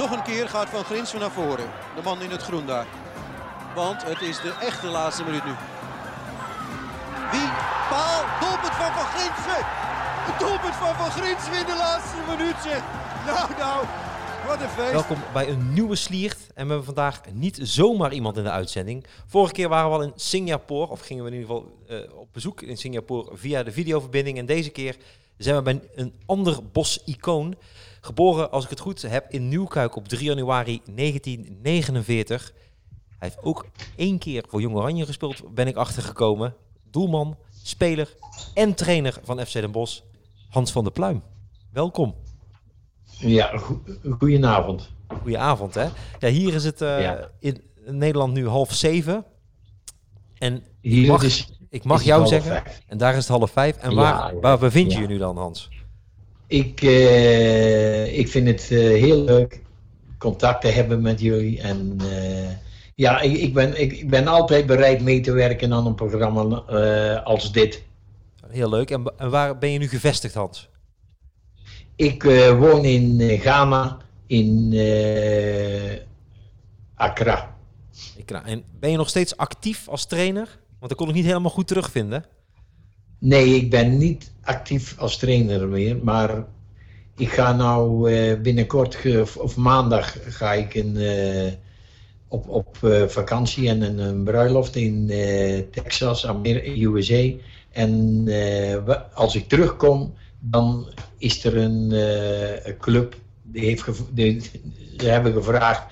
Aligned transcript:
nog 0.00 0.10
een 0.10 0.22
keer 0.22 0.48
gaat 0.48 0.68
Van 0.68 0.84
Grinsven 0.84 1.20
naar 1.20 1.30
voren. 1.30 1.68
De 1.96 2.02
man 2.04 2.22
in 2.22 2.30
het 2.30 2.42
groen 2.42 2.66
daar. 2.66 2.86
Want 3.74 4.02
het 4.04 4.20
is 4.20 4.40
de 4.40 4.54
echte 4.60 4.86
laatste 4.86 5.24
minuut 5.24 5.44
nu. 5.44 5.54
Wie? 7.30 7.48
Paal. 7.90 8.22
Doelpunt 8.40 8.76
van 8.80 8.92
Van 8.98 9.08
Grinsven. 9.14 9.62
Het 10.28 10.38
doelpunt 10.38 10.74
van 10.74 10.94
Van 10.94 11.10
Grinsven 11.10 11.58
in 11.58 11.66
de 11.66 11.76
laatste 11.76 12.16
minuut. 12.28 12.62
Nou, 13.26 13.48
nou. 13.58 13.86
Wat 14.46 14.60
een 14.60 14.68
feest. 14.68 14.92
Welkom 14.92 15.18
bij 15.32 15.48
een 15.48 15.72
nieuwe 15.72 15.96
Sliert. 15.96 16.38
En 16.54 16.66
we 16.66 16.72
hebben 16.72 16.84
vandaag 16.84 17.20
niet 17.32 17.58
zomaar 17.62 18.12
iemand 18.12 18.36
in 18.36 18.44
de 18.44 18.50
uitzending. 18.50 19.06
Vorige 19.26 19.52
keer 19.52 19.68
waren 19.68 19.90
we 19.90 19.96
al 19.96 20.02
in 20.02 20.12
Singapore, 20.16 20.90
of 20.90 21.00
gingen 21.00 21.24
we 21.24 21.30
in 21.30 21.36
ieder 21.36 21.54
geval 21.54 21.72
uh, 21.90 22.18
op 22.18 22.28
bezoek 22.32 22.62
in 22.62 22.76
Singapore 22.76 23.36
via 23.36 23.62
de 23.62 23.72
videoverbinding. 23.72 24.38
En 24.38 24.46
deze 24.46 24.70
keer 24.70 24.96
zijn 25.36 25.56
we 25.56 25.62
bij 25.62 25.80
een 25.94 26.12
ander 26.26 26.58
bos-icoon. 26.72 27.56
Geboren, 28.00 28.50
als 28.50 28.64
ik 28.64 28.70
het 28.70 28.80
goed 28.80 29.02
heb, 29.02 29.30
in 29.30 29.48
Nieuwkuik 29.48 29.96
op 29.96 30.08
3 30.08 30.24
januari 30.24 30.80
1949. 30.94 32.52
Hij 33.18 33.28
heeft 33.28 33.42
ook 33.42 33.66
één 33.96 34.18
keer 34.18 34.44
voor 34.48 34.60
Jong 34.60 34.74
Oranje 34.76 35.06
gespeeld, 35.06 35.54
ben 35.54 35.66
ik 35.66 35.76
achtergekomen. 35.76 36.54
Doelman, 36.90 37.36
speler 37.62 38.14
en 38.54 38.74
trainer 38.74 39.18
van 39.24 39.46
FC 39.46 39.52
Den 39.52 39.70
Bosch, 39.70 40.00
Hans 40.48 40.72
van 40.72 40.84
der 40.84 40.92
Pluim. 40.92 41.22
Welkom. 41.72 42.14
Ja, 43.02 43.56
go 43.56 43.80
goedenavond. 44.18 44.90
Goedenavond, 45.08 45.74
hè? 45.74 45.88
Ja, 46.18 46.28
hier 46.28 46.54
is 46.54 46.64
het 46.64 46.80
uh, 46.80 47.02
ja. 47.02 47.30
in 47.38 47.62
Nederland 47.86 48.32
nu 48.32 48.48
half 48.48 48.72
zeven. 48.72 49.24
En 50.38 50.64
hier 50.80 51.02
ik 51.02 51.08
mag, 51.08 51.22
is, 51.22 51.58
ik 51.68 51.84
mag 51.84 52.02
jou 52.02 52.26
zeggen, 52.26 52.50
vijf. 52.50 52.82
en 52.86 52.98
daar 52.98 53.12
is 53.12 53.28
het 53.28 53.38
half 53.38 53.50
vijf. 53.50 53.76
En 53.76 53.94
waar, 53.94 54.14
ja, 54.14 54.30
ja, 54.30 54.40
waar 54.40 54.58
bevind 54.58 54.92
je 54.92 55.00
je 55.00 55.06
nu 55.06 55.18
dan, 55.18 55.36
Hans? 55.36 55.68
Ik, 56.50 56.82
uh, 56.82 58.18
ik 58.18 58.28
vind 58.28 58.46
het 58.46 58.68
uh, 58.70 58.78
heel 58.80 59.24
leuk 59.24 59.62
contact 60.18 60.60
te 60.60 60.68
hebben 60.68 61.02
met 61.02 61.20
jullie. 61.20 61.60
En 61.60 61.98
ja, 62.94 63.20
ik, 63.20 63.36
ik, 63.36 63.54
ben, 63.54 63.80
ik, 63.80 63.92
ik, 63.92 64.10
ben 64.10 64.26
altijd 64.26 64.66
bereid 64.66 65.02
mee 65.02 65.20
te 65.20 65.32
werken 65.32 65.72
aan 65.72 65.86
een 65.86 65.94
programma 65.94 66.42
als 67.24 67.52
dit. 67.52 67.82
Heel 68.48 68.68
leuk. 68.68 68.90
En, 68.90 69.12
en 69.16 69.30
waar 69.30 69.58
ben 69.58 69.70
je 69.70 69.78
nu 69.78 69.88
gevestigd, 69.88 70.34
Hans? 70.34 70.68
Ik 71.96 72.22
woon 72.58 72.84
in 72.84 73.38
Ghana, 73.38 73.96
in 74.26 74.72
Accra. 76.94 77.56
En 78.26 78.64
ben 78.80 78.90
je 78.90 78.96
nog 78.96 79.08
steeds 79.08 79.36
actief 79.36 79.88
als 79.88 80.06
trainer? 80.06 80.58
Want 80.78 80.88
dat 80.88 80.94
kon 80.96 81.08
ik 81.08 81.14
niet 81.14 81.24
helemaal 81.24 81.50
goed 81.50 81.66
terugvinden. 81.66 82.24
Nee, 83.20 83.54
ik 83.54 83.70
ben 83.70 83.98
niet 83.98 84.32
actief 84.42 84.98
als 84.98 85.16
trainer 85.16 85.68
meer. 85.68 85.96
Maar 86.02 86.44
ik 87.16 87.28
ga 87.28 87.52
nou 87.52 88.10
binnenkort, 88.36 88.96
of 89.38 89.56
maandag, 89.56 90.16
ga 90.36 90.52
ik 90.52 90.74
in, 90.74 90.98
op, 92.28 92.48
op 92.48 92.76
vakantie 93.06 93.68
en 93.68 93.82
een, 93.82 93.98
een 93.98 94.24
bruiloft 94.24 94.76
in 94.76 95.06
Texas, 95.70 96.26
USA. 96.76 97.30
En 97.70 98.24
als 99.14 99.34
ik 99.34 99.48
terugkom, 99.48 100.14
dan 100.38 100.88
is 101.18 101.44
er 101.44 101.56
een, 101.56 101.92
club, 102.78 103.16
die 103.42 103.64
heeft 103.64 103.84
die, 104.12 104.40
ze 104.98 105.06
hebben 105.08 105.32
gevraagd, 105.32 105.82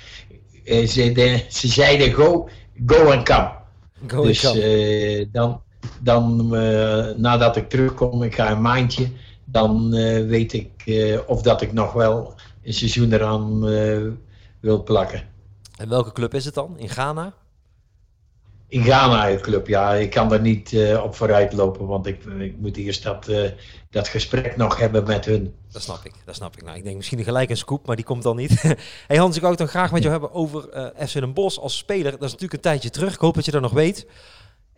ze, 0.64 1.12
de, 1.12 1.44
ze 1.48 1.68
zeiden 1.68 2.12
go, 2.12 2.48
go 2.86 3.12
and 3.12 3.22
come. 3.22 3.50
Go 4.06 4.22
dus 4.22 4.46
and 4.46 4.54
come. 4.54 5.28
Dan, 5.32 5.62
dan 6.00 6.48
nadat 7.16 7.56
ik 7.56 7.68
terugkom, 7.68 8.22
ik 8.22 8.34
ga 8.34 8.50
een 8.50 8.60
maandje, 8.60 9.08
dan 9.44 9.90
weet 10.26 10.52
ik 10.52 10.70
of 11.26 11.42
dat 11.42 11.62
ik 11.62 11.72
nog 11.72 11.92
wel 11.92 12.34
een 12.62 12.74
seizoen 12.74 13.12
eraan 13.12 13.60
wil 14.60 14.82
plakken. 14.82 15.22
En 15.78 15.88
welke 15.88 16.12
club 16.12 16.34
is 16.34 16.44
het 16.44 16.54
dan? 16.54 16.78
In 16.78 16.88
Ghana? 16.88 17.34
In 18.68 18.82
Ghana 18.82 19.28
het 19.28 19.40
club, 19.40 19.66
ja. 19.66 19.94
Ik 19.94 20.10
kan 20.10 20.32
er 20.32 20.40
niet 20.40 20.72
uh, 20.72 21.02
op 21.02 21.14
vooruit 21.14 21.52
lopen, 21.52 21.86
want 21.86 22.06
ik, 22.06 22.24
ik 22.24 22.58
moet 22.58 22.76
eerst 22.76 23.02
dat, 23.02 23.28
uh, 23.28 23.50
dat 23.90 24.08
gesprek 24.08 24.56
nog 24.56 24.78
hebben 24.78 25.06
met 25.06 25.24
hun. 25.24 25.54
Dat 25.70 25.82
snap 25.82 26.04
ik, 26.04 26.12
dat 26.24 26.34
snap 26.34 26.56
ik. 26.56 26.62
Nou, 26.64 26.76
ik 26.76 26.84
denk 26.84 26.96
misschien 26.96 27.24
gelijk 27.24 27.50
een 27.50 27.56
scoop, 27.56 27.86
maar 27.86 27.96
die 27.96 28.04
komt 28.04 28.22
dan 28.22 28.36
niet. 28.36 28.62
hey 29.06 29.16
Hans, 29.16 29.34
ik 29.34 29.40
wou 29.40 29.54
het 29.54 29.62
dan 29.62 29.70
graag 29.70 29.92
met 29.92 30.02
jou 30.02 30.12
hebben 30.12 30.32
over 30.32 30.68
uh, 30.74 31.06
FC 31.06 31.12
Den 31.12 31.32
Bosch 31.32 31.58
als 31.58 31.76
speler. 31.76 32.10
Dat 32.10 32.22
is 32.22 32.32
natuurlijk 32.32 32.52
een 32.52 32.60
tijdje 32.70 32.90
terug, 32.90 33.14
ik 33.14 33.20
hoop 33.20 33.34
dat 33.34 33.44
je 33.44 33.50
dat 33.50 33.60
nog 33.62 33.72
weet. 33.72 34.06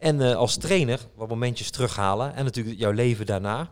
En 0.00 0.36
als 0.36 0.56
trainer, 0.56 1.00
wat 1.14 1.28
momentjes 1.28 1.70
terughalen 1.70 2.34
en 2.34 2.44
natuurlijk 2.44 2.78
jouw 2.78 2.92
leven 2.92 3.26
daarna. 3.26 3.70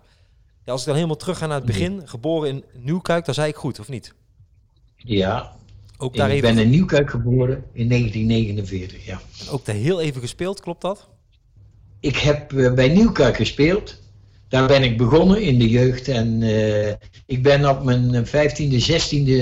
Ja, 0.65 0.72
als 0.72 0.81
ik 0.81 0.87
dan 0.87 0.97
helemaal 0.97 1.16
terug 1.16 1.39
ga 1.39 1.47
naar 1.47 1.56
het 1.56 1.66
begin, 1.66 2.03
geboren 2.05 2.49
in 2.49 2.65
Nieuwkuik, 2.72 3.25
dan 3.25 3.34
zei 3.34 3.49
ik 3.49 3.56
goed, 3.56 3.81
of 3.81 3.89
niet? 3.89 4.15
Ja, 4.97 5.53
ook 5.97 6.17
daar 6.17 6.31
ik 6.31 6.41
ben 6.41 6.59
in 6.59 6.71
Nieuwkuik 6.71 7.11
geboren 7.11 7.65
in 7.72 7.88
1949, 7.88 9.06
ja. 9.06 9.21
Ook 9.50 9.65
daar 9.65 9.75
heel 9.75 10.00
even 10.00 10.21
gespeeld, 10.21 10.61
klopt 10.61 10.81
dat? 10.81 11.09
Ik 12.00 12.17
heb 12.17 12.53
uh, 12.53 12.72
bij 12.72 12.88
Nieuwkuik 12.88 13.37
gespeeld. 13.37 14.00
Daar 14.49 14.67
ben 14.67 14.83
ik 14.83 14.97
begonnen 14.97 15.43
in 15.43 15.59
de 15.59 15.69
jeugd. 15.69 16.09
En 16.09 16.41
uh, 16.43 16.88
ik 17.27 17.43
ben 17.43 17.69
op 17.69 17.84
mijn 17.84 18.27
15e, 18.27 18.91
16e 18.91 19.41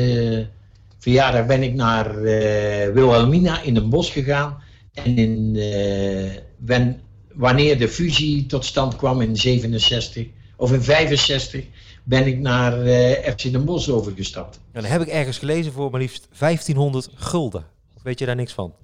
verjaardag 0.98 1.46
ben 1.46 1.62
ik 1.62 1.74
naar 1.74 2.22
Wilhelmina 2.92 3.62
in 3.62 3.76
een 3.76 3.88
bos 3.88 4.10
gegaan. 4.10 4.62
En 4.92 5.16
in, 5.18 5.56
wanneer 7.34 7.78
de 7.78 7.88
fusie 7.88 8.46
tot 8.46 8.64
stand 8.64 8.96
kwam 8.96 9.20
in 9.20 9.36
67 9.36 10.26
of 10.56 10.72
in 10.72 10.82
65 10.82 11.64
ben 12.04 12.26
ik 12.26 12.38
naar 12.38 12.86
uh, 12.86 13.10
FC 13.10 13.52
Den 13.52 13.64
Bosch 13.64 13.88
overgestapt. 13.88 14.60
En 14.72 14.82
dan 14.82 14.90
heb 14.90 15.00
ik 15.00 15.08
ergens 15.08 15.38
gelezen 15.38 15.72
voor 15.72 15.90
maar 15.90 16.00
liefst 16.00 16.28
1500 16.38 17.08
gulden. 17.14 17.64
Weet 18.02 18.18
je 18.18 18.26
daar 18.26 18.36
niks 18.36 18.52
van? 18.52 18.74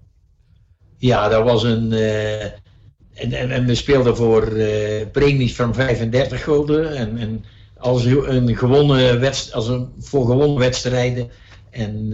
Ja, 0.96 1.28
dat 1.28 1.44
was 1.44 1.62
een... 1.62 1.92
Uh, 1.92 2.42
en, 2.44 3.32
en, 3.32 3.50
en, 3.50 3.66
we 3.66 3.74
speelden 3.74 4.16
voor 4.16 4.48
uh, 4.48 5.06
premies 5.12 5.54
van 5.54 5.74
35 5.74 6.42
gulden. 6.42 6.96
En, 6.96 7.18
en 7.18 7.44
als 7.78 8.04
een 8.04 8.56
gewonnen 8.56 9.20
wedstrijd, 9.20 9.54
als 9.54 9.68
een, 9.68 9.88
voor 9.98 10.26
gewonnen 10.26 10.58
wedstrijden. 10.58 11.30
En 11.70 12.12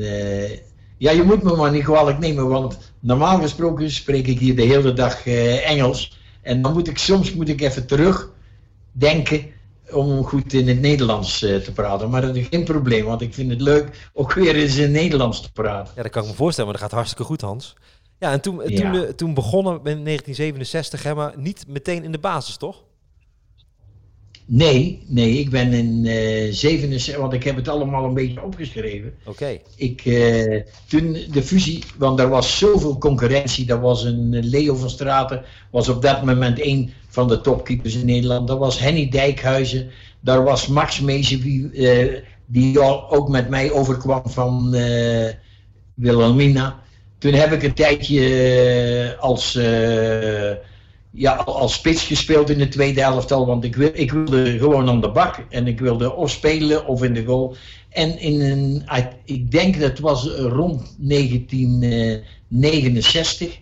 ja, 0.98 1.10
je 1.10 1.22
moet 1.22 1.42
me 1.42 1.56
maar 1.56 1.70
niet 1.70 1.84
kwalijk 1.84 2.18
nemen, 2.18 2.48
want 2.48 2.78
normaal 3.00 3.40
gesproken 3.40 3.90
spreek 3.90 4.26
ik 4.26 4.38
hier 4.38 4.56
de 4.56 4.62
hele 4.62 4.92
dag 4.92 5.26
Engels. 5.26 6.18
En 6.42 6.62
dan 6.62 6.72
moet 6.72 6.88
ik 6.88 6.98
soms 6.98 7.34
moet 7.34 7.48
ik 7.48 7.60
even 7.60 7.86
terugdenken 7.86 9.46
om 9.90 10.24
goed 10.24 10.52
in 10.52 10.68
het 10.68 10.80
Nederlands 10.80 11.42
uh, 11.42 11.56
te 11.56 11.72
praten. 11.72 12.10
Maar 12.10 12.20
dat 12.20 12.36
is 12.36 12.46
geen 12.50 12.64
probleem, 12.64 13.04
want 13.04 13.20
ik 13.20 13.34
vind 13.34 13.50
het 13.50 13.60
leuk 13.60 14.10
ook 14.12 14.32
weer 14.32 14.54
eens 14.54 14.76
in 14.76 14.90
Nederlands 14.90 15.40
te 15.40 15.52
praten. 15.52 15.92
Ja, 15.96 16.02
dat 16.02 16.12
kan 16.12 16.22
ik 16.22 16.28
me 16.28 16.34
voorstellen, 16.34 16.70
maar 16.70 16.80
dat 16.80 16.88
gaat 16.88 16.98
hartstikke 16.98 17.24
goed, 17.24 17.40
Hans. 17.40 17.76
Ja, 18.18 18.32
en 18.32 18.40
toen, 18.40 18.62
ja. 18.66 18.90
toen, 18.92 19.14
toen 19.14 19.34
begonnen 19.34 19.72
in 19.72 20.04
1967, 20.04 21.02
hè, 21.02 21.14
maar 21.14 21.32
niet 21.36 21.64
meteen 21.68 22.04
in 22.04 22.12
de 22.12 22.18
basis, 22.18 22.56
toch? 22.56 22.82
Nee, 24.50 25.02
nee, 25.06 25.38
ik 25.38 25.50
ben 25.50 25.72
in 25.72 26.04
uh, 26.04 26.46
eh, 26.46 26.54
67, 26.54 27.16
want 27.16 27.32
ik 27.32 27.44
heb 27.44 27.56
het 27.56 27.68
allemaal 27.68 28.04
een 28.04 28.14
beetje 28.14 28.42
opgeschreven. 28.42 29.14
Oké. 29.20 29.30
Okay. 29.30 29.62
Ik, 29.76 30.04
uh, 30.04 30.62
toen 30.86 31.16
de 31.32 31.42
fusie, 31.42 31.84
want 31.98 32.20
er 32.20 32.28
was 32.28 32.58
zoveel 32.58 32.98
concurrentie, 32.98 33.66
dat 33.66 33.80
was 33.80 34.04
een 34.04 34.38
Leo 34.42 34.74
van 34.74 34.90
Straten, 34.90 35.42
was 35.70 35.88
op 35.88 36.02
dat 36.02 36.24
moment 36.24 36.60
een 36.60 36.92
van 37.08 37.28
de 37.28 37.40
topkeepers 37.40 37.94
in 37.94 38.06
Nederland. 38.06 38.48
Dat 38.48 38.58
was 38.58 38.78
Henny 38.78 39.08
Dijkhuizen, 39.08 39.90
daar 40.20 40.44
was 40.44 40.66
Max 40.66 41.00
Mezen, 41.00 41.70
uh, 41.72 42.14
die 42.46 42.80
ook 43.10 43.28
met 43.28 43.48
mij 43.48 43.70
overkwam 43.70 44.22
van 44.24 44.70
Wilhelmina. 45.94 46.78
Toen 47.18 47.32
heb 47.32 47.52
ik 47.52 47.62
een 47.62 47.74
tijdje 47.74 49.16
als 49.20 49.58
ja, 51.10 51.34
als 51.34 51.72
spits 51.72 52.04
gespeeld 52.04 52.50
in 52.50 52.58
de 52.58 52.68
tweede 52.68 53.02
elftal. 53.02 53.46
Want 53.46 53.64
ik, 53.64 53.76
wil, 53.76 53.90
ik 53.92 54.12
wilde 54.12 54.58
gewoon 54.58 54.88
aan 54.88 55.00
de 55.00 55.10
bak. 55.10 55.44
En 55.48 55.66
ik 55.66 55.80
wilde 55.80 56.14
of 56.14 56.30
spelen 56.30 56.86
of 56.86 57.02
in 57.02 57.14
de 57.14 57.24
goal. 57.24 57.56
En 57.88 58.18
in 58.18 58.40
een, 58.40 58.84
ik 59.24 59.50
denk 59.50 59.80
dat 59.80 59.98
was 59.98 60.26
rond 60.36 60.96
1969. 60.98 63.58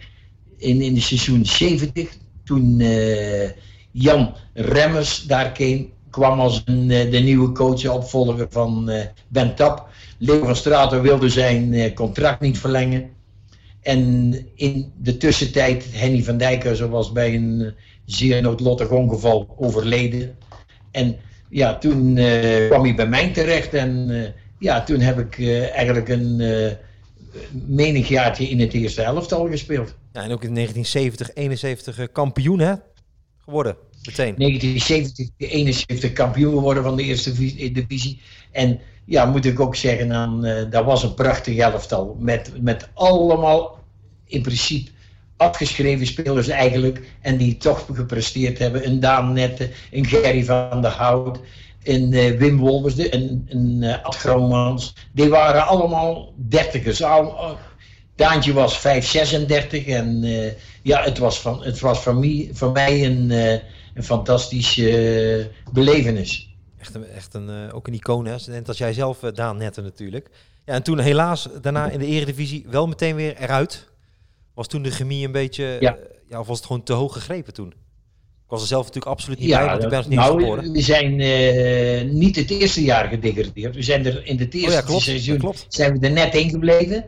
In, 0.58 0.80
in 0.80 0.94
de 0.94 1.00
seizoen 1.00 1.44
70. 1.44 2.08
Toen 2.44 2.80
uh, 2.80 3.50
Jan 3.90 4.34
Remmers 4.54 5.22
daar 5.22 5.52
kwam, 6.10 6.40
als 6.40 6.62
een, 6.64 6.90
uh, 6.90 7.10
de 7.10 7.18
nieuwe 7.18 7.52
coach 7.52 7.88
opvolger 7.88 8.46
van 8.50 8.90
uh, 8.90 9.00
Ben 9.28 9.54
Tap. 9.54 9.88
Leo 10.18 10.44
van 10.44 10.56
Straten 10.56 11.02
wilde 11.02 11.28
zijn 11.28 11.94
contract 11.94 12.40
niet 12.40 12.58
verlengen. 12.58 13.15
En 13.86 14.34
in 14.54 14.92
de 14.96 15.16
tussentijd, 15.16 15.86
Henny 15.92 16.22
van 16.22 16.36
Dijkhuizen 16.36 16.90
was 16.90 17.12
bij 17.12 17.34
een 17.34 17.60
eh, 17.60 17.72
zeer 18.04 18.42
noodlottig 18.42 18.90
ongeval 18.90 19.54
overleden. 19.58 20.36
En 20.90 21.16
ja, 21.48 21.78
toen 21.78 22.16
uh, 22.16 22.66
kwam 22.66 22.82
hij 22.82 22.94
bij 22.94 23.06
mij 23.06 23.30
terecht 23.30 23.74
en 23.74 24.08
uh, 24.08 24.26
ja, 24.58 24.82
toen 24.82 25.00
heb 25.00 25.18
ik 25.18 25.38
uh, 25.38 25.74
eigenlijk 25.74 26.08
een 26.08 26.42
menig 27.66 28.08
jaartje 28.08 28.48
in 28.48 28.60
het 28.60 28.72
eerste 28.72 29.02
elftal 29.02 29.48
gespeeld. 29.48 29.94
Ja, 30.12 30.22
en 30.22 30.32
ook 30.32 30.44
in 30.44 30.54
1970, 30.54 31.30
71 31.34 32.12
kampioen 32.12 32.58
hè, 32.58 32.74
geworden, 33.38 33.76
meteen. 34.06 34.34
1970, 34.36 35.28
71 35.36 36.12
kampioen 36.12 36.54
geworden 36.54 36.82
van 36.82 36.96
de 36.96 37.02
eerste 37.02 37.32
divisie. 37.72 38.20
En 38.50 38.80
ja, 39.06 39.24
moet 39.24 39.44
ik 39.44 39.60
ook 39.60 39.76
zeggen, 39.76 40.08
dan, 40.08 40.46
dat 40.70 40.84
was 40.84 41.02
een 41.02 41.14
prachtig 41.14 41.56
elftal. 41.56 42.16
Met, 42.18 42.52
met 42.60 42.88
allemaal 42.94 43.78
in 44.24 44.42
principe 44.42 44.90
afgeschreven 45.36 46.06
spelers 46.06 46.48
eigenlijk. 46.48 47.02
En 47.20 47.36
die 47.36 47.56
toch 47.56 47.86
gepresteerd 47.92 48.58
hebben. 48.58 48.86
Een 48.86 49.00
Daan 49.00 49.32
Nette, 49.32 49.70
een 49.90 50.06
Gerry 50.06 50.44
van 50.44 50.82
der 50.82 50.90
Hout, 50.90 51.40
een 51.82 52.12
uh, 52.12 52.38
Wim 52.38 52.58
Wolvers, 52.58 52.98
een, 52.98 53.46
een 53.48 53.76
uh, 53.82 54.04
Ad 54.04 54.16
Gromans. 54.16 54.94
Die 55.12 55.28
waren 55.28 55.66
allemaal 55.66 56.32
dertigers. 56.36 57.02
Al, 57.02 57.56
Daantje 58.16 58.52
was 58.52 58.78
536 58.78 59.86
en 59.86 60.24
ja, 60.82 61.02
het 61.02 61.18
was, 61.18 61.40
van, 61.40 61.64
het 61.64 61.80
was 61.80 62.02
voor, 62.02 62.16
mij, 62.16 62.50
voor 62.52 62.72
mij 62.72 63.04
een, 63.04 63.30
een 63.94 64.04
fantastische 64.04 65.50
belevenis. 65.72 66.55
Echt, 66.78 66.94
een, 66.94 67.06
echt 67.06 67.34
een, 67.34 67.72
ook 67.72 67.86
een 67.86 67.94
icoon, 67.94 68.26
hè? 68.26 68.36
net 68.46 68.68
als 68.68 68.78
jij 68.78 68.92
zelf, 68.92 69.18
Daan 69.18 69.56
Nette 69.56 69.80
natuurlijk. 69.80 70.30
Ja, 70.64 70.72
en 70.72 70.82
toen 70.82 70.98
helaas 70.98 71.48
daarna 71.60 71.90
in 71.90 71.98
de 71.98 72.06
eredivisie 72.06 72.64
wel 72.68 72.86
meteen 72.86 73.16
weer 73.16 73.36
eruit. 73.36 73.88
Was 74.54 74.66
toen 74.66 74.82
de 74.82 74.90
chemie 74.90 75.26
een 75.26 75.32
beetje, 75.32 75.76
ja. 75.80 75.96
ja 76.28 76.40
of 76.40 76.46
was 76.46 76.56
het 76.56 76.66
gewoon 76.66 76.82
te 76.82 76.92
hoog 76.92 77.12
gegrepen 77.12 77.52
toen? 77.52 77.68
Ik 77.68 78.52
was 78.52 78.60
er 78.60 78.66
zelf 78.66 78.84
natuurlijk 78.86 79.12
absoluut 79.12 79.38
niet 79.38 79.50
bij, 79.50 79.64
want 79.64 79.82
ik 79.82 79.88
ben 79.88 79.98
het 79.98 80.08
niet 80.08 80.18
nou. 80.18 80.70
We 80.72 80.80
zijn 80.80 81.20
uh, 81.20 82.12
niet 82.12 82.36
het 82.36 82.50
eerste 82.50 82.82
jaar 82.82 83.08
gedegradeerd. 83.08 83.74
We 83.74 83.82
zijn 83.82 84.06
er 84.06 84.26
in 84.26 84.38
het 84.38 84.54
eerste 84.54 84.68
oh 84.68 84.74
ja, 84.74 84.80
klopt, 84.80 85.02
seizoen 85.02 85.54
zijn 85.68 85.98
we 85.98 86.06
er 86.06 86.12
net 86.12 86.34
in 86.34 86.50
gebleven. 86.50 87.04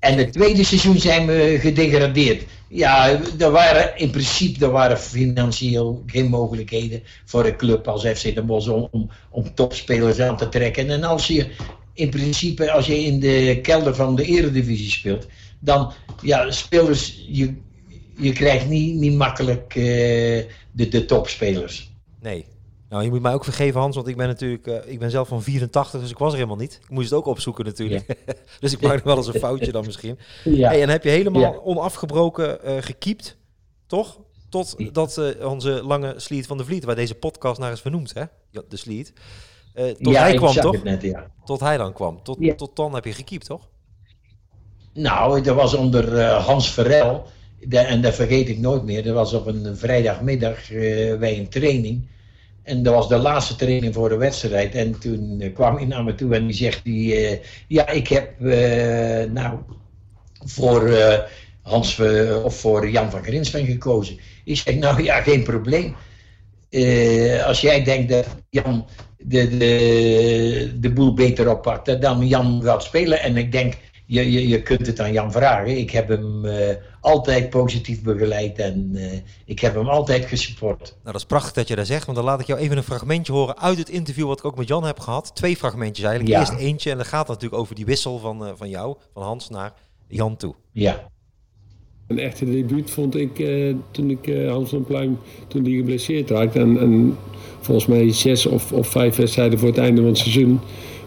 En 0.00 0.18
het 0.18 0.32
tweede 0.32 0.64
seizoen 0.64 0.98
zijn 0.98 1.26
we 1.26 1.56
gedegradeerd. 1.60 2.44
Ja, 2.68 3.20
er 3.38 3.50
waren 3.50 3.96
in 3.96 4.10
principe 4.10 4.64
er 4.64 4.70
waren 4.70 4.98
financieel 4.98 6.02
geen 6.06 6.26
mogelijkheden 6.26 7.02
voor 7.24 7.44
een 7.44 7.56
club 7.56 7.88
als 7.88 8.02
FC 8.02 8.34
de 8.34 8.42
Bosch 8.42 8.68
om, 8.68 9.10
om, 9.30 9.54
topspelers 9.54 10.20
aan 10.20 10.36
te 10.36 10.48
trekken. 10.48 10.90
En 10.90 11.04
als 11.04 11.26
je 11.26 11.46
in 11.94 12.10
principe, 12.10 12.70
als 12.70 12.86
je 12.86 13.04
in 13.04 13.20
de 13.20 13.58
kelder 13.62 13.94
van 13.94 14.16
de 14.16 14.24
eredivisie 14.24 14.90
speelt, 14.90 15.26
dan 15.58 15.92
ja, 16.22 16.50
spelers, 16.50 17.24
je, 17.28 17.54
je 18.16 18.32
krijgt 18.32 18.68
niet, 18.68 18.94
niet 18.94 19.14
makkelijk 19.14 19.74
uh, 19.74 19.84
de, 20.72 20.88
de 20.88 21.04
topspelers. 21.04 21.90
Nee. 22.20 22.44
Nou, 22.90 23.02
je 23.02 23.10
moet 23.10 23.22
mij 23.22 23.34
ook 23.34 23.44
vergeven, 23.44 23.80
Hans, 23.80 23.96
want 23.96 24.08
ik 24.08 24.16
ben 24.16 24.26
natuurlijk, 24.26 24.66
uh, 24.66 24.92
ik 24.92 24.98
ben 24.98 25.10
zelf 25.10 25.28
van 25.28 25.42
84, 25.42 26.00
dus 26.00 26.10
ik 26.10 26.18
was 26.18 26.30
er 26.30 26.36
helemaal 26.36 26.58
niet. 26.58 26.78
Ik 26.82 26.90
moest 26.90 27.10
het 27.10 27.18
ook 27.18 27.26
opzoeken 27.26 27.64
natuurlijk. 27.64 28.16
dus 28.60 28.72
ik 28.72 28.80
maak 28.80 29.04
wel 29.04 29.16
eens 29.16 29.26
een 29.26 29.40
foutje 29.40 29.72
dan 29.72 29.84
misschien. 29.84 30.18
Ja. 30.44 30.68
Hey, 30.68 30.82
en 30.82 30.88
heb 30.88 31.04
je 31.04 31.10
helemaal 31.10 31.64
onafgebroken 31.64 32.58
uh, 32.64 32.76
gekiept, 32.80 33.36
toch? 33.86 34.20
Totdat 34.48 35.16
uh, 35.18 35.46
onze 35.48 35.82
lange 35.84 36.14
Sleet 36.16 36.46
van 36.46 36.56
de 36.56 36.64
Vliet, 36.64 36.84
waar 36.84 36.94
deze 36.94 37.14
podcast 37.14 37.60
naar 37.60 37.72
is 37.72 37.80
vernoemd, 37.80 38.14
hè? 38.14 38.24
De 38.68 38.76
Sleet. 38.76 39.12
tot 40.00 40.16
hij 40.16 40.34
kwam, 40.34 40.54
toch? 40.54 40.82
Net, 40.82 41.02
ja. 41.02 41.30
Tot 41.44 41.60
hij 41.60 41.76
dan 41.76 41.92
kwam. 41.92 42.22
Tot, 42.22 42.58
tot 42.58 42.76
dan 42.76 42.94
heb 42.94 43.04
je 43.04 43.12
gekiept, 43.12 43.46
toch? 43.46 43.68
Nou, 44.92 45.40
dat 45.40 45.56
was 45.56 45.74
onder 45.74 46.22
Hans 46.22 46.70
Verrel. 46.70 47.26
en 47.68 48.02
dat 48.02 48.14
vergeet 48.14 48.48
ik 48.48 48.58
nooit 48.58 48.84
meer. 48.84 49.02
Dat 49.02 49.14
was 49.14 49.32
op 49.32 49.46
een 49.46 49.76
vrijdagmiddag 49.76 50.68
bij 51.18 51.38
een 51.38 51.48
training. 51.48 52.08
En 52.70 52.82
dat 52.82 52.94
was 52.94 53.08
de 53.08 53.16
laatste 53.16 53.56
training 53.56 53.94
voor 53.94 54.08
de 54.08 54.16
wedstrijd. 54.16 54.74
En 54.74 54.98
toen 54.98 55.40
uh, 55.40 55.54
kwam 55.54 55.76
hij 55.76 55.84
naar 55.84 56.04
me 56.04 56.14
toe 56.14 56.34
en 56.34 56.46
die 56.46 56.56
zegt: 56.56 56.84
die, 56.84 57.40
Ja, 57.68 57.88
ik 57.88 58.08
heb 58.08 58.40
nou 59.32 59.58
voor 60.44 60.90
Hans 61.62 62.00
of 62.44 62.56
voor 62.56 62.90
Jan 62.90 63.10
van 63.10 63.22
Grinsven 63.22 63.66
gekozen. 63.66 64.18
Ik 64.44 64.56
zeg: 64.56 64.74
Nou 64.74 65.02
ja, 65.02 65.20
geen 65.20 65.42
probleem. 65.42 65.96
als 67.46 67.60
jij 67.60 67.84
denkt 67.84 68.08
dat 68.08 68.26
Jan 68.50 68.86
de, 69.18 69.56
de, 69.56 70.76
de 70.80 70.92
boel 70.92 71.14
beter 71.14 71.50
oppakt, 71.50 72.00
dan 72.00 72.26
Jan 72.26 72.62
gaat 72.62 72.82
spelen. 72.82 73.20
En 73.20 73.36
ik 73.36 73.52
denk 73.52 73.74
je, 74.10 74.30
je, 74.30 74.48
je 74.48 74.62
kunt 74.62 74.86
het 74.86 75.00
aan 75.00 75.12
Jan 75.12 75.32
vragen. 75.32 75.78
Ik 75.78 75.90
heb 75.90 76.08
hem 76.08 76.44
uh, 76.44 76.54
altijd 77.00 77.50
positief 77.50 78.02
begeleid 78.02 78.58
en 78.58 78.90
uh, 78.94 79.12
ik 79.44 79.60
heb 79.60 79.74
hem 79.74 79.88
altijd 79.88 80.24
gesupport. 80.24 80.80
Nou, 80.80 80.94
dat 81.02 81.14
is 81.14 81.24
prachtig 81.24 81.52
dat 81.52 81.68
je 81.68 81.76
dat 81.76 81.86
zegt, 81.86 82.04
want 82.04 82.16
dan 82.16 82.26
laat 82.26 82.40
ik 82.40 82.46
jou 82.46 82.60
even 82.60 82.76
een 82.76 82.82
fragmentje 82.82 83.32
horen 83.32 83.58
uit 83.58 83.78
het 83.78 83.88
interview 83.88 84.26
wat 84.26 84.38
ik 84.38 84.44
ook 84.44 84.56
met 84.56 84.68
Jan 84.68 84.84
heb 84.84 85.00
gehad. 85.00 85.34
Twee 85.34 85.56
fragmentjes 85.56 86.06
eigenlijk. 86.06 86.34
Ja. 86.34 86.40
Eerst 86.40 86.60
eentje 86.60 86.90
en 86.90 86.96
dat 86.96 87.06
gaat 87.06 87.28
natuurlijk 87.28 87.60
over 87.60 87.74
die 87.74 87.84
wissel 87.84 88.18
van, 88.18 88.46
uh, 88.46 88.52
van 88.54 88.68
jou, 88.68 88.96
van 89.12 89.22
Hans 89.22 89.48
naar 89.48 89.72
Jan 90.08 90.36
toe. 90.36 90.54
Ja. 90.72 91.08
Een 92.06 92.18
echte 92.18 92.44
debuut 92.44 92.90
vond 92.90 93.16
ik 93.16 93.36
toen 93.90 94.10
ik 94.10 94.48
Hans 94.48 94.70
van 94.70 94.84
Pluim, 94.84 95.18
toen 95.48 95.62
die 95.62 95.76
geblesseerd 95.76 96.30
raakte. 96.30 96.58
En, 96.58 96.78
en 96.80 97.16
volgens 97.60 97.86
mij 97.86 98.12
zes 98.12 98.46
of, 98.46 98.72
of 98.72 98.88
vijf 98.88 99.16
wedstrijden 99.16 99.58
voor 99.58 99.68
het 99.68 99.78
einde 99.78 100.00
van 100.00 100.10
het 100.10 100.18
seizoen 100.18 100.60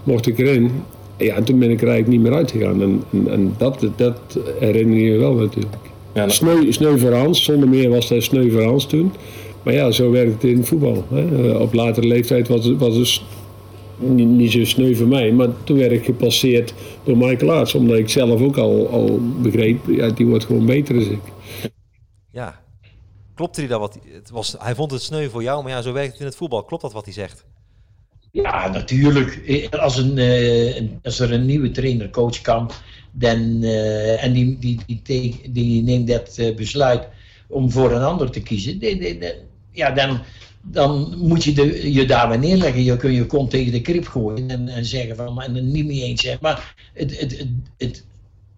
mocht 0.03 0.27
ik 0.27 0.37
erin. 0.37 0.83
Ja, 1.23 1.35
en 1.35 1.43
toen 1.43 1.59
ben 1.59 1.69
ik 1.69 1.81
er 1.81 1.87
eigenlijk 1.87 2.17
niet 2.17 2.29
meer 2.29 2.37
uitgegaan. 2.37 2.81
En, 2.81 3.03
en, 3.11 3.31
en 3.31 3.53
dat, 3.57 3.87
dat 3.95 4.39
herinner 4.59 4.97
je 4.97 5.11
me 5.11 5.17
wel 5.17 5.33
natuurlijk. 5.33 5.75
Ja, 6.13 6.29
sneu, 6.29 6.71
sneu 6.71 6.97
voor 6.97 7.13
Hans, 7.13 7.43
zonder 7.43 7.69
meer 7.69 7.89
was 7.89 8.09
hij 8.09 8.19
sneu 8.19 8.51
voor 8.51 8.63
Hans 8.63 8.85
toen. 8.85 9.11
Maar 9.63 9.73
ja, 9.73 9.91
zo 9.91 10.11
werkt 10.11 10.33
het 10.33 10.43
in 10.43 10.65
voetbal. 10.65 11.03
Hè. 11.09 11.51
Eh, 11.51 11.59
op 11.59 11.73
latere 11.73 12.07
leeftijd 12.07 12.47
was 12.47 12.65
het, 12.65 12.77
was 12.77 12.95
het 12.95 13.21
niet, 13.97 14.27
niet 14.27 14.51
zo 14.51 14.65
sneu 14.65 14.95
voor 14.95 15.07
mij. 15.07 15.31
Maar 15.31 15.47
toen 15.63 15.77
werd 15.77 15.91
ik 15.91 16.05
gepasseerd 16.05 16.73
door 17.03 17.17
Michael 17.17 17.51
Aarts. 17.51 17.75
Omdat 17.75 17.97
ik 17.97 18.09
zelf 18.09 18.41
ook 18.41 18.57
al, 18.57 18.89
al 18.89 19.19
begreep, 19.41 19.79
ja, 19.87 20.09
die 20.09 20.25
wordt 20.25 20.45
gewoon 20.45 20.65
beter 20.65 20.93
dan 20.93 21.11
ik. 21.11 21.21
Ja, 22.31 22.61
klopte 23.35 23.59
hij 23.59 23.69
dat 23.69 23.79
wat? 23.79 23.99
Het 24.13 24.29
was, 24.29 24.55
hij 24.59 24.75
vond 24.75 24.91
het 24.91 25.01
sneu 25.01 25.29
voor 25.29 25.43
jou, 25.43 25.63
maar 25.63 25.71
ja, 25.71 25.81
zo 25.81 25.93
werkt 25.93 26.11
het 26.11 26.19
in 26.19 26.25
het 26.25 26.35
voetbal. 26.35 26.63
Klopt 26.63 26.83
dat 26.83 26.93
wat 26.93 27.05
hij 27.05 27.13
zegt? 27.13 27.45
Ja, 28.33 28.67
natuurlijk. 28.67 29.41
Als, 29.71 29.97
een, 29.97 30.17
uh, 30.17 30.89
als 31.03 31.19
er 31.19 31.31
een 31.31 31.45
nieuwe 31.45 31.71
trainer, 31.71 32.09
coach 32.09 32.41
kan, 32.41 32.71
dan, 33.11 33.39
uh, 33.63 34.23
en 34.23 34.33
die, 34.33 34.57
die, 34.59 34.79
die, 35.03 35.41
die, 35.49 35.83
neemt 35.83 36.07
dat 36.07 36.55
besluit 36.55 37.07
om 37.47 37.71
voor 37.71 37.91
een 37.91 38.01
ander 38.01 38.31
te 38.31 38.41
kiezen, 38.41 38.79
ja, 39.71 39.91
dan, 39.91 40.21
dan 40.61 41.17
moet 41.17 41.43
je 41.43 41.53
de, 41.53 41.93
je 41.93 42.05
daarbij 42.05 42.37
neerleggen. 42.37 42.83
Je 42.83 42.97
kun 42.97 43.11
je 43.11 43.25
kont 43.25 43.49
tegen 43.49 43.71
de 43.71 43.81
krip 43.81 44.07
gooien 44.07 44.49
en, 44.49 44.67
en 44.67 44.85
zeggen 44.85 45.15
van, 45.15 45.41
en 45.41 45.55
het 45.55 45.63
niet 45.63 45.85
mee 45.85 46.03
eens. 46.03 46.37
Maar 46.41 46.75
het, 46.93 47.19
het, 47.19 47.37
het, 47.37 47.47
het, 47.77 48.05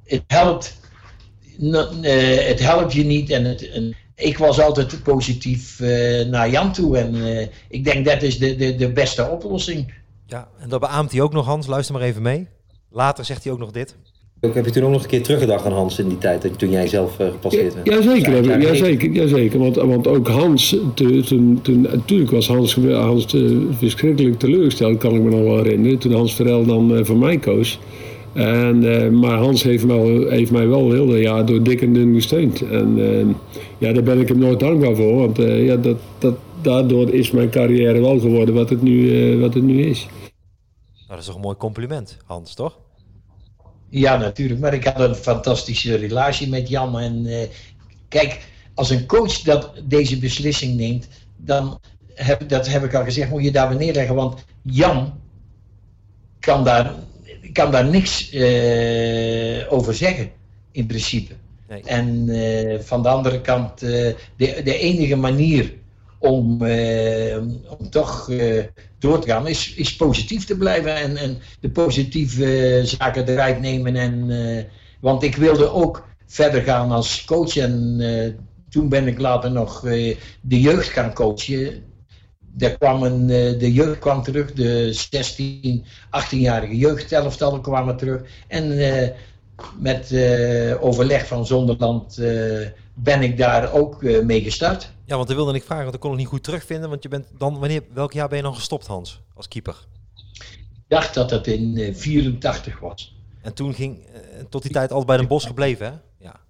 het 0.05 0.23
helpt, 0.27 0.79
het 2.01 2.59
helpt 2.59 2.93
je 2.93 3.03
niet 3.03 3.29
en 3.29 3.45
het, 3.45 3.93
ik 4.15 4.37
was 4.37 4.61
altijd 4.61 5.03
positief 5.03 5.79
uh, 5.79 6.25
naar 6.25 6.49
Jan 6.49 6.73
toe. 6.73 6.97
En 6.97 7.15
uh, 7.15 7.47
ik 7.69 7.83
denk 7.83 8.05
dat 8.05 8.21
is 8.21 8.37
de, 8.37 8.55
de, 8.55 8.75
de 8.75 8.91
beste 8.91 9.29
oplossing. 9.29 9.93
Ja, 10.27 10.47
en 10.59 10.69
dat 10.69 10.79
beaamt 10.79 11.11
hij 11.11 11.21
ook 11.21 11.33
nog, 11.33 11.45
Hans. 11.45 11.67
Luister 11.67 11.95
maar 11.95 12.03
even 12.03 12.21
mee. 12.21 12.47
Later 12.91 13.25
zegt 13.25 13.43
hij 13.43 13.53
ook 13.53 13.59
nog 13.59 13.71
dit. 13.71 13.95
Heb 14.39 14.65
je 14.65 14.71
toen 14.71 14.83
ook 14.83 14.91
nog 14.91 15.03
een 15.03 15.09
keer 15.09 15.23
teruggedacht 15.23 15.65
aan 15.65 15.71
Hans 15.71 15.99
in 15.99 16.07
die 16.07 16.17
tijd, 16.17 16.59
toen 16.59 16.69
jij 16.69 16.87
zelf 16.87 17.19
uh, 17.19 17.27
gepasseerd 17.27 17.73
werd? 17.73 17.87
Ja, 17.87 17.93
jazeker, 17.93 18.43
ja, 18.43 18.57
jazeker, 18.57 19.11
jazeker. 19.11 19.59
Want, 19.59 19.75
want 19.75 20.07
ook 20.07 20.27
Hans, 20.27 20.75
toen, 20.93 21.59
toen, 21.61 21.81
natuurlijk 21.81 22.31
was 22.31 22.47
Hans, 22.47 22.75
Hans 22.75 23.25
verschrikkelijk 23.71 24.39
teleurgesteld, 24.39 24.97
kan 24.97 25.15
ik 25.15 25.21
me 25.21 25.29
nog 25.29 25.41
wel 25.41 25.57
herinneren. 25.63 25.97
Toen 25.97 26.13
Hans 26.13 26.35
Verel 26.35 26.65
dan 26.65 26.97
uh, 26.97 27.05
voor 27.05 27.17
mij 27.17 27.37
koos. 27.37 27.79
En, 28.35 28.83
uh, 28.83 29.09
maar 29.09 29.37
Hans 29.37 29.63
heeft, 29.63 29.85
heeft 30.29 30.51
mij 30.51 30.67
wel 30.67 30.91
heel 30.91 31.15
jaar 31.15 31.45
door 31.45 31.63
dik 31.63 31.81
en 31.81 31.93
dun 31.93 32.13
gesteund. 32.13 32.61
En 32.61 32.97
uh, 32.97 33.35
ja, 33.77 33.93
daar 33.93 34.03
ben 34.03 34.19
ik 34.19 34.27
hem 34.27 34.37
nooit 34.37 34.59
dankbaar 34.59 34.95
voor. 34.95 35.15
Want 35.15 35.39
uh, 35.39 35.65
ja, 35.65 35.75
dat, 35.75 35.97
dat, 36.17 36.35
daardoor 36.61 37.13
is 37.13 37.31
mijn 37.31 37.49
carrière 37.49 37.99
wel 38.01 38.19
geworden 38.19 38.55
wat 38.55 38.69
het 38.69 38.81
nu, 38.81 39.39
wat 39.39 39.53
het 39.53 39.63
nu 39.63 39.85
is. 39.85 40.07
Nou, 40.93 41.07
dat 41.07 41.19
is 41.19 41.25
toch 41.25 41.35
een 41.35 41.41
mooi 41.41 41.57
compliment, 41.57 42.17
Hans, 42.25 42.53
toch? 42.53 42.77
Ja, 43.89 44.17
natuurlijk. 44.17 44.59
Maar 44.59 44.73
ik 44.73 44.83
had 44.83 44.99
een 44.99 45.15
fantastische 45.15 45.95
relatie 45.95 46.49
met 46.49 46.69
Jan. 46.69 46.99
En 46.99 47.27
kijk, 48.07 48.47
als 48.73 48.89
een 48.89 49.05
coach 49.05 49.39
dat 49.41 49.71
deze 49.83 50.19
beslissing 50.19 50.75
neemt, 50.75 51.07
dan 51.37 51.79
heb, 52.13 52.49
dat 52.49 52.67
heb 52.67 52.83
ik 52.83 52.93
al 52.93 53.03
gezegd, 53.03 53.29
moet 53.29 53.43
je 53.43 53.51
daar 53.51 53.75
neerleggen. 53.75 54.15
Want 54.15 54.45
Jan 54.61 55.13
kan 56.39 56.63
daar 56.63 56.93
kan 57.55 57.71
daar 57.71 57.85
niks 57.85 58.33
uh, 58.33 59.73
over 59.73 59.93
zeggen, 59.93 60.31
in 60.71 60.85
principe. 60.85 61.33
Nee. 61.67 61.81
En 61.81 62.27
uh, 62.27 62.79
van 62.79 63.03
de 63.03 63.09
andere 63.09 63.41
kant, 63.41 63.83
uh, 63.83 63.89
de, 63.89 64.61
de 64.63 64.77
enige 64.77 65.15
manier 65.15 65.73
om, 66.19 66.61
om 67.77 67.89
toch 67.89 68.31
door 68.99 69.19
te 69.19 69.27
gaan, 69.27 69.47
is, 69.47 69.73
is 69.73 69.95
positief 69.95 70.45
te 70.45 70.57
blijven 70.57 70.95
en, 70.95 71.17
en 71.17 71.37
de 71.59 71.69
positieve 71.69 72.81
zaken 72.83 73.27
eruit 73.27 73.59
nemen. 73.59 73.95
En, 73.95 74.29
want 74.99 75.23
ik 75.23 75.35
wilde 75.35 75.69
ook 75.69 76.07
verder 76.25 76.61
gaan 76.61 76.91
als 76.91 77.25
coach 77.25 77.57
en 77.57 78.01
toen 78.69 78.89
ben 78.89 79.07
ik 79.07 79.19
later 79.19 79.51
nog 79.51 79.81
de 80.41 80.59
jeugd 80.61 80.87
gaan 80.87 81.13
coachen 81.13 81.83
er 82.57 82.77
kwam 82.77 83.03
een, 83.03 83.29
eh, 83.29 83.59
de 83.59 83.73
jeugd 83.73 83.99
kwam 83.99 84.23
terug, 84.23 84.53
de 84.53 84.93
16, 84.93 85.85
18-jarige 86.09 86.77
jeugdelftallen 86.77 87.61
kwamen 87.61 87.97
terug. 87.97 88.21
En 88.47 88.71
uh, 88.71 89.07
met 89.79 90.11
uh, 90.11 90.83
overleg 90.83 91.27
van 91.27 91.45
Zonderland 91.45 92.17
uh, 92.17 92.67
ben 92.93 93.21
ik 93.21 93.37
daar 93.37 93.73
ook 93.73 94.01
mee 94.01 94.41
gestart. 94.41 94.91
Ja, 95.05 95.15
want 95.15 95.27
dan 95.27 95.37
wilde 95.37 95.53
ik 95.53 95.63
vragen, 95.63 95.83
want 95.83 95.95
ik 95.95 96.01
kon 96.01 96.09
het 96.09 96.19
niet 96.19 96.29
goed 96.29 96.43
terugvinden. 96.43 96.89
Want 96.89 97.03
je 97.03 97.09
bent 97.09 97.25
dan, 97.37 97.59
wanneer, 97.59 97.83
welk 97.93 98.13
jaar 98.13 98.27
ben 98.27 98.37
je 98.37 98.43
dan 98.43 98.55
gestopt, 98.55 98.87
Hans, 98.87 99.21
als 99.33 99.47
keeper? 99.47 99.75
dacht 100.87 101.13
dat 101.13 101.29
dat 101.29 101.47
in 101.47 101.77
uh, 101.77 101.95
84 101.95 102.79
was. 102.79 103.15
En 103.41 103.53
toen 103.53 103.73
ging 103.73 103.99
tot 104.49 104.61
die 104.61 104.71
tijd 104.71 104.89
altijd 104.89 105.07
bij 105.07 105.17
Den 105.17 105.27
Bos 105.27 105.45
gebleven, 105.45 105.85
hè? 105.85 105.91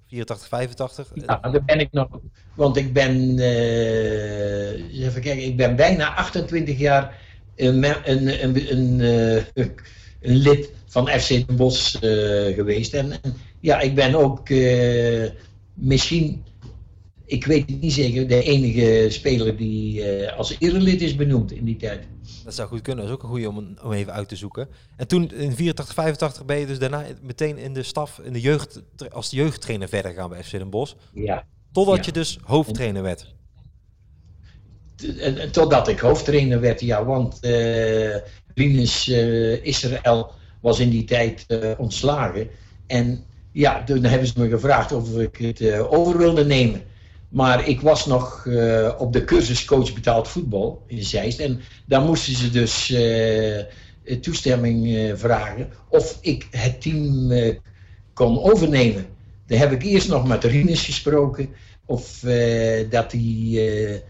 Ja, 0.08 0.26
84, 0.26 0.48
85. 0.48 1.12
Ja, 1.16 1.40
daar 1.40 1.64
ben 1.64 1.80
ik 1.80 1.92
nog. 1.92 2.08
Want 2.54 2.78
ik 2.78 2.94
ben, 2.94 3.38
uh, 3.38 5.06
even 5.06 5.22
kijken, 5.22 5.44
ik 5.44 5.58
ben 5.58 5.76
bijna 5.76 6.16
28 6.16 6.78
jaar 6.78 7.20
een, 7.56 7.84
een, 7.84 8.44
een, 8.44 8.72
een, 8.72 9.00
een 10.22 10.36
lid 10.36 10.72
van 10.88 11.08
FC 11.08 11.28
Den 11.30 11.56
Bosch 11.56 12.00
geweest. 12.56 12.94
En, 12.94 13.12
ja, 13.60 13.80
ik 13.80 13.96
ben 13.96 14.16
ook 14.16 14.50
misschien 15.74 16.44
ik 17.26 17.46
weet 17.46 17.70
het 17.70 17.82
niet 17.82 17.94
zeker, 17.94 18.28
de 18.28 18.44
enige 18.44 19.08
speler 19.10 19.58
die 19.58 20.06
als 20.32 20.56
erelid 20.60 21.02
is 21.02 21.16
benoemd 21.16 21.52
in 21.52 21.66
die 21.66 21.76
tijd. 21.76 22.08
Dat 22.44 22.54
zou 22.54 22.68
goed 22.68 22.82
kunnen, 22.82 23.04
dat 23.04 23.14
is 23.14 23.18
ook 23.18 23.24
een 23.24 23.30
goede 23.30 23.50
om, 23.50 23.78
om 23.84 23.92
even 23.92 24.14
uit 24.14 24.30
te 24.30 24.36
zoeken. 24.36 24.68
En 24.96 25.08
toen 25.08 25.32
in 25.32 25.56
84, 25.56 25.94
85 25.96 26.46
ben 26.46 26.58
je 26.58 26.66
dus 26.66 26.80
daarna 26.80 27.06
meteen 27.22 27.58
in 27.58 27.74
de 27.74 27.84
staf, 27.84 28.20
in 28.20 28.34
de 28.34 28.42
jeugd, 28.42 28.82
als 29.12 29.30
de 29.30 29.36
jeugdtrainer 29.36 29.90
verder 29.90 30.14
gaan 30.14 30.30
bij 30.30 30.44
FC 30.44 30.52
Den 30.52 30.70
Bosch. 30.70 30.94
Ja. 31.14 31.46
Totdat 31.72 31.96
ja. 31.96 32.04
je 32.06 32.12
dus 32.12 32.38
hoofdtrainer 32.44 33.02
werd. 33.02 33.34
Totdat 35.52 35.88
ik 35.88 36.00
hoofdtrainer 36.00 36.60
werd, 36.60 36.82
ja, 36.82 37.06
want 37.06 37.38
uh, 37.42 38.16
Rinus 38.54 39.08
uh, 39.08 39.66
Israël 39.66 40.32
was 40.62 40.80
in 40.80 40.90
die 40.90 41.04
tijd 41.04 41.46
uh, 41.48 41.72
ontslagen. 41.78 42.50
En 42.88 43.24
ja, 43.52 43.84
toen 43.84 44.04
hebben 44.04 44.28
ze 44.28 44.34
me 44.38 44.50
gevraagd 44.50 44.92
of 44.92 45.18
ik 45.18 45.38
het 45.38 45.80
over 45.80 46.18
wilde 46.18 46.46
nemen. 46.46 46.82
Maar 47.30 47.68
ik 47.68 47.82
was 47.82 48.06
nog 48.06 48.46
uh, 48.46 48.92
op 48.98 49.14
de 49.14 49.24
cursus 49.24 49.66
coach 49.66 49.94
betaald 49.94 50.28
voetbal 50.28 50.84
in 50.88 51.04
Zeist. 51.04 51.40
En 51.40 51.62
daar 51.86 52.02
moesten 52.02 52.34
ze 52.34 52.50
dus 52.50 52.90
uh, 52.90 54.18
toestemming 54.22 54.86
uh, 54.88 55.16
vragen 55.16 55.70
of 55.90 56.18
ik 56.22 56.48
het 56.52 56.82
team 56.82 57.32
kon 58.14 58.42
overnemen. 58.42 59.06
Daar 59.48 59.60
heb 59.60 59.72
ik 59.72 59.84
eerst 59.84 60.08
nog 60.08 60.28
met 60.28 60.44
Rinus 60.44 60.86
gesproken. 60.86 61.50
Of 61.86 62.20
dat 62.90 63.12
hij. 63.12 64.04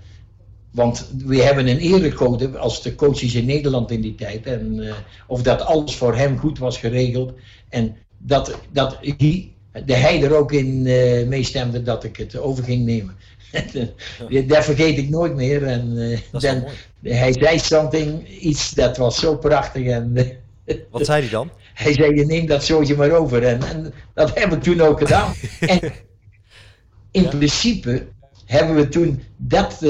want 0.72 1.12
we 1.26 1.42
hebben 1.44 1.68
een 1.68 1.78
erecode 1.78 2.58
als 2.58 2.82
de 2.82 2.96
coaches 2.96 3.36
in 3.36 3.46
Nederland 3.46 3.92
in 3.92 4.02
die 4.02 4.16
tijd. 4.16 4.46
En 4.46 4.94
of 5.28 5.42
dat 5.42 5.62
alles 5.62 5.96
voor 5.96 6.16
hem 6.16 6.38
goed 6.38 6.58
was 6.58 6.78
geregeld. 6.78 7.34
En 7.70 7.96
dat, 8.18 8.60
dat 8.72 8.98
hij 9.02 9.55
de 9.86 9.94
hij 9.94 10.24
er 10.24 10.36
ook 10.36 10.52
in 10.52 10.86
uh, 10.86 11.28
meestemde 11.28 11.84
dat 11.84 12.04
ik 12.04 12.18
het 12.18 12.38
over 12.38 12.64
ging 12.64 12.86
nemen. 12.86 13.16
Daar 14.48 14.64
vergeet 14.64 14.98
ik 14.98 15.10
nooit 15.10 15.36
meer. 15.36 15.64
En 15.64 15.92
uh, 15.96 16.18
dan, 16.32 16.64
hij 17.02 17.34
zei 17.40 17.60
something, 17.60 18.28
iets 18.28 18.72
dat 18.72 18.98
was 18.98 19.20
zo 19.20 19.38
prachtig. 19.38 19.86
En, 19.86 20.14
Wat 20.92 21.06
zei 21.06 21.22
hij 21.22 21.30
dan? 21.30 21.50
Hij 21.74 21.94
zei, 21.94 22.16
je 22.16 22.26
neemt 22.26 22.48
dat 22.48 22.64
zootje 22.64 22.96
maar 22.96 23.12
over. 23.12 23.44
En, 23.44 23.62
en 23.62 23.94
dat 24.14 24.40
heb 24.40 24.54
ik 24.54 24.64
toen 24.64 24.82
ook 24.82 25.00
gedaan. 25.00 25.34
en 25.60 25.80
in 27.12 27.24
ja. 27.24 27.30
principe 27.30 28.06
hebben 28.46 28.76
we 28.76 28.88
toen 28.88 29.24
dat 29.38 29.78
uh, 29.82 29.90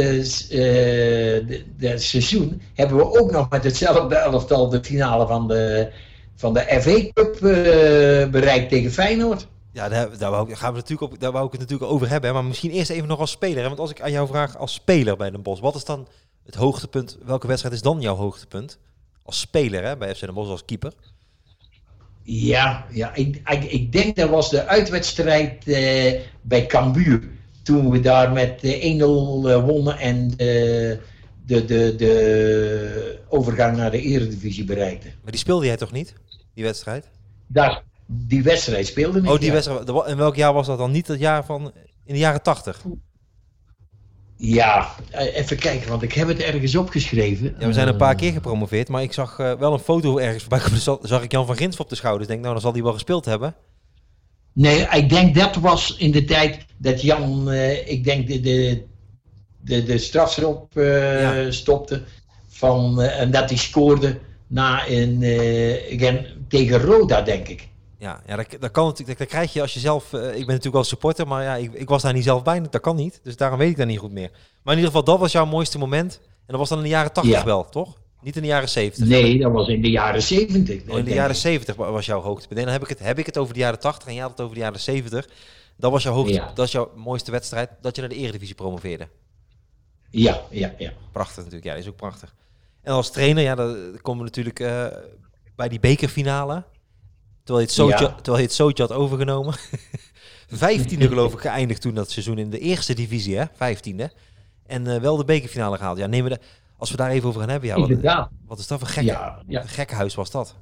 de, 0.49 1.63
de 1.77 1.97
seizoen, 1.97 2.61
hebben 2.73 2.97
we 2.97 3.19
ook 3.19 3.31
nog 3.31 3.49
met 3.49 3.63
hetzelfde 3.63 4.15
elftal 4.15 4.69
de 4.69 4.83
finale 4.83 5.27
van 5.27 5.47
de, 5.47 5.91
van 6.35 6.53
de 6.53 6.59
FA 6.59 7.11
Cup 7.13 7.37
bereikt 8.31 8.69
tegen 8.69 8.91
Feyenoord. 8.91 9.47
Ja, 9.75 9.89
daar, 9.89 10.17
daar, 10.17 10.31
wou, 10.31 10.53
gaan 10.53 10.71
we 10.73 10.79
natuurlijk 10.79 11.11
op, 11.11 11.19
daar 11.19 11.31
wou 11.31 11.45
ik 11.45 11.51
het 11.51 11.61
natuurlijk 11.61 11.91
over 11.91 12.09
hebben. 12.09 12.29
Hè? 12.29 12.35
Maar 12.35 12.45
misschien 12.45 12.71
eerst 12.71 12.89
even 12.89 13.07
nog 13.07 13.19
als 13.19 13.31
speler. 13.31 13.61
Hè? 13.61 13.67
Want 13.67 13.79
als 13.79 13.89
ik 13.89 14.01
aan 14.01 14.11
jou 14.11 14.27
vraag 14.27 14.57
als 14.57 14.73
speler 14.73 15.17
bij 15.17 15.31
Den 15.31 15.41
Bosch, 15.41 15.61
wat 15.61 15.75
is 15.75 15.85
dan 15.85 16.07
het 16.45 16.55
hoogtepunt? 16.55 17.17
Welke 17.25 17.47
wedstrijd 17.47 17.75
is 17.75 17.81
dan 17.81 18.01
jouw 18.01 18.15
hoogtepunt? 18.15 18.77
Als 19.23 19.39
speler 19.39 19.83
hè? 19.83 19.97
bij 19.97 20.15
FC 20.15 20.19
Den 20.19 20.33
Bosch, 20.33 20.49
als 20.49 20.65
keeper? 20.65 20.93
Ja, 22.23 22.85
ja 22.91 23.15
ik, 23.15 23.41
ik, 23.45 23.63
ik 23.63 23.91
denk 23.91 24.15
dat 24.15 24.29
was 24.29 24.49
de 24.49 24.65
uitwedstrijd 24.65 25.67
uh, 25.67 26.19
bij 26.41 26.65
Cambuur. 26.65 27.23
Toen 27.63 27.89
we 27.89 27.99
daar 27.99 28.31
met 28.31 28.63
uh, 28.63 28.71
1-0 28.71 28.77
uh, 28.77 29.65
wonnen 29.65 29.97
en 29.97 30.29
de, 30.29 30.99
de, 31.45 31.65
de, 31.65 31.95
de 31.97 33.19
overgang 33.29 33.77
naar 33.77 33.91
de 33.91 34.01
eredivisie 34.01 34.63
bereikten. 34.63 35.13
Maar 35.21 35.31
die 35.31 35.39
speelde 35.39 35.65
jij 35.65 35.77
toch 35.77 35.91
niet, 35.91 36.13
die 36.53 36.63
wedstrijd? 36.63 37.09
Daar, 37.47 37.83
die 38.05 38.43
wedstrijd 38.43 38.87
speelde 38.87 39.21
niet. 39.21 39.31
Oh, 39.31 39.37
die 39.37 39.47
ja. 39.47 39.53
wedstrijd. 39.53 39.89
In 40.07 40.17
welk 40.17 40.35
jaar 40.35 40.53
was 40.53 40.67
dat 40.67 40.77
dan? 40.77 40.91
Niet 40.91 41.07
het 41.07 41.19
jaar 41.19 41.45
van. 41.45 41.71
In 42.05 42.13
de 42.13 42.19
jaren 42.19 42.41
tachtig? 42.41 42.81
Ja, 44.37 44.95
even 45.11 45.57
kijken, 45.57 45.89
want 45.89 46.01
ik 46.01 46.13
heb 46.13 46.27
het 46.27 46.39
ergens 46.39 46.75
opgeschreven. 46.75 47.55
Ja, 47.59 47.67
we 47.67 47.73
zijn 47.73 47.87
een 47.87 47.97
paar 47.97 48.15
keer 48.15 48.31
gepromoveerd, 48.31 48.87
maar 48.87 49.01
ik 49.01 49.13
zag 49.13 49.39
uh, 49.39 49.53
wel 49.53 49.73
een 49.73 49.79
foto 49.79 50.17
ergens 50.17 50.43
voorbij 50.43 50.59
komen. 50.59 51.07
Zag 51.07 51.23
ik 51.23 51.31
Jan 51.31 51.45
van 51.45 51.55
Grins 51.55 51.79
op 51.79 51.89
de 51.89 51.95
schouders. 51.95 52.23
Ik 52.23 52.29
denk, 52.29 52.41
nou, 52.41 52.53
dan 52.53 52.61
zal 52.61 52.73
hij 52.73 52.83
wel 52.83 52.93
gespeeld 52.93 53.25
hebben. 53.25 53.55
Nee, 54.53 54.87
ik 54.91 55.09
denk 55.09 55.35
dat 55.35 55.55
was 55.55 55.95
in 55.97 56.11
de 56.11 56.25
tijd 56.25 56.65
dat 56.77 57.01
Jan, 57.01 57.51
uh, 57.51 57.87
ik 57.87 58.03
denk, 58.03 58.27
de, 58.27 58.39
de, 58.39 58.83
de, 59.61 59.83
de 59.83 59.97
strafschop 59.97 60.77
uh, 60.77 61.21
ja. 61.21 61.51
stopte. 61.51 62.03
Van, 62.47 63.01
en 63.01 63.31
dat 63.31 63.49
hij 63.49 63.57
scoorde 63.57 64.19
na 64.47 64.87
een, 64.87 65.15
again, 65.93 66.25
tegen 66.47 66.79
Roda, 66.81 67.21
denk 67.21 67.47
ik. 67.47 67.67
Ja, 67.97 68.21
ja 68.27 68.35
dat, 68.35 68.47
dat 68.59 68.71
kan 68.71 68.85
natuurlijk. 68.85 69.19
Dat 69.19 69.27
krijg 69.27 69.53
je 69.53 69.61
als 69.61 69.73
je 69.73 69.79
zelf. 69.79 70.13
Uh, 70.13 70.21
ik 70.21 70.31
ben 70.31 70.45
natuurlijk 70.45 70.73
wel 70.73 70.83
supporter, 70.83 71.27
maar 71.27 71.43
ja, 71.43 71.55
ik, 71.55 71.73
ik, 71.73 71.89
was 71.89 72.01
daar 72.01 72.13
niet 72.13 72.23
zelf 72.23 72.43
bij. 72.43 72.61
Dat 72.61 72.81
kan 72.81 72.95
niet. 72.95 73.19
Dus 73.23 73.37
daarom 73.37 73.59
weet 73.59 73.69
ik 73.69 73.77
dat 73.77 73.87
niet 73.87 73.99
goed 73.99 74.11
meer. 74.11 74.29
Maar 74.63 74.73
in 74.73 74.79
ieder 74.79 74.85
geval, 74.85 75.03
dat 75.03 75.19
was 75.19 75.31
jouw 75.31 75.45
mooiste 75.45 75.77
moment. 75.77 76.19
En 76.23 76.45
dat 76.47 76.57
was 76.57 76.69
dan 76.69 76.77
in 76.77 76.83
de 76.83 76.89
jaren 76.89 77.13
80 77.13 77.33
ja. 77.33 77.45
wel, 77.45 77.69
toch? 77.69 77.97
Niet 78.21 78.35
in 78.35 78.41
de 78.41 78.47
jaren 78.47 78.69
70. 78.69 79.07
Nee, 79.07 79.39
dat 79.39 79.51
was 79.51 79.67
in 79.67 79.81
de 79.81 79.89
jaren 79.89 80.21
70. 80.21 80.81
Oh, 80.89 80.97
in 80.97 81.05
de 81.05 81.13
jaren 81.13 81.35
70 81.35 81.75
was 81.75 82.05
jouw 82.05 82.21
hoogtepunt. 82.21 82.59
En 82.59 82.65
dan 82.65 82.73
heb 82.73 82.83
ik, 82.83 82.89
het, 82.89 82.99
heb 82.99 83.19
ik 83.19 83.25
het 83.25 83.37
over 83.37 83.53
de 83.53 83.59
jaren 83.59 83.79
80 83.79 84.07
en 84.07 84.13
jij 84.13 84.21
had 84.21 84.31
het 84.31 84.41
over 84.41 84.55
de 84.55 84.61
jaren 84.61 84.79
70. 84.79 85.29
Dat 85.77 85.91
was 85.91 86.03
jouw 86.03 86.13
hoogte, 86.13 86.33
ja. 86.33 86.51
dat 86.53 86.65
is 86.65 86.71
jouw 86.71 86.91
mooiste 86.95 87.31
wedstrijd 87.31 87.69
dat 87.81 87.95
je 87.95 88.01
naar 88.01 88.09
de 88.09 88.15
Eredivisie 88.15 88.55
promoveerde. 88.55 89.07
Ja, 90.09 90.41
ja, 90.49 90.73
ja. 90.77 90.93
Prachtig 91.11 91.37
natuurlijk. 91.37 91.63
Ja, 91.63 91.73
is 91.73 91.87
ook 91.87 91.95
prachtig. 91.95 92.33
En 92.81 92.93
als 92.93 93.11
trainer, 93.11 93.43
ja, 93.43 93.55
dan 93.55 93.99
komen 94.01 94.19
we 94.19 94.25
natuurlijk 94.25 94.59
uh, 94.59 94.87
bij 95.55 95.69
die 95.69 95.79
bekerfinale. 95.79 96.63
Terwijl 97.45 97.65
je 97.65 97.71
het 97.71 97.81
zootje, 97.81 98.05
ja. 98.05 98.15
terwijl 98.21 98.43
het 98.43 98.53
zootje 98.53 98.83
had 98.83 98.91
overgenomen. 98.91 99.55
Vijftiende 100.47 101.07
geloof 101.07 101.33
ik 101.33 101.39
geëindigd 101.39 101.81
toen 101.81 101.93
dat 101.93 102.11
seizoen 102.11 102.37
in 102.37 102.49
de 102.49 102.59
eerste 102.59 102.93
divisie, 102.93 103.37
hè? 103.37 103.43
Vijftiende. 103.55 104.11
En 104.65 104.85
uh, 104.85 104.97
wel 104.97 105.17
de 105.17 105.25
bekerfinale 105.25 105.77
gehaald. 105.77 105.97
Ja, 105.97 106.07
nemen 106.07 106.31
we 106.31 106.37
de, 106.37 106.43
als 106.77 106.91
we 106.91 106.97
daar 106.97 107.09
even 107.09 107.27
over 107.27 107.39
gaan 107.39 107.49
hebben. 107.49 107.69
Ja, 107.69 107.79
wat, 107.79 108.29
wat 108.47 108.59
is 108.59 108.67
dat 108.67 108.79
voor 108.79 108.87
gekke, 108.87 109.11
ja, 109.11 109.41
ja. 109.47 109.63
gekke 109.65 109.95
huis 109.95 110.15
was 110.15 110.31
dat? 110.31 110.55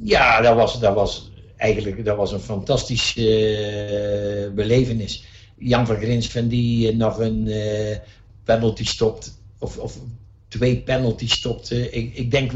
Ja, 0.00 0.40
dat 0.40 0.56
was, 0.56 0.80
dat 0.80 0.94
was 0.94 1.30
eigenlijk 1.56 2.04
dat 2.04 2.16
was 2.16 2.32
een 2.32 2.40
fantastische 2.40 3.28
uh, 4.48 4.54
belevenis. 4.54 5.24
Jan 5.58 5.86
van 5.86 5.96
Grinsven 5.96 6.48
die 6.48 6.92
uh, 6.92 6.98
nog 6.98 7.18
een 7.18 7.50
penalty 8.44 8.84
stopt. 8.84 9.38
Of, 9.58 9.78
of 9.78 9.98
twee 10.48 10.80
penalties 10.80 11.32
stopt. 11.32 11.70
ik, 11.70 12.14
ik 12.14 12.30
denk 12.30 12.52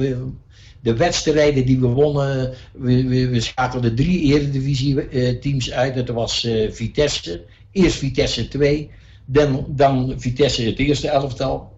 de 0.81 0.97
wedstrijden 0.97 1.67
die 1.67 1.79
we 1.81 1.87
wonnen, 1.87 2.55
we, 2.73 3.09
we, 3.09 3.29
we 3.29 3.41
schakelden 3.41 3.95
drie 3.95 4.21
eredivisie-teams 4.21 5.73
uit. 5.73 5.95
Dat 5.95 6.09
was 6.09 6.45
uh, 6.45 6.73
Vitesse, 6.73 7.45
eerst 7.73 7.97
Vitesse 7.97 8.49
2, 8.49 8.91
dan, 9.25 9.65
dan 9.69 10.15
Vitesse 10.17 10.63
het 10.63 10.79
eerste 10.79 11.09
elftal, 11.09 11.73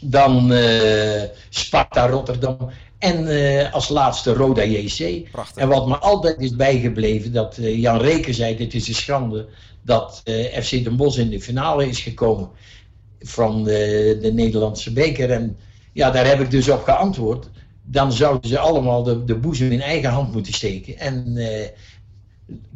dan 0.00 0.52
uh, 0.52 1.22
Sparta 1.48 2.08
Rotterdam 2.08 2.70
en 2.98 3.24
uh, 3.24 3.72
als 3.72 3.88
laatste 3.88 4.32
Roda 4.32 4.64
JC. 4.64 5.30
Prachtig. 5.30 5.62
En 5.62 5.68
wat 5.68 5.86
me 5.86 5.96
altijd 5.96 6.40
is 6.40 6.56
bijgebleven, 6.56 7.32
dat 7.32 7.58
Jan 7.60 8.00
Reken 8.00 8.34
zei, 8.34 8.56
dit 8.56 8.74
is 8.74 8.88
een 8.88 8.94
schande 8.94 9.48
dat 9.82 10.22
FC 10.62 10.70
Den 10.70 10.96
Bosch 10.96 11.18
in 11.18 11.30
de 11.30 11.40
finale 11.40 11.88
is 11.88 12.00
gekomen 12.00 12.50
van 13.20 13.64
de, 13.64 14.18
de 14.20 14.32
Nederlandse 14.32 14.92
beker. 14.92 15.30
En 15.30 15.56
ja, 15.92 16.10
daar 16.10 16.26
heb 16.26 16.40
ik 16.40 16.50
dus 16.50 16.68
op 16.68 16.82
geantwoord 16.82 17.48
dan 17.84 18.12
zouden 18.12 18.50
ze 18.50 18.58
allemaal 18.58 19.02
de, 19.02 19.24
de 19.24 19.34
boezem 19.34 19.70
in 19.70 19.80
eigen 19.80 20.10
hand 20.10 20.32
moeten 20.32 20.52
steken. 20.52 20.98
En 20.98 21.24
uh, 21.36 21.66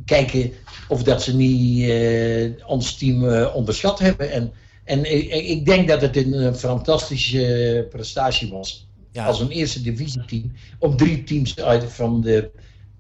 kijken 0.05 0.53
of 0.89 1.03
dat 1.03 1.23
ze 1.23 1.37
niet 1.37 1.89
uh, 1.89 2.67
ons 2.67 2.97
team 2.97 3.25
uh, 3.25 3.55
onderschat 3.55 3.99
hebben. 3.99 4.31
En, 4.31 4.53
en 4.85 5.17
ik, 5.17 5.33
ik, 5.33 5.67
denk 5.67 5.89
dat 5.89 6.01
het 6.01 6.17
een 6.17 6.55
fantastische 6.55 7.87
prestatie 7.91 8.51
was. 8.51 8.87
Ja. 9.13 9.27
Als 9.27 9.41
een 9.41 9.51
eerste 9.51 9.83
divisieteam. 9.83 10.53
Om 10.79 10.97
drie 10.97 11.25
teams 11.25 11.61
uit 11.61 11.93
van 11.93 12.21
de 12.21 12.51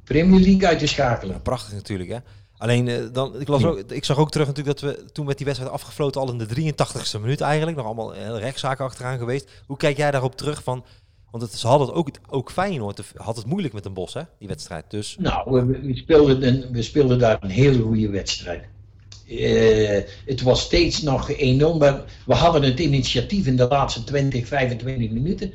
Premier 0.04 0.40
League 0.40 0.66
uit 0.66 0.78
te 0.78 0.86
schakelen. 0.86 1.34
Ja, 1.34 1.40
prachtig 1.40 1.74
natuurlijk 1.74 2.10
hè. 2.10 2.16
Alleen, 2.58 3.12
dan, 3.12 3.40
ik, 3.40 3.48
las 3.48 3.64
ook, 3.64 3.78
ik 3.78 4.04
zag 4.04 4.18
ook 4.18 4.30
terug 4.30 4.46
natuurlijk 4.46 4.80
dat 4.80 4.90
we 4.90 5.04
toen 5.12 5.26
met 5.26 5.36
die 5.36 5.46
wedstrijd 5.46 5.72
afgefloten 5.74 6.20
al 6.20 6.30
in 6.30 6.38
de 6.38 6.72
83ste 6.72 7.20
minuut 7.20 7.40
eigenlijk. 7.40 7.76
Nog 7.76 7.86
allemaal 7.86 8.14
rechtszaken 8.38 8.84
achteraan 8.84 9.18
geweest. 9.18 9.50
Hoe 9.66 9.76
kijk 9.76 9.96
jij 9.96 10.10
daarop 10.10 10.36
terug 10.36 10.62
van... 10.62 10.84
Want 11.30 11.42
het, 11.42 11.52
ze 11.52 11.66
hadden 11.66 11.86
het 11.86 11.96
ook, 11.96 12.08
ook 12.28 12.50
Feyenoord 12.50 13.02
had 13.16 13.36
het 13.36 13.46
moeilijk 13.46 13.74
met 13.74 13.84
een 13.84 13.92
bos, 13.92 14.14
hè, 14.14 14.22
die 14.38 14.48
wedstrijd. 14.48 14.84
Dus... 14.88 15.16
Nou, 15.18 15.50
we, 15.50 15.80
we, 15.80 15.96
speelden 15.96 16.46
een, 16.46 16.64
we 16.72 16.82
speelden 16.82 17.18
daar 17.18 17.36
een 17.40 17.50
hele 17.50 17.82
goede 17.82 18.08
wedstrijd. 18.08 18.64
Uh, 19.26 19.98
het 20.26 20.42
was 20.42 20.60
steeds 20.60 21.02
nog 21.02 21.32
1-0, 21.32 21.36
maar 21.78 22.04
we 22.26 22.34
hadden 22.34 22.62
het 22.62 22.80
initiatief 22.80 23.46
in 23.46 23.56
de 23.56 23.68
laatste 23.68 24.04
20, 24.04 24.46
25 24.46 25.10
minuten. 25.10 25.52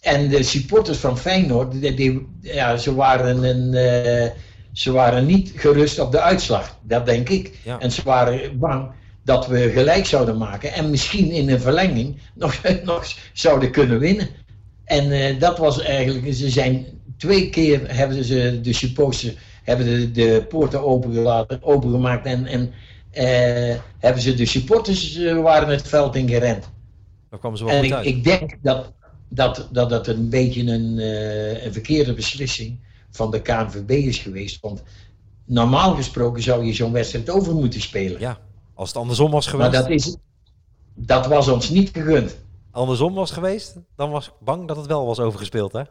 en 0.00 0.28
de 0.28 0.42
supporters 0.42 0.98
van 0.98 1.18
Feyenoord, 1.18 1.72
die, 1.72 1.94
die- 1.94 2.26
ja, 2.40 2.76
ze, 2.76 2.94
waren 2.94 3.42
een, 3.44 3.74
eh, 3.74 4.30
ze 4.72 4.92
waren 4.92 5.26
niet 5.26 5.52
gerust 5.56 5.98
op 5.98 6.12
de 6.12 6.20
uitslag. 6.20 6.78
Dat 6.82 7.06
denk 7.06 7.28
ik. 7.28 7.58
Ja. 7.64 7.78
En 7.78 7.92
ze 7.92 8.02
waren 8.02 8.58
bang 8.58 8.90
dat 9.24 9.46
we 9.46 9.70
gelijk 9.70 10.06
zouden 10.06 10.38
maken. 10.38 10.72
En 10.72 10.90
misschien 10.90 11.30
in 11.30 11.48
een 11.48 11.60
verlenging 11.60 12.18
nog, 12.34 12.62
nog 12.84 13.06
zouden 13.32 13.70
kunnen 13.70 13.98
winnen. 13.98 14.28
En 14.88 15.10
eh, 15.10 15.40
dat 15.40 15.58
was 15.58 15.80
eigenlijk, 15.80 16.34
ze 16.34 16.50
zijn 16.50 16.86
twee 17.16 17.50
keer 17.50 17.96
hebben 17.96 18.24
ze 18.24 18.60
de 18.60 18.72
supporters 18.72 19.34
hebben 19.62 19.86
de, 19.86 20.10
de 20.10 20.46
poorten 20.48 20.82
opengelaten, 20.84 21.62
opengemaakt 21.62 22.26
en, 22.26 22.46
en 22.46 22.72
eh, 23.10 23.76
hebben 23.98 24.22
ze 24.22 24.34
de 24.34 24.46
supporters 24.46 25.16
eh, 25.16 25.42
waren 25.42 25.68
het 25.68 25.88
veld 25.88 26.16
in 26.16 26.28
gerend. 26.28 26.70
Daar 27.30 27.38
kwamen 27.38 27.58
ze 27.58 27.64
wel 27.64 27.74
En 27.74 27.84
ik, 27.84 27.92
uit. 27.92 28.06
ik 28.06 28.24
denk 28.24 28.56
dat 28.62 28.92
dat, 29.28 29.68
dat 29.72 29.90
dat 29.90 30.06
een 30.06 30.28
beetje 30.28 30.60
een, 30.60 30.98
een 31.64 31.72
verkeerde 31.72 32.14
beslissing 32.14 32.78
van 33.10 33.30
de 33.30 33.42
KNVB 33.42 33.90
is 33.90 34.18
geweest. 34.18 34.60
Want 34.60 34.82
normaal 35.44 35.94
gesproken 35.94 36.42
zou 36.42 36.64
je 36.64 36.72
zo'n 36.72 36.92
wedstrijd 36.92 37.30
over 37.30 37.54
moeten 37.54 37.80
spelen. 37.80 38.20
Ja, 38.20 38.38
als 38.74 38.88
het 38.88 38.98
andersom 38.98 39.30
was 39.30 39.52
maar 39.52 39.72
geweest, 39.72 39.82
dat, 39.82 39.90
is, 39.90 40.16
dat 40.94 41.26
was 41.26 41.48
ons 41.48 41.70
niet 41.70 41.90
gegund. 41.92 42.36
Andersom 42.78 43.14
was 43.14 43.30
geweest, 43.30 43.76
dan 43.96 44.10
was 44.10 44.26
ik 44.26 44.32
bang 44.40 44.68
dat 44.68 44.76
het 44.76 44.86
wel 44.86 45.06
was 45.06 45.20
overgespeeld, 45.20 45.72
hè? 45.72 45.82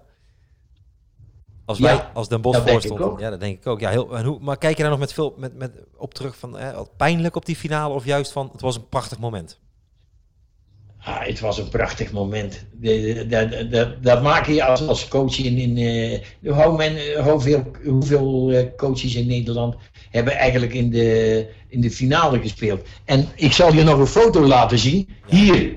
Als 1.65 1.77
Ja, 1.77 1.83
wij, 1.83 2.05
als 2.13 2.27
Den 2.29 2.41
Bosch 2.41 2.57
dat 2.57 2.65
denk 2.67 2.81
voor 2.81 2.89
ik 2.91 2.95
stond. 2.97 3.11
ook. 3.11 3.19
Ja, 3.19 3.29
dat 3.29 3.39
denk 3.39 3.57
ik 3.57 3.67
ook. 3.67 3.79
Ja, 3.79 3.89
heel, 3.89 4.17
en 4.17 4.25
hoe, 4.25 4.37
maar 4.41 4.57
kijk 4.57 4.75
je 4.75 4.81
daar 4.81 4.91
nog 4.91 4.99
met 4.99 5.13
veel 5.13 5.33
met, 5.37 5.55
met, 5.57 5.71
op 5.97 6.13
terug 6.13 6.37
van 6.37 6.57
eh, 6.57 6.79
pijnlijk 6.97 7.35
op 7.35 7.45
die 7.45 7.55
finale 7.55 7.93
of 7.93 8.05
juist 8.05 8.31
van 8.31 8.49
het 8.51 8.61
was 8.61 8.75
een 8.75 8.89
prachtig 8.89 9.19
moment? 9.19 9.59
Ah, 10.99 11.25
het 11.25 11.39
was 11.39 11.57
een 11.57 11.69
prachtig 11.69 12.11
moment. 12.11 12.65
De- 12.71 13.97
Dat 14.01 14.21
maak 14.21 14.45
je 14.47 14.63
als, 14.63 14.87
als 14.87 15.07
coach 15.07 15.37
in. 15.39 15.57
in 15.57 15.77
eh, 16.41 16.53
hoe 16.65 16.77
men, 16.77 17.23
hoeveel, 17.23 17.71
hoeveel 17.85 18.49
eh, 18.51 18.65
coaches 18.77 19.15
in 19.15 19.27
Nederland 19.27 19.75
hebben 20.09 20.33
eigenlijk 20.33 20.73
in 20.73 20.89
de, 20.89 21.49
in 21.67 21.81
de 21.81 21.91
finale 21.91 22.39
gespeeld? 22.41 22.87
En 23.05 23.27
ik 23.35 23.51
zal 23.53 23.73
je 23.73 23.83
nog 23.83 23.99
een 23.99 24.07
foto 24.07 24.41
laten 24.45 24.77
zien. 24.79 25.09
Hier. 25.25 25.75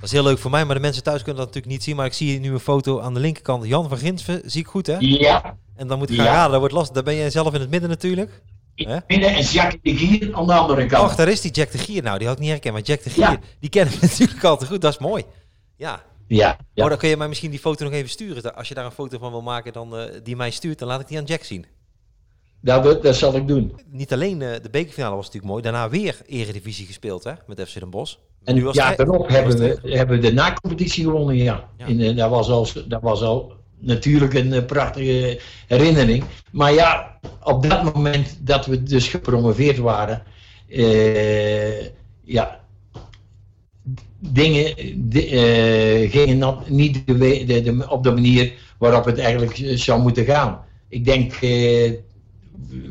Dat 0.00 0.08
is 0.08 0.12
heel 0.12 0.22
leuk 0.22 0.38
voor 0.38 0.50
mij, 0.50 0.64
maar 0.64 0.74
de 0.74 0.80
mensen 0.80 1.02
thuis 1.02 1.22
kunnen 1.22 1.36
dat 1.36 1.46
natuurlijk 1.46 1.72
niet 1.74 1.82
zien. 1.84 1.96
Maar 1.96 2.06
ik 2.06 2.12
zie 2.12 2.40
nu 2.40 2.52
een 2.52 2.60
foto 2.60 3.00
aan 3.00 3.14
de 3.14 3.20
linkerkant. 3.20 3.66
Jan 3.66 3.88
van 3.88 3.98
Ginsven, 3.98 4.42
zie 4.44 4.60
ik 4.60 4.66
goed 4.66 4.86
hè? 4.86 4.96
Ja. 4.98 5.56
En 5.76 5.86
dan 5.88 5.98
moet 5.98 6.10
ik 6.10 6.16
gaan 6.16 6.24
Ja. 6.24 6.32
raden, 6.32 6.50
dat 6.50 6.58
wordt 6.60 6.74
lastig. 6.74 6.94
Daar 6.94 7.04
ben 7.04 7.16
jij 7.16 7.30
zelf 7.30 7.54
in 7.54 7.60
het 7.60 7.70
midden 7.70 7.88
natuurlijk. 7.88 8.42
Hè? 8.74 8.96
Binnen 9.06 9.34
en 9.34 9.42
Jacques 9.42 9.80
de 9.82 9.96
Gier 10.06 10.34
aan 10.34 10.46
de 10.46 10.52
andere 10.54 10.86
kant. 10.86 11.10
Ach, 11.10 11.16
daar 11.16 11.28
is 11.28 11.40
die 11.40 11.50
Jack 11.50 11.70
de 11.70 11.78
Gier. 11.78 12.02
Nou, 12.02 12.18
die 12.18 12.26
had 12.26 12.36
ik 12.36 12.42
niet 12.42 12.50
herkend. 12.52 12.72
Maar 12.74 12.82
Jack 12.82 13.02
de 13.02 13.10
Gier, 13.10 13.22
Ja. 13.30 13.38
die 13.60 13.70
kennen 13.70 13.94
we 13.94 14.00
natuurlijk 14.10 14.44
al 14.44 14.56
te 14.58 14.66
goed. 14.66 14.80
Dat 14.80 14.92
is 14.92 14.98
mooi. 14.98 15.24
Ja. 15.76 16.02
Ja, 16.26 16.56
ja. 16.74 16.82
Oh, 16.84 16.88
dan 16.88 16.98
kun 16.98 17.08
je 17.08 17.16
mij 17.16 17.28
misschien 17.28 17.50
die 17.50 17.58
foto 17.60 17.84
nog 17.84 17.92
even 17.92 18.08
sturen. 18.10 18.54
Als 18.56 18.68
je 18.68 18.74
daar 18.74 18.84
een 18.84 18.90
foto 18.90 19.18
van 19.18 19.30
wil 19.30 19.42
maken, 19.42 19.72
dan, 19.72 19.96
eh, 19.96 20.04
die 20.22 20.36
mij 20.36 20.50
stuurt, 20.50 20.78
dan 20.78 20.88
laat 20.88 21.00
ik 21.00 21.08
die 21.08 21.18
aan 21.18 21.24
Jack 21.24 21.44
zien. 21.44 21.66
dat, 22.60 23.02
dat 23.02 23.16
zal 23.16 23.34
ik 23.34 23.48
doen. 23.48 23.80
Niet 23.86 24.12
alleen 24.12 24.42
eh, 24.42 24.62
de 24.62 24.70
bekerfinale 24.70 25.14
was 25.14 25.24
natuurlijk 25.24 25.52
mooi. 25.52 25.62
Daarna 25.62 25.88
weer 25.88 26.20
eredivisie 26.26 26.86
gespeeld 26.86 27.24
hè, 27.24 27.32
met 27.46 27.68
FC 27.68 27.78
Den 27.80 27.90
Bosch. 27.90 28.14
En 28.44 28.54
Nu 28.54 28.64
was 28.64 28.74
ja, 28.76 28.94
daarop 28.94 29.28
hebben 29.28 29.58
we, 29.58 29.78
hebben 29.82 30.20
we 30.20 30.28
de 30.28 30.32
na-competitie 30.32 31.04
gewonnen, 31.04 31.36
ja. 31.36 31.68
Ja. 31.78 31.86
In, 31.86 32.00
eh, 32.00 32.16
dat, 32.16 32.30
was 32.30 32.48
al, 32.48 32.66
dat 32.88 33.02
was 33.02 33.22
al 33.22 33.52
natuurlijk 33.78 34.34
een 34.34 34.52
eh, 34.52 34.64
prachtige 34.64 35.40
herinnering. 35.66 36.24
Maar 36.52 36.72
ja, 36.72 37.18
op 37.42 37.68
dat 37.68 37.94
moment 37.94 38.38
dat 38.40 38.66
we 38.66 38.82
dus 38.82 39.08
gepromoveerd 39.08 39.78
waren, 39.78 40.22
eh, 40.68 41.84
ja, 42.24 42.60
dingen 44.18 44.74
di- 45.08 46.08
gingen 46.10 46.56
niet 46.66 47.06
de, 47.06 47.44
de, 47.46 47.62
de- 47.62 47.86
op 47.88 48.02
de 48.02 48.10
manier 48.12 48.52
waarop 48.78 49.04
het 49.04 49.18
eigenlijk 49.18 49.60
zou 49.74 50.00
moeten 50.02 50.24
gaan. 50.24 50.64
Ik 50.88 51.04
denk, 51.04 51.34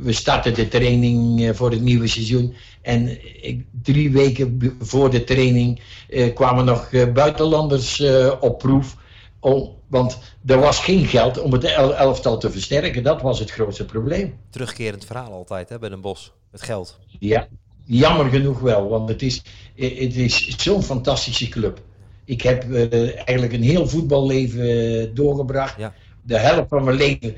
we 0.02 0.12
starten 0.12 0.54
de 0.54 0.68
training 0.68 1.50
voor 1.56 1.72
het 1.72 1.82
nieuwe 1.82 2.08
seizoen. 2.08 2.54
En 2.82 3.18
ik, 3.44 3.66
drie 3.82 4.12
weken 4.12 4.76
voor 4.80 5.10
de 5.10 5.24
training 5.24 5.82
eh, 6.10 6.34
kwamen 6.34 6.66
nog 6.66 6.94
eh, 6.94 7.12
buitenlanders 7.12 8.00
eh, 8.00 8.34
op 8.40 8.60
proef. 8.60 8.96
Om, 9.40 9.76
want 9.88 10.20
er 10.46 10.60
was 10.60 10.80
geen 10.84 11.06
geld 11.06 11.42
om 11.42 11.52
het 11.52 11.64
el- 11.64 11.96
elftal 11.96 12.38
te 12.38 12.52
versterken. 12.52 13.04
Dat 13.04 13.22
was 13.22 13.40
het 13.40 13.52
grootste 13.52 13.86
probleem. 13.86 14.38
Terugkerend 14.50 15.06
verhaal 15.06 15.32
altijd 15.32 15.70
hè, 15.70 15.80
bij 15.80 15.90
Den 15.90 16.02
Bosch. 16.02 16.28
Het 16.52 16.62
geld. 16.62 17.00
Ja, 17.20 17.48
jammer 17.86 18.26
genoeg 18.30 18.60
wel. 18.60 18.90
Want 18.90 19.10
het 19.10 19.22
is, 19.22 19.42
het 19.76 20.16
is 20.16 20.48
zo'n 20.58 20.84
fantastische 20.84 21.50
club. 21.50 21.82
Ik 22.26 22.42
heb 22.42 22.72
eh, 22.74 23.16
eigenlijk 23.16 23.54
een 23.54 23.64
heel 23.64 23.88
voetballeven 23.88 25.16
doorgebracht. 25.16 25.78
Ja. 25.78 25.94
De 26.22 26.38
helft 26.38 26.70
van 26.70 26.84
mijn 26.84 26.98
leven 26.98 27.36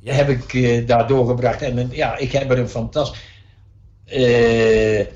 Ja. 0.00 0.12
heb 0.14 0.28
ik 0.28 0.54
eh, 0.54 0.86
daar 0.86 1.06
doorgebracht. 1.08 1.62
En 1.62 1.88
ja, 1.92 2.16
ik 2.16 2.32
heb 2.32 2.50
er 2.50 2.58
een 2.58 2.68
fantastisch. 2.68 3.20
Eh, 4.06 5.06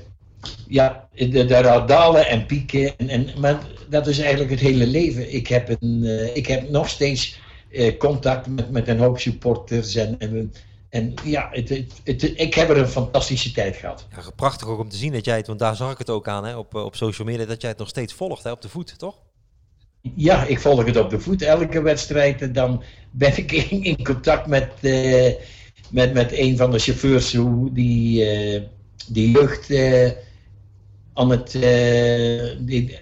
ja, 0.67 1.07
de 1.13 1.45
dalen 1.87 2.27
en 2.27 2.45
pieken. 2.45 2.97
En, 2.97 3.09
en, 3.09 3.27
maar 3.39 3.59
dat 3.89 4.07
is 4.07 4.19
eigenlijk 4.19 4.49
het 4.51 4.59
hele 4.59 4.87
leven. 4.87 5.33
Ik 5.33 5.47
heb, 5.47 5.69
een, 5.79 6.03
eh, 6.05 6.35
ik 6.35 6.47
heb 6.47 6.69
nog 6.69 6.89
steeds 6.89 7.39
eh, 7.71 7.97
contact 7.97 8.47
met, 8.47 8.71
met 8.71 8.87
een 8.87 8.99
hoop 8.99 9.19
supporters. 9.19 9.95
En, 9.95 10.19
en, 10.19 10.53
en 10.89 11.13
ja, 11.23 11.49
het, 11.51 11.69
het, 11.69 11.91
het- 12.03 12.39
ik 12.39 12.53
heb 12.53 12.69
er 12.69 12.77
een 12.77 12.87
fantastische 12.87 13.51
tijd 13.51 13.75
gehad. 13.75 14.07
Ja, 14.15 14.31
prachtig 14.35 14.67
ook 14.67 14.79
om 14.79 14.89
te 14.89 14.97
zien 14.97 15.11
dat 15.13 15.25
jij 15.25 15.37
het, 15.37 15.47
want 15.47 15.59
daar 15.59 15.75
zag 15.75 15.91
ik 15.91 15.97
het 15.97 16.09
ook 16.09 16.27
aan 16.27 16.45
hè, 16.45 16.55
op, 16.57 16.75
op 16.75 16.95
social 16.95 17.27
media, 17.27 17.45
dat 17.45 17.61
jij 17.61 17.69
het 17.69 17.79
nog 17.79 17.89
steeds 17.89 18.13
volgt 18.13 18.43
hè, 18.43 18.51
op 18.51 18.61
de 18.61 18.69
voet, 18.69 18.99
toch? 18.99 19.15
Ja, 20.15 20.43
ik 20.45 20.59
volg 20.59 20.85
het 20.85 20.97
op 20.97 21.09
de 21.09 21.19
voet. 21.19 21.41
Elke 21.41 21.81
wedstrijd. 21.81 22.41
En 22.41 22.53
dan 22.53 22.83
ben 23.11 23.37
ik 23.37 23.51
in, 23.69 23.83
in 23.83 24.03
contact 24.03 24.47
met, 24.47 24.67
met, 25.89 26.13
met 26.13 26.31
een 26.31 26.57
van 26.57 26.71
de 26.71 26.79
chauffeurs 26.79 27.35
hoe 27.35 27.73
die, 27.73 28.25
die 29.07 29.39
eh, 29.69 30.11
aan 31.13 31.29
het, 31.29 31.55
eh, 31.55 32.55
die, 32.59 32.97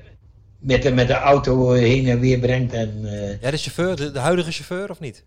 met, 0.60 0.82
de, 0.82 0.92
met 0.92 1.08
de 1.08 1.14
auto 1.14 1.72
heen 1.72 2.08
en 2.08 2.20
weer 2.20 2.40
brengt. 2.40 2.74
En, 2.74 3.00
eh, 3.04 3.42
Ja, 3.42 3.52
de 3.52 3.58
chauffeur, 3.58 3.96
de, 3.96 4.12
de 4.12 4.20
huidige 4.20 4.52
chauffeur 4.52 4.90
of 4.90 5.00
niet? 5.00 5.24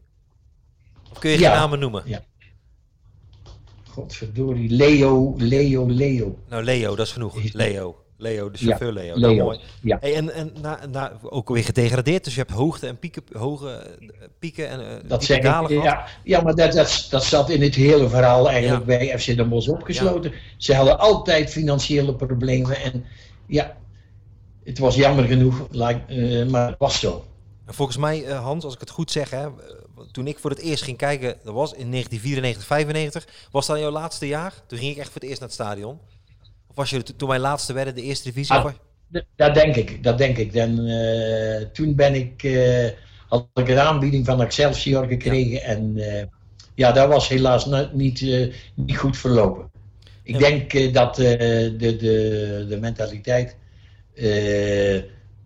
Of 1.12 1.18
kun 1.18 1.30
je 1.30 1.38
Ja. 1.38 1.50
geen 1.50 1.58
namen 1.58 1.78
noemen? 1.78 2.02
Ja. 2.06 2.22
godverdorie, 3.88 4.70
Leo, 4.70 5.34
Leo, 5.38 5.86
Leo. 5.90 6.38
Nou, 6.48 6.64
Leo, 6.64 6.96
dat 6.96 7.06
is 7.06 7.12
genoeg. 7.12 7.52
Leo. 7.52 8.01
Leo, 8.22 8.50
de 8.50 8.58
Ja, 8.60 8.66
chauffeur 8.66 8.92
Leo. 8.92 9.14
Leo. 9.14 9.34
Nou, 9.34 9.36
mooi. 9.42 9.60
Ja. 9.82 9.96
Hey, 10.00 10.14
en 10.14 10.34
en 10.34 10.52
na, 10.60 10.78
na, 10.90 11.12
ook 11.22 11.48
weer 11.48 11.64
gedegradeerd, 11.64 12.24
dus 12.24 12.34
je 12.34 12.40
hebt 12.40 12.52
hoogte 12.52 12.86
en 12.86 12.98
pieken, 12.98 13.22
hoge 13.32 13.70
eh, 13.70 14.08
pieken 14.38 14.68
en 14.68 14.80
eh, 14.80 15.08
Dat 15.08 15.26
dalen 15.26 15.70
gehad. 15.70 15.84
ja, 15.84 16.06
ja, 16.24 16.40
maar 16.40 16.54
dat, 16.54 16.72
dat, 16.72 17.06
dat 17.10 17.24
zat 17.24 17.50
in 17.50 17.62
het 17.62 17.74
hele 17.74 18.08
verhaal 18.08 18.50
eigenlijk 18.50 18.84
bij 18.84 19.18
FC 19.18 19.36
Den 19.36 19.48
Bosch 19.48 19.68
opgesloten. 19.68 20.32
Ze 20.56 20.74
hadden 20.74 20.98
altijd 20.98 21.50
financiële 21.50 22.14
problemen 22.14 22.76
en 22.76 23.04
ja, 23.46 23.76
het 24.64 24.78
was 24.78 24.94
jammer 24.94 25.24
genoeg, 25.24 25.66
like, 25.70 26.00
eh, 26.06 26.46
maar 26.46 26.68
het 26.68 26.78
was 26.78 27.00
zo. 27.00 27.24
En 27.66 27.74
volgens 27.74 27.96
mij, 27.96 28.24
Hans, 28.24 28.64
als 28.64 28.74
ik 28.74 28.80
het 28.80 28.90
goed 28.90 29.10
zeg, 29.10 29.30
hè, 29.30 29.48
toen 30.10 30.26
ik 30.26 30.38
voor 30.38 30.50
het 30.50 30.58
eerst 30.58 30.82
ging 30.82 30.96
kijken, 30.96 31.28
dat 31.44 31.54
was 31.54 31.72
in 31.72 31.90
1994, 31.90 32.66
95, 32.66 33.26
was 33.50 33.66
dat 33.66 33.78
jouw 33.78 33.90
laatste 33.90 34.26
jaar? 34.26 34.54
Toen 34.66 34.78
ging 34.78 34.90
ik 34.90 34.96
echt 34.96 35.10
voor 35.10 35.20
het 35.20 35.28
eerst 35.30 35.40
naar 35.40 35.48
het 35.48 35.58
stadion. 35.58 35.98
Of 36.72 36.78
was 36.78 36.90
je 36.90 37.02
to- 37.02 37.12
toen 37.16 37.28
mijn 37.28 37.40
laatste 37.40 37.72
werden, 37.72 37.94
de 37.94 38.02
eerste 38.02 38.28
divisie? 38.28 38.54
Ah. 38.54 38.72
Dat 39.36 39.54
denk 39.54 39.76
ik, 39.76 40.02
dat 40.02 40.18
denk 40.18 40.36
ik. 40.36 40.54
En, 40.54 40.86
eh, 40.86 41.66
toen 41.72 41.94
ben 41.94 42.14
ik, 42.14 42.42
eh, 42.42 42.88
had 43.28 43.46
ik 43.54 43.68
een 43.68 43.78
aanbieding 43.78 44.26
van 44.26 44.42
Excelsior 44.42 45.06
gekregen 45.06 45.62
en 45.62 45.96
eh, 45.96 46.24
ja, 46.74 46.92
dat 46.92 47.08
was 47.08 47.28
helaas 47.28 47.66
niet, 47.92 48.20
niet 48.74 48.96
goed 48.96 49.16
verlopen. 49.16 49.70
Ik 50.22 50.34
Ja. 50.34 50.38
denk 50.40 50.94
dat 50.94 51.14
de, 51.16 51.74
de, 51.78 51.96
de 52.68 52.78
mentaliteit 52.80 53.56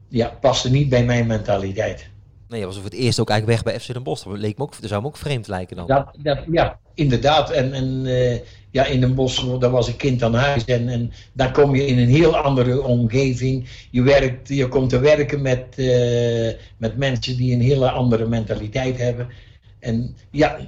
ja, 0.09 0.29
paste 0.41 0.71
niet 0.71 0.89
bij 0.89 1.05
mijn 1.05 1.27
mentaliteit. 1.27 2.09
Nee, 2.49 2.65
was 2.65 2.75
voor 2.75 2.85
het 2.85 2.95
eerst 2.95 3.21
ook 3.21 3.31
eigenlijk 3.31 3.63
weg 3.63 3.73
bij 3.73 3.83
FC 3.83 3.93
Den 3.93 4.03
Bosch. 4.03 4.25
Dat, 4.25 4.39
leek 4.39 4.59
me 4.59 4.65
ook, 4.65 4.81
dat 4.81 4.91
zou 4.91 5.03
me 5.03 5.09
ook 5.09 5.17
vreemd 5.17 5.49
lijken 5.49 5.77
dan. 5.77 5.87
Dat, 5.87 6.17
dat, 6.23 6.39
ja, 6.51 6.79
inderdaad. 6.95 7.51
En, 7.51 7.73
en 7.73 8.07
eh, 8.07 8.41
ja, 8.71 8.85
in 8.85 9.03
een 9.03 9.15
bos, 9.15 9.47
daar 9.59 9.71
was 9.71 9.89
ik 9.89 9.97
kind 9.97 10.23
aan 10.23 10.35
huis. 10.35 10.65
En, 10.65 10.89
en 10.89 11.13
dan 11.33 11.53
kom 11.53 11.75
je 11.75 11.87
in 11.87 11.99
een 11.99 12.09
heel 12.09 12.37
andere 12.37 12.83
omgeving. 12.83 13.69
Je, 13.91 14.03
werkt, 14.03 14.49
je 14.49 14.69
komt 14.69 14.91
te 14.91 14.99
werken 14.99 15.43
met, 15.43 15.65
eh, 15.77 16.53
met 16.77 16.97
mensen 16.97 17.37
die 17.37 17.55
een 17.55 17.61
hele 17.61 17.91
andere 17.91 18.27
mentaliteit 18.27 18.99
hebben. 18.99 19.29
En 19.79 20.17
ja, 20.31 20.59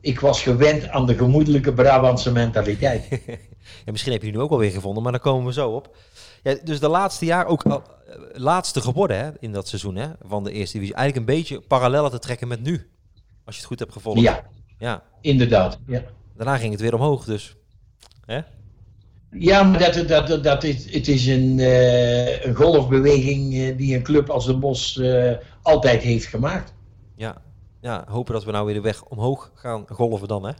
ik 0.00 0.20
was 0.20 0.42
gewend 0.42 0.88
aan 0.88 1.06
de 1.06 1.14
gemoedelijke 1.14 1.72
Brabantse 1.72 2.32
mentaliteit. 2.32 3.08
Ja, 3.84 3.92
misschien 3.92 4.12
heb 4.12 4.22
je 4.22 4.28
die 4.28 4.36
nu 4.36 4.44
ook 4.44 4.50
alweer 4.50 4.70
gevonden, 4.70 5.02
maar 5.02 5.12
daar 5.12 5.20
komen 5.20 5.46
we 5.46 5.52
zo 5.52 5.70
op. 5.70 5.96
Ja, 6.44 6.56
dus 6.64 6.80
de 6.80 6.88
laatste 6.88 7.24
jaar 7.24 7.46
ook 7.46 7.62
al, 7.62 7.82
eh, 7.82 8.16
laatste 8.32 8.80
geworden 8.80 9.18
hè, 9.18 9.30
in 9.38 9.52
dat 9.52 9.68
seizoen 9.68 9.96
hè, 9.96 10.08
van 10.20 10.44
de 10.44 10.52
eerste 10.52 10.72
divisie. 10.72 10.96
Eigenlijk 10.96 11.28
een 11.28 11.36
beetje 11.36 11.60
parallellen 11.60 12.10
te 12.10 12.18
trekken 12.18 12.48
met 12.48 12.62
nu. 12.62 12.90
Als 13.44 13.54
je 13.54 13.60
het 13.60 13.70
goed 13.70 13.78
hebt 13.78 13.92
gevolgd. 13.92 14.20
Ja, 14.20 14.44
ja. 14.78 15.02
inderdaad. 15.20 15.78
Ja. 15.86 16.02
Daarna 16.36 16.56
ging 16.56 16.72
het 16.72 16.80
weer 16.80 16.94
omhoog, 16.94 17.24
dus. 17.24 17.56
Hè? 18.26 18.40
Ja, 19.30 19.62
maar 19.62 19.78
dat, 19.78 20.08
dat, 20.08 20.26
dat, 20.26 20.44
dat 20.44 20.64
is, 20.64 20.92
het 20.92 21.08
is 21.08 21.26
een, 21.26 21.58
uh, 21.58 22.44
een 22.44 22.54
golfbeweging 22.54 23.54
uh, 23.54 23.76
die 23.76 23.96
een 23.96 24.02
club 24.02 24.30
als 24.30 24.46
de 24.46 24.56
Bos 24.56 24.96
uh, 24.96 25.32
altijd 25.62 26.02
heeft 26.02 26.26
gemaakt. 26.26 26.74
Ja. 27.16 27.42
ja, 27.80 28.04
hopen 28.08 28.34
dat 28.34 28.44
we 28.44 28.50
nou 28.50 28.64
weer 28.64 28.74
de 28.74 28.80
weg 28.80 29.04
omhoog 29.04 29.50
gaan 29.54 29.84
golven 29.88 30.28
dan, 30.28 30.44
hè? 30.46 30.52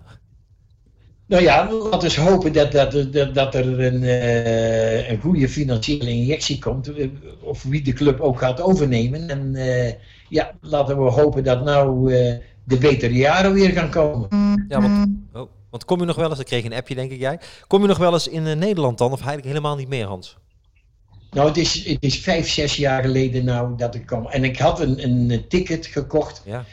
Nou 1.26 1.42
ja, 1.42 1.72
laten 1.72 2.10
we 2.10 2.20
hopen 2.20 2.52
dat, 2.52 2.72
dat, 2.72 3.12
dat, 3.12 3.34
dat 3.34 3.54
er 3.54 3.80
een, 3.80 4.02
een 5.10 5.20
goede 5.20 5.48
financiële 5.48 6.10
injectie 6.10 6.58
komt. 6.58 6.90
Of 7.40 7.62
wie 7.62 7.82
de 7.82 7.92
club 7.92 8.20
ook 8.20 8.38
gaat 8.38 8.60
overnemen. 8.60 9.28
En 9.28 9.56
ja, 10.28 10.52
laten 10.60 11.04
we 11.04 11.10
hopen 11.10 11.44
dat 11.44 11.64
nou 11.64 12.10
de 12.64 12.78
betere 12.78 13.14
jaren 13.14 13.52
weer 13.52 13.70
gaan 13.70 13.90
komen. 13.90 14.28
Ja, 14.68 14.80
want, 14.80 15.08
oh, 15.32 15.48
want 15.70 15.84
kom 15.84 16.00
je 16.00 16.06
nog 16.06 16.16
wel 16.16 16.30
eens, 16.30 16.38
ik 16.38 16.46
kreeg 16.46 16.64
een 16.64 16.72
appje 16.72 16.94
denk 16.94 17.10
ik 17.10 17.20
jij, 17.20 17.40
kom 17.66 17.80
je 17.80 17.88
nog 17.88 17.98
wel 17.98 18.12
eens 18.12 18.28
in 18.28 18.58
Nederland 18.58 18.98
dan 18.98 19.12
of 19.12 19.18
eigenlijk 19.18 19.48
helemaal 19.48 19.76
niet 19.76 19.88
meer 19.88 20.06
Hans? 20.06 20.36
Nou, 21.30 21.48
het 21.48 21.56
is, 21.56 21.84
het 21.84 22.02
is 22.02 22.18
vijf, 22.18 22.48
zes 22.48 22.76
jaar 22.76 23.02
geleden 23.02 23.44
nou 23.44 23.76
dat 23.76 23.94
ik 23.94 24.06
kwam. 24.06 24.26
En 24.26 24.44
ik 24.44 24.58
had 24.58 24.80
een, 24.80 25.04
een 25.04 25.44
ticket 25.48 25.86
gekocht 25.86 26.42
ja. 26.44 26.64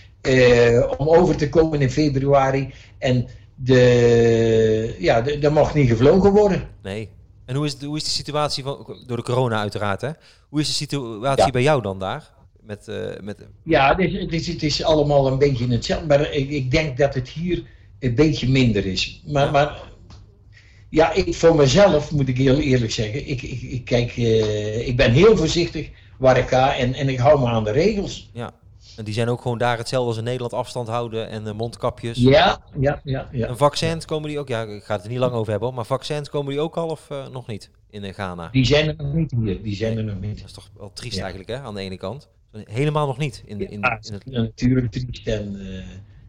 om 0.98 1.10
over 1.10 1.38
te 1.38 1.50
komen 1.50 1.82
in 1.82 1.92
februari. 1.92 2.74
En 2.98 3.28
de, 3.64 4.96
ja, 5.00 5.26
er 5.26 5.52
mocht 5.52 5.74
niet 5.74 5.90
gevlogen 5.90 6.32
worden. 6.32 6.68
Nee. 6.84 7.10
En 7.46 7.56
hoe 7.56 7.66
is, 7.66 7.78
de, 7.78 7.86
hoe 7.86 7.98
is 7.98 8.04
de 8.04 8.10
situatie 8.10 8.64
van, 8.64 8.98
door 9.08 9.18
de 9.18 9.24
corona 9.24 9.60
uiteraard 9.60 10.02
hè? 10.02 10.10
Hoe 10.50 10.60
is 10.60 10.68
de 10.68 10.74
situatie 10.74 11.46
ja. 11.46 11.52
bij 11.52 11.62
jou 11.62 11.82
dan 11.82 12.00
daar? 12.00 12.30
Met, 12.62 12.88
uh, 12.90 13.06
met... 13.22 13.48
Ja, 13.64 13.96
het 13.96 14.00
is, 14.00 14.22
het, 14.22 14.34
is, 14.34 14.48
het 14.48 14.64
is 14.64 14.84
allemaal 14.84 15.28
een 15.28 15.38
beetje 15.38 15.68
hetzelfde. 15.68 16.08
Maar 16.08 16.32
ik, 16.34 16.50
ik 16.50 16.72
denk 16.72 16.98
dat 16.98 17.14
het 17.14 17.30
hier 17.30 17.64
een 18.00 18.16
beetje 18.16 18.50
minder 18.50 18.86
is. 18.86 19.22
Maar 19.28 19.46
ja, 19.46 19.52
maar, 19.52 19.82
ja 20.90 21.12
ik, 21.14 21.36
voor 21.36 21.56
mezelf 21.56 22.12
moet 22.12 22.28
ik 22.28 22.38
heel 22.38 22.60
eerlijk 22.60 22.92
zeggen. 22.92 23.30
Ik, 23.30 23.42
ik, 23.42 23.62
ik 23.62 23.86
kijk, 23.86 24.18
uh, 24.18 24.88
ik 24.88 24.98
ben 24.98 25.12
heel 25.12 25.38
voorzichtig 25.38 25.90
waar 26.18 26.38
ik 26.38 26.48
ga 26.48 26.76
en, 26.76 26.94
en 26.94 27.10
ik 27.10 27.20
hou 27.20 27.40
me 27.40 27.48
aan 27.48 27.64
de 27.64 27.72
regels. 27.72 28.30
Ja. 28.34 28.54
En 28.98 29.04
die 29.04 29.14
zijn 29.14 29.30
ook 29.30 29.42
gewoon 29.42 29.58
daar 29.58 29.78
hetzelfde 29.78 30.08
als 30.08 30.18
in 30.18 30.24
Nederland 30.24 30.54
afstand 30.54 30.88
houden 30.88 31.30
en 31.30 31.46
uh, 31.46 31.54
mondkapjes. 31.54 32.18
Ja, 32.18 32.62
ja, 32.80 33.02
ja. 33.04 33.30
ja. 33.32 33.48
En 33.48 33.58
vaccins 33.58 34.06
komen 34.06 34.30
die 34.30 34.40
ook? 34.40 34.48
Ja, 34.48 34.62
ik 34.62 34.84
ga 34.84 34.96
het 34.96 35.04
er 35.04 35.10
niet 35.10 35.20
lang 35.20 35.34
over 35.34 35.52
hebben, 35.52 35.74
maar 35.74 35.86
vaccins 35.86 36.30
komen 36.30 36.52
die 36.52 36.60
ook 36.60 36.78
al 36.78 36.88
of 36.88 37.08
uh, 37.12 37.28
nog 37.28 37.48
niet 37.48 37.70
in 37.90 38.14
Ghana? 38.14 38.50
Die 38.52 38.66
zijn 38.66 38.88
er 38.88 38.96
nog 38.98 39.14
niet 39.14 39.32
hier. 39.32 39.62
Die 39.64 39.76
zijn 39.76 39.98
er 39.98 40.04
nog 40.04 40.20
niet. 40.20 40.38
Dat 40.38 40.48
is 40.48 40.54
toch 40.54 40.70
wel 40.78 40.92
triest 40.94 41.16
ja. 41.16 41.22
eigenlijk, 41.22 41.52
hè, 41.52 41.60
aan 41.60 41.74
de 41.74 41.82
ene 41.82 41.98
kant. 41.98 42.30
Helemaal 42.52 43.08
nog 43.08 43.18
niet. 43.18 43.44
In, 43.46 43.70
in, 43.70 43.80
ja, 43.80 44.00
in 44.02 44.14
het... 44.14 44.26
Natuurlijk 44.26 44.92
triest. 44.92 45.28
En, 45.28 45.56
uh, 45.56 45.84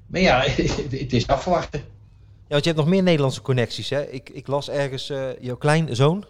maar 0.06 0.20
ja, 0.20 0.42
het 0.90 1.12
is 1.12 1.26
afwachten. 1.26 1.80
Ja, 1.80 2.58
want 2.58 2.64
je 2.64 2.70
hebt 2.70 2.82
nog 2.82 2.92
meer 2.94 3.02
Nederlandse 3.02 3.42
connecties, 3.42 3.90
hè? 3.90 4.02
Ik, 4.02 4.30
ik 4.30 4.46
las 4.46 4.70
ergens 4.70 5.10
uh, 5.10 5.40
jouw 5.40 5.56
kleinzoon, 5.56 6.24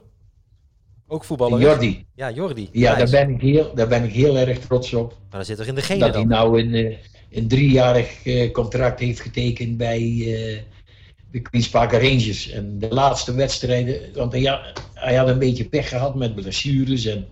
ook 1.12 1.24
voetballer. 1.24 1.60
Jordi. 1.60 2.04
Ja, 2.14 2.30
Jordi. 2.30 2.68
Ja, 2.72 2.94
daar 2.94 3.10
ben, 3.10 3.30
ik 3.30 3.40
heel, 3.40 3.74
daar 3.74 3.88
ben 3.88 4.04
ik 4.04 4.12
heel 4.12 4.36
erg 4.36 4.58
trots 4.58 4.94
op. 4.94 5.08
Maar 5.08 5.38
dan 5.38 5.44
zit 5.44 5.58
er 5.58 5.66
in 5.66 5.74
de 5.74 5.82
gene 5.82 5.98
Dat 5.98 6.12
dan. 6.12 6.28
hij 6.28 6.38
nou 6.38 6.60
een, 6.60 6.74
uh, 6.74 6.96
een 7.30 7.48
driejarig 7.48 8.24
uh, 8.24 8.52
contract 8.52 9.00
heeft 9.00 9.20
getekend 9.20 9.76
bij 9.76 10.00
de 11.30 11.40
Queen's 11.40 11.68
Park 11.68 11.92
Rangers. 11.92 12.50
En 12.50 12.78
de 12.78 12.88
laatste 12.88 13.34
wedstrijden, 13.34 14.00
want 14.14 14.32
hij, 14.32 14.60
hij 14.94 15.14
had 15.14 15.28
een 15.28 15.38
beetje 15.38 15.64
pech 15.64 15.88
gehad 15.88 16.14
met 16.14 16.34
blessures 16.34 17.06
en... 17.06 17.26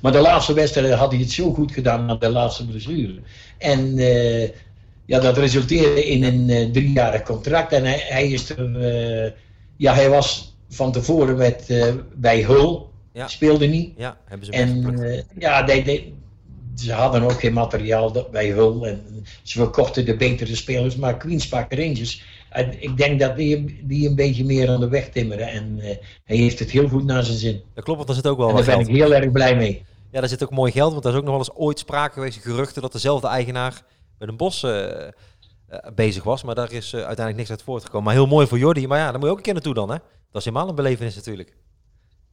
Maar 0.00 0.12
de 0.12 0.20
laatste 0.20 0.54
wedstrijd 0.54 0.92
had 0.92 1.10
hij 1.10 1.20
het 1.20 1.30
zo 1.30 1.52
goed 1.52 1.72
gedaan 1.72 2.06
met 2.06 2.20
de 2.20 2.28
laatste 2.28 2.66
blessure. 2.66 3.18
En 3.58 3.98
uh, 3.98 4.48
ja, 5.06 5.20
dat 5.20 5.38
resulteerde 5.38 6.04
in 6.06 6.24
een 6.24 6.48
uh, 6.48 6.70
driejarig 6.70 7.22
contract. 7.22 7.72
En 7.72 7.84
hij, 7.84 8.04
hij 8.08 8.28
is 8.28 8.50
er. 8.50 8.68
Uh, 9.24 9.30
ja, 9.76 9.94
hij 9.94 10.08
was 10.08 10.53
van 10.74 10.92
tevoren 10.92 11.36
met, 11.36 11.84
bij 12.14 12.42
Hull. 12.42 12.78
Ja. 13.12 13.28
Speelde 13.28 13.66
niet. 13.66 13.92
Ja, 13.96 14.16
hebben 14.24 14.46
ze 14.46 14.52
En 14.52 15.24
ja, 15.38 15.62
die, 15.62 15.84
die, 15.84 16.14
ze 16.74 16.92
hadden 16.92 17.22
ook 17.22 17.40
geen 17.40 17.52
materiaal 17.52 18.28
bij 18.30 18.48
Hull. 18.48 18.82
En 18.82 19.24
ze 19.42 19.58
verkochten 19.58 20.04
de 20.04 20.16
betere 20.16 20.56
spelers. 20.56 20.96
Maar 20.96 21.16
Queen's 21.16 21.48
Park 21.48 21.74
Rangers. 21.74 22.24
Ik 22.78 22.96
denk 22.96 23.20
dat 23.20 23.36
die, 23.36 23.80
die 23.82 24.08
een 24.08 24.14
beetje 24.14 24.44
meer 24.44 24.68
aan 24.68 24.80
de 24.80 24.88
weg 24.88 25.08
timmeren. 25.08 25.48
En 25.48 25.78
hij 26.24 26.36
heeft 26.36 26.58
het 26.58 26.70
heel 26.70 26.88
goed 26.88 27.04
naar 27.04 27.24
zijn 27.24 27.38
zin. 27.38 27.62
Dat 27.74 27.84
klopt, 27.84 27.98
want 27.98 28.06
daar 28.06 28.16
zit 28.16 28.26
ook 28.26 28.38
wel 28.38 28.48
en 28.48 28.54
daar 28.54 28.64
ben 28.64 28.74
geld. 28.74 28.88
ik 28.88 28.94
heel 28.94 29.14
erg 29.14 29.32
blij 29.32 29.56
mee. 29.56 29.84
Ja, 30.14 30.20
daar 30.20 30.28
zit 30.28 30.42
ook 30.42 30.50
mooi 30.50 30.72
geld, 30.72 30.92
want 30.92 31.04
er 31.04 31.10
is 31.10 31.16
ook 31.16 31.24
nog 31.24 31.30
wel 31.30 31.40
eens 31.40 31.54
ooit 31.54 31.78
sprake 31.78 32.14
geweest, 32.14 32.42
geruchten, 32.42 32.82
dat 32.82 32.92
dezelfde 32.92 33.28
eigenaar 33.28 33.82
met 34.18 34.28
een 34.28 34.36
bos 34.36 34.62
uh, 34.62 34.70
uh, 34.70 35.78
bezig 35.94 36.22
was. 36.22 36.42
Maar 36.42 36.54
daar 36.54 36.72
is 36.72 36.92
uh, 36.92 36.98
uiteindelijk 36.98 37.36
niks 37.36 37.50
uit 37.50 37.62
voortgekomen. 37.62 38.04
Maar 38.04 38.14
heel 38.14 38.26
mooi 38.26 38.46
voor 38.46 38.58
Jordi. 38.58 38.86
Maar 38.86 38.98
ja, 38.98 39.04
daar 39.04 39.14
moet 39.14 39.22
je 39.22 39.30
ook 39.30 39.36
een 39.36 39.42
keer 39.42 39.52
naartoe 39.52 39.74
dan, 39.74 39.90
hè? 39.90 39.96
Dat 40.34 40.42
is 40.42 40.48
helemaal 40.48 40.68
een 40.68 40.74
belevenis 40.74 41.14
natuurlijk. 41.14 41.56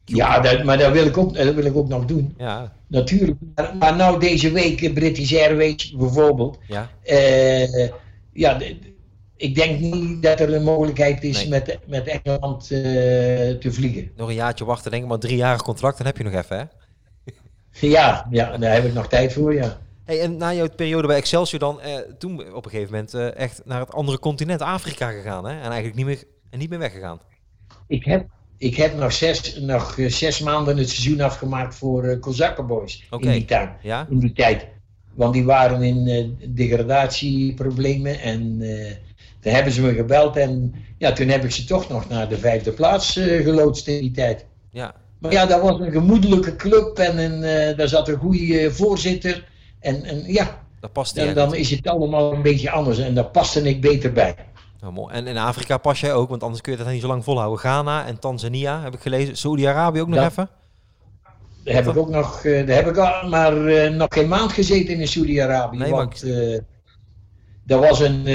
Ja, 0.05 0.39
dat, 0.39 0.63
maar 0.63 0.77
dat 0.77 0.91
wil, 0.91 1.05
ik 1.05 1.17
ook, 1.17 1.35
dat 1.35 1.53
wil 1.53 1.65
ik 1.65 1.75
ook 1.75 1.87
nog 1.87 2.05
doen. 2.05 2.33
Ja. 2.37 2.73
Natuurlijk. 2.87 3.37
Maar, 3.55 3.75
maar 3.77 3.95
nou 3.95 4.19
deze 4.19 4.51
week, 4.51 4.93
British 4.93 5.33
Airways 5.33 5.91
bijvoorbeeld. 5.91 6.57
Ja. 6.67 6.89
ja, 8.33 8.59
ik 9.35 9.55
denk 9.55 9.79
niet 9.79 10.23
dat 10.23 10.39
er 10.39 10.53
een 10.53 10.63
mogelijkheid 10.63 11.23
is 11.23 11.37
Nee. 11.37 11.49
met, 11.49 11.79
met 11.87 12.07
Engeland 12.07 12.67
te 12.67 13.67
vliegen. 13.71 14.11
Nog 14.15 14.27
een 14.29 14.35
jaartje 14.35 14.65
wachten, 14.65 14.91
denk 14.91 15.03
ik, 15.03 15.09
maar 15.09 15.19
driejarig 15.19 15.61
contract, 15.61 15.97
dan 15.97 16.05
heb 16.05 16.17
je 16.17 16.23
nog 16.23 16.33
even, 16.33 16.57
hè? 16.57 16.63
Ja, 17.89 18.27
ja, 18.29 18.57
daar 18.57 18.73
heb 18.73 18.85
ik 18.85 18.93
nog 18.93 19.07
tijd 19.07 19.33
voor, 19.33 19.53
ja. 19.53 19.77
Hey, 20.03 20.21
en 20.21 20.37
na 20.37 20.53
jouw 20.53 20.69
periode 20.75 21.07
bij 21.07 21.17
Excelsior 21.17 21.59
dan, 21.59 21.81
eh, 21.81 21.97
toen 22.17 22.53
op 22.53 22.65
een 22.65 22.71
gegeven 22.71 22.91
moment 22.91 23.13
eh, 23.13 23.35
echt 23.35 23.61
naar 23.65 23.79
het 23.79 23.93
andere 23.93 24.19
continent, 24.19 24.61
Afrika 24.61 25.11
gegaan, 25.11 25.45
hè? 25.45 25.51
En 25.51 25.71
eigenlijk 25.71 25.95
niet 25.95 26.05
meer, 26.05 26.23
en 26.49 26.59
niet 26.59 26.69
meer 26.69 26.79
weggegaan. 26.79 27.19
Ik 27.87 28.05
heb, 28.05 28.25
ik 28.57 28.75
heb 28.75 28.97
nog, 28.97 29.13
zes, 29.13 29.59
nog 29.59 29.97
uh, 29.97 30.09
zes 30.09 30.39
maanden 30.39 30.77
het 30.77 30.89
seizoen 30.89 31.21
afgemaakt 31.21 31.75
voor 31.75 32.05
uh, 32.05 32.19
Kozakken 32.19 32.67
Boys 32.67 33.07
Oké. 33.09 33.25
in, 33.25 33.31
die 33.31 33.45
tijd, 33.45 33.69
Ja? 33.81 34.07
in 34.09 34.19
die 34.19 34.33
tijd. 34.33 34.67
Want 35.13 35.33
die 35.33 35.45
waren 35.45 35.81
in 35.81 36.07
uh, 36.07 36.53
degradatieproblemen 36.55 38.19
en 38.19 38.57
toen 39.39 39.53
hebben 39.53 39.73
ze 39.73 39.81
me 39.81 39.93
gebeld 39.93 40.35
en 40.37 40.73
ja, 40.97 41.11
toen 41.11 41.27
heb 41.27 41.43
ik 41.43 41.51
ze 41.51 41.63
toch 41.65 41.89
nog 41.89 42.09
naar 42.09 42.29
de 42.29 42.37
vijfde 42.37 42.71
plaats 42.71 43.13
geloodst 43.19 43.87
in 43.87 43.99
die 43.99 44.11
tijd. 44.11 44.45
Ja. 44.71 44.95
Maar 45.21 45.31
ja, 45.31 45.45
dat 45.45 45.61
was 45.61 45.79
een 45.79 45.91
gemoedelijke 45.91 46.55
club 46.55 46.97
en 46.97 47.41
uh, 47.41 47.77
daar 47.77 47.87
zat 47.87 48.07
een 48.07 48.17
goede 48.17 48.71
voorzitter. 48.71 49.47
En, 49.79 50.03
en 50.03 50.23
ja, 50.25 50.63
Dat 50.79 50.93
past 50.93 51.15
dan, 51.15 51.33
dan 51.33 51.55
is 51.55 51.69
het 51.69 51.87
allemaal 51.87 52.33
een 52.33 52.41
beetje 52.41 52.71
anders 52.71 52.97
en 52.99 53.13
daar 53.13 53.25
paste 53.29 53.61
ik 53.61 53.81
beter 53.81 54.11
bij. 54.13 54.35
Nou, 54.81 54.93
mooi. 54.93 55.13
En 55.13 55.27
in 55.27 55.37
Afrika 55.37 55.77
pas 55.77 55.99
jij 55.99 56.13
ook, 56.13 56.29
want 56.29 56.43
anders 56.43 56.61
kun 56.61 56.71
je 56.71 56.77
dat 56.77 56.87
niet 56.87 57.01
zo 57.01 57.07
lang 57.07 57.23
volhouden. 57.23 57.59
Ghana 57.59 58.05
en 58.07 58.19
Tanzania 58.19 58.81
heb 58.83 58.93
ik 58.93 58.99
gelezen. 58.99 59.37
Saudi-Arabië 59.37 60.01
ook 60.01 60.07
nog 60.07 60.19
Ja. 60.19 60.25
even? 60.25 60.49
Daar 61.63 61.75
heb 61.75 61.87
ik 61.87 61.97
ook 61.97 62.09
nog, 62.09 62.43
uh, 62.43 62.67
daar 62.67 62.75
heb 62.75 62.87
ik 62.87 62.97
al, 62.97 63.29
maar 63.29 63.57
uh, 63.57 63.89
nog 63.89 64.07
geen 64.09 64.27
maand 64.27 64.51
gezeten 64.51 64.99
in 64.99 65.07
Saudi-Arabië. 65.07 65.77
Nee, 65.77 65.91
want 65.91 66.23
uh, 66.23 66.59
dat 67.63 67.79
was 67.79 67.99
een, 67.99 68.25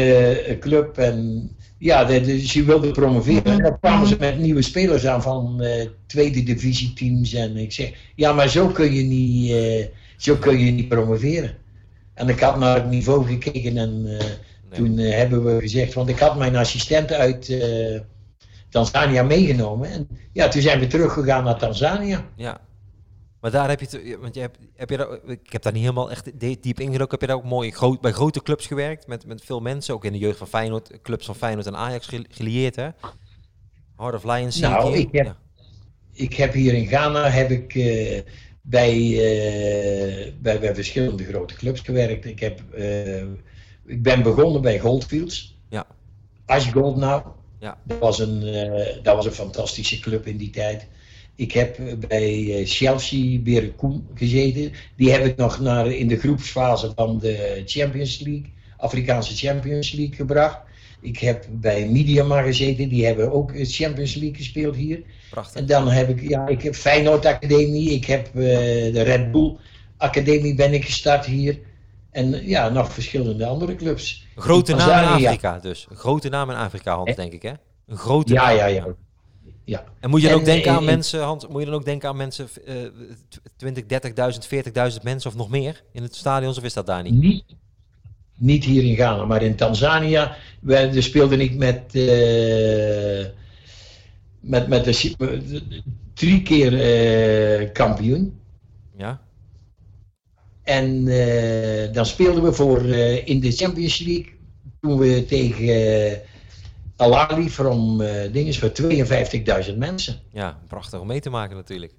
club 0.61 0.99
en 0.99 1.51
ja, 1.79 2.05
de, 2.05 2.21
de, 2.21 2.47
ze 2.47 2.65
wilden 2.65 2.93
promoveren. 2.93 3.45
En 3.45 3.63
dan 3.63 3.79
kwamen 3.81 4.07
ze 4.07 4.17
met 4.19 4.39
nieuwe 4.39 4.63
spelers 4.63 5.07
aan 5.07 5.23
van 5.23 5.63
tweede 6.07 6.43
divisie 6.43 6.93
teams. 6.93 7.33
En 7.33 7.57
ik 7.57 7.73
zeg, 7.73 7.93
ja, 8.15 8.33
maar 8.33 8.49
zo 8.49 8.67
kun 8.67 8.93
je 8.93 9.03
niet, 9.03 9.91
zo 10.17 10.37
kun 10.37 10.59
je 10.59 10.71
niet 10.71 10.89
promoveren. 10.89 11.55
En 12.15 12.29
ik 12.29 12.41
had 12.41 12.59
naar 12.59 12.75
het 12.75 12.89
niveau 12.89 13.27
gekeken 13.27 13.77
en. 13.77 14.19
Toen 14.77 14.97
hebben 14.97 15.45
we 15.45 15.61
gezegd, 15.61 15.95
want 15.95 16.09
ik 16.09 16.19
had 16.19 16.37
mijn 16.37 16.57
assistent 16.57 17.13
uit 17.13 17.63
Tanzania 18.69 19.23
meegenomen. 19.23 19.91
En 19.91 20.09
ja, 20.33 20.49
toen 20.49 20.63
zijn 20.63 20.81
we 20.81 20.87
teruggegaan 20.87 21.45
naar 21.45 21.59
Tanzania. 21.59 22.27
Ja. 22.37 22.61
Maar 23.41 23.51
daar 23.51 23.69
heb 23.69 23.81
je, 23.81 23.87
te, 23.87 24.17
want 24.21 24.35
je 24.35 24.41
hebt, 24.41 24.59
heb 24.75 24.91
je 24.91 24.97
daar, 24.97 25.09
ik 25.27 25.53
heb 25.53 25.63
daar 25.63 25.73
niet 25.73 25.83
helemaal 25.83 26.11
echt 26.11 26.41
diep 26.63 26.81
ingedoken. 26.81 27.11
Heb 27.11 27.21
je 27.21 27.27
daar 27.27 27.37
ook 27.37 27.45
mooi 27.45 27.71
groot, 27.71 28.01
bij 28.01 28.13
grote 28.13 28.43
clubs 28.43 28.67
gewerkt 28.67 29.07
met, 29.07 29.27
met 29.27 29.45
veel 29.45 29.61
mensen, 29.61 29.95
ook 29.95 30.05
in 30.05 30.13
de 30.13 30.19
jeugd 30.19 30.39
van 30.39 30.49
Feyenoord, 30.49 30.99
clubs 31.03 31.27
van 31.27 31.35
Feyenoord 31.35 31.67
en 31.67 31.77
Ajax 31.77 32.09
gelieerd, 32.29 32.77
hè? 32.77 32.89
Heart 33.97 34.15
of 34.15 34.25
Lions. 34.25 34.61
Nou, 34.61 34.97
ik 34.97 35.09
heb, 35.13 35.25
ja. 35.25 35.37
ik 36.13 36.35
heb 36.35 36.53
hier 36.53 36.75
in 36.75 36.87
Ghana 36.87 37.29
heb 37.29 37.51
ik 37.51 37.75
uh, 37.75 38.21
bij, 38.63 38.97
uh, 38.99 40.33
bij, 40.41 40.61
bij 40.61 40.75
verschillende 40.75 41.25
grote 41.25 41.55
clubs 41.55 41.81
gewerkt. 41.81 42.25
Ik, 42.25 42.41
heb, 42.41 42.63
uh, 42.79 43.23
ik 43.87 44.03
ben 44.03 44.23
begonnen 44.23 44.63
bij 44.63 44.79
Goldfields. 44.79 45.57
Ja. 45.69 45.87
Ash 46.47 46.73
Gold 46.73 46.97
nou. 46.97 47.23
Ja. 47.61 47.79
Dat, 47.85 47.99
was 47.99 48.19
een, 48.19 48.41
dat 49.03 49.17
was 49.17 49.27
een 49.27 49.33
fantastische 49.33 49.99
club 49.99 50.27
in 50.27 50.37
die 50.37 50.51
tijd. 50.51 50.87
Ik 51.35 51.53
heb 51.53 51.79
bij 52.09 52.63
Chelsea 52.65 53.39
Berekoen 53.39 54.07
gezeten. 54.15 54.73
Die 54.97 55.11
heb 55.11 55.25
ik 55.25 55.37
nog 55.37 55.61
naar, 55.61 55.87
in 55.87 56.09
de 56.09 56.19
groepsfase 56.19 56.93
van 56.95 57.19
de 57.19 57.63
Champions 57.67 58.19
League, 58.19 58.53
Afrikaanse 58.77 59.37
Champions 59.37 59.93
League 59.93 60.17
gebracht. 60.17 60.59
Ik 61.01 61.19
heb 61.19 61.47
bij 61.51 61.89
Mediama 61.89 62.43
gezeten, 62.43 62.89
die 62.89 63.05
hebben 63.07 63.33
ook 63.33 63.53
Champions 63.55 64.15
League 64.15 64.37
gespeeld 64.37 64.77
hier. 64.77 65.03
Prachtig. 65.31 65.61
En 65.61 65.67
dan 65.67 65.89
heb 65.89 66.09
ik, 66.09 66.29
ja, 66.29 66.47
ik 66.47 66.63
heb 66.63 66.75
Feyenoord 66.75 67.27
Academie, 67.27 67.91
ik 67.91 68.05
heb 68.05 68.27
uh, 68.27 68.33
de 68.93 69.03
Red 69.03 69.33
Bull 69.33 69.57
Academie 69.97 70.55
ben 70.55 70.73
ik 70.73 70.85
gestart 70.85 71.25
hier. 71.25 71.59
En 72.17 72.47
ja, 72.47 72.69
nog 72.69 72.93
verschillende 72.93 73.47
andere 73.47 73.77
clubs. 73.77 74.27
Een 74.37 74.43
grote 74.43 74.75
naam 74.75 75.03
in 75.03 75.27
Afrika 75.27 75.59
dus. 75.59 75.87
Een 75.91 75.97
grote 75.97 76.29
naam 76.29 76.51
in 76.51 76.57
Afrika, 76.57 76.95
Hans, 76.97 77.17
denk 77.17 77.33
ik 77.33 77.43
hè? 77.43 77.53
Een 77.87 77.97
grote 77.97 78.33
ja, 78.33 78.47
naam. 78.47 78.57
Ja, 78.57 78.67
ja, 78.67 78.87
ja. 79.65 79.85
En 80.01 80.11
moet 80.11 80.21
je 80.21 80.27
dan 80.27 80.35
En, 80.35 80.41
ook 80.41 80.47
denken 80.47 80.71
eh, 80.71 80.77
aan 80.77 80.85
mensen, 80.85 81.23
Hans, 81.23 81.47
moet 81.47 81.61
je 81.61 81.67
dan 81.67 81.75
ook 81.75 81.85
denken 81.85 82.09
aan 82.09 82.17
mensen, 82.17 82.49
eh 82.65 82.75
20, 83.57 83.85
30.000, 83.85 84.93
40.000 84.93 85.03
mensen 85.03 85.31
of 85.31 85.37
nog 85.37 85.49
meer 85.49 85.83
in 85.93 86.03
het 86.03 86.15
stadion, 86.15 86.51
of 86.51 86.65
is 86.65 86.73
dat 86.73 86.87
daar 86.87 87.03
niet? 87.03 87.15
Niet, 87.15 87.45
niet 88.37 88.65
hier 88.65 88.85
in 88.85 88.95
Ghana, 88.95 89.25
maar 89.25 89.43
in 89.43 89.57
Tanzania 89.57 90.37
we, 90.61 90.91
daar 90.93 91.03
speelde 91.03 91.37
ik 91.37 91.55
met, 91.55 91.95
eh, 91.95 93.27
met, 94.41 94.69
met 94.69 94.85
de, 94.85 95.63
drie 96.15 96.43
keer 96.43 96.81
eh, 96.81 97.73
kampioen. 97.73 98.41
Ja? 98.97 99.21
En 100.67 101.09
eh, 101.09 101.93
dan 101.93 102.07
speelden 102.07 102.43
we 102.43 102.53
voor 102.53 102.79
eh, 102.79 103.27
in 103.27 103.41
de 103.41 103.53
Champions 103.53 103.99
League 103.99 104.33
toen 104.81 104.99
we 104.99 105.25
tegen 105.25 105.69
eh, 106.11 106.19
Al 106.97 107.19
Ahly 107.19 107.49
from 107.49 108.01
eh 108.01 108.33
dinges 108.33 108.59
voor 108.59 108.73
52.000 109.71 109.77
mensen. 109.77 110.21
Ja, 110.33 110.59
prachtig 110.69 111.01
om 111.01 111.07
mee 111.07 111.21
te 111.21 111.31
maken 111.31 111.57
natuurlijk. 111.57 111.93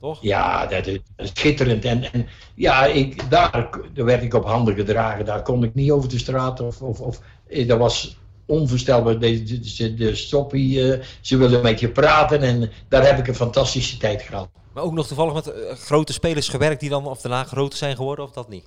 Toch? 0.00 0.22
Ja, 0.22 0.66
dat 0.66 0.86
is, 0.86 1.00
schitterend. 1.16 1.84
En, 1.84 2.12
en 2.12 2.26
ja, 2.54 2.86
ik, 2.86 3.30
daar, 3.30 3.70
daar 3.94 4.04
werd 4.04 4.22
ik 4.22 4.34
op 4.34 4.44
handen 4.44 4.74
gedragen. 4.74 5.24
Daar 5.24 5.42
kon 5.42 5.64
ik 5.64 5.74
niet 5.74 5.90
over 5.90 6.08
de 6.08 6.18
straat. 6.18 6.60
Of, 6.60 6.82
of, 6.82 7.00
of, 7.00 7.20
eh, 7.48 7.68
dat 7.68 7.78
was 7.78 8.18
onvoorstelbaar. 8.46 9.18
De, 9.18 9.42
de, 9.42 9.60
de, 9.76 9.94
de 9.94 10.14
stoppie, 10.14 10.92
eh, 10.92 11.04
ze 11.20 11.36
willen 11.36 11.62
met 11.62 11.80
je 11.80 11.88
praten. 11.88 12.42
En 12.42 12.70
daar 12.88 13.06
heb 13.06 13.18
ik 13.18 13.28
een 13.28 13.34
fantastische 13.34 13.96
tijd 13.96 14.22
gehad. 14.22 14.48
Maar 14.78 14.86
ook 14.86 14.94
nog 14.94 15.06
toevallig 15.06 15.34
met 15.34 15.46
eh, 15.46 15.74
grote 15.74 16.12
spelers 16.12 16.48
gewerkt 16.48 16.80
die 16.80 16.88
dan 16.88 17.06
of 17.06 17.20
daarna 17.20 17.44
groter 17.44 17.78
zijn 17.78 17.96
geworden 17.96 18.24
of 18.24 18.32
dat 18.32 18.48
niet? 18.48 18.64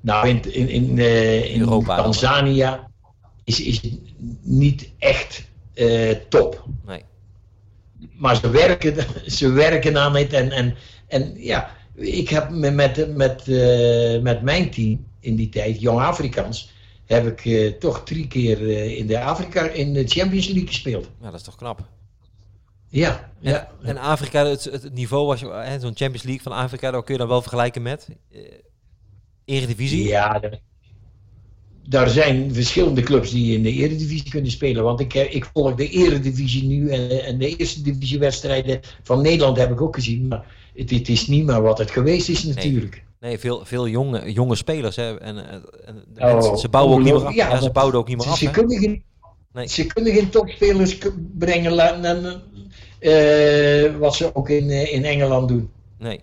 Nou, 0.00 0.28
in, 0.28 0.54
in, 0.54 0.68
in, 0.68 0.98
eh, 0.98 1.54
in 1.54 1.60
Europa 1.60 2.02
Tanzania 2.02 2.90
is, 3.44 3.60
is 3.60 3.80
niet 4.40 4.90
echt 4.98 5.48
eh, 5.74 6.16
top. 6.28 6.64
Nee. 6.86 7.02
Maar 8.12 8.36
ze 8.36 8.50
werken, 8.50 9.06
ze 9.38 9.50
werken 9.50 9.98
aan 9.98 10.16
het. 10.16 10.32
En, 10.32 10.50
en, 10.50 10.74
en 11.08 11.34
ja, 11.36 11.70
ik 11.94 12.28
heb 12.28 12.50
me 12.50 12.70
met, 12.70 13.16
met, 13.16 13.48
eh, 13.48 14.20
met 14.20 14.42
mijn 14.42 14.70
team 14.70 15.06
in 15.20 15.36
die 15.36 15.48
tijd, 15.48 15.80
Jong 15.80 16.00
Afrikaans, 16.00 16.70
heb 17.04 17.44
ik 17.44 17.80
toch 17.80 18.02
drie 18.04 18.26
keer 18.26 18.68
in 18.96 19.06
de 19.06 19.20
Afrika 19.20 19.68
in 19.68 19.92
de 19.92 20.08
Champions 20.08 20.46
League 20.46 20.66
gespeeld. 20.66 21.08
Ja, 21.20 21.30
dat 21.30 21.40
is 21.40 21.42
toch 21.42 21.56
knap. 21.56 21.88
Ja, 22.90 23.30
En, 23.42 23.52
ja. 23.52 23.68
en 23.82 23.96
Afrika, 23.98 24.46
het, 24.46 24.64
het 24.64 24.94
niveau 24.94 25.26
was, 25.26 25.40
zo'n 25.80 25.96
Champions 25.96 26.22
League 26.22 26.42
van 26.42 26.52
Afrika, 26.52 26.90
daar 26.90 27.04
kun 27.04 27.14
je 27.14 27.20
dan 27.20 27.28
wel 27.28 27.40
vergelijken 27.40 27.82
met 27.82 28.08
eh, 28.32 28.40
Eredivisie? 29.44 30.06
Ja, 30.06 30.40
daar, 31.88 32.08
zijn 32.08 32.54
verschillende 32.54 33.02
clubs 33.02 33.30
die 33.30 33.56
in 33.56 33.62
de 33.62 33.72
Eredivisie 33.72 34.30
kunnen 34.30 34.50
spelen. 34.50 34.82
Want 34.82 35.00
ik, 35.00 35.14
eh, 35.14 35.34
ik 35.34 35.50
volg 35.52 35.74
de 35.74 35.88
Eredivisie 35.88 36.64
nu 36.66 36.90
en, 36.90 37.24
en 37.24 37.38
de 37.38 37.56
eerste 37.56 37.82
divisiewedstrijden 37.82 38.80
van 39.02 39.22
Nederland 39.22 39.56
heb 39.56 39.70
ik 39.70 39.80
ook 39.80 39.94
gezien. 39.94 40.28
Maar 40.28 40.44
het, 40.74 40.90
het 40.90 41.08
is 41.08 41.26
niet 41.26 41.44
meer 41.44 41.62
wat 41.62 41.78
het 41.78 41.90
geweest 41.90 42.28
is 42.28 42.44
natuurlijk. 42.44 43.04
Nee, 43.20 43.38
veel, 43.38 43.64
veel 43.64 43.88
jonge, 43.88 44.32
jonge 44.32 44.54
spelers. 44.56 44.96
Hè. 44.96 45.18
En, 45.18 45.50
en 45.50 45.62
en 45.84 46.04
de 46.14 46.20
Oh, 46.20 46.32
mensen, 46.32 46.58
ze 46.58 46.68
bouwen 46.68 46.98
ook 46.98 47.04
niet 47.04 47.22
meer. 47.22 47.34
Ja, 47.34 47.60
ze 47.60 47.70
bouwden 47.70 48.00
ook 48.00 48.08
niet 48.08 48.16
meer 48.16 48.36
Ze, 48.36 48.46
af. 48.46 48.52
kunnen 48.52 48.78
geen, 48.78 49.02
Nee. 49.52 49.68
ze 49.68 49.86
kunnen 49.86 50.12
geen 50.12 50.30
topspelers 50.30 50.98
brengen 51.38 51.78
eh, 51.78 52.32
wat 53.98 54.14
ze 54.14 54.30
ook 54.34 54.48
in, 54.48 54.70
eh, 54.70 54.92
in 54.92 55.04
Engeland 55.04 55.48
doen. 55.48 55.70
Nee. 55.98 56.20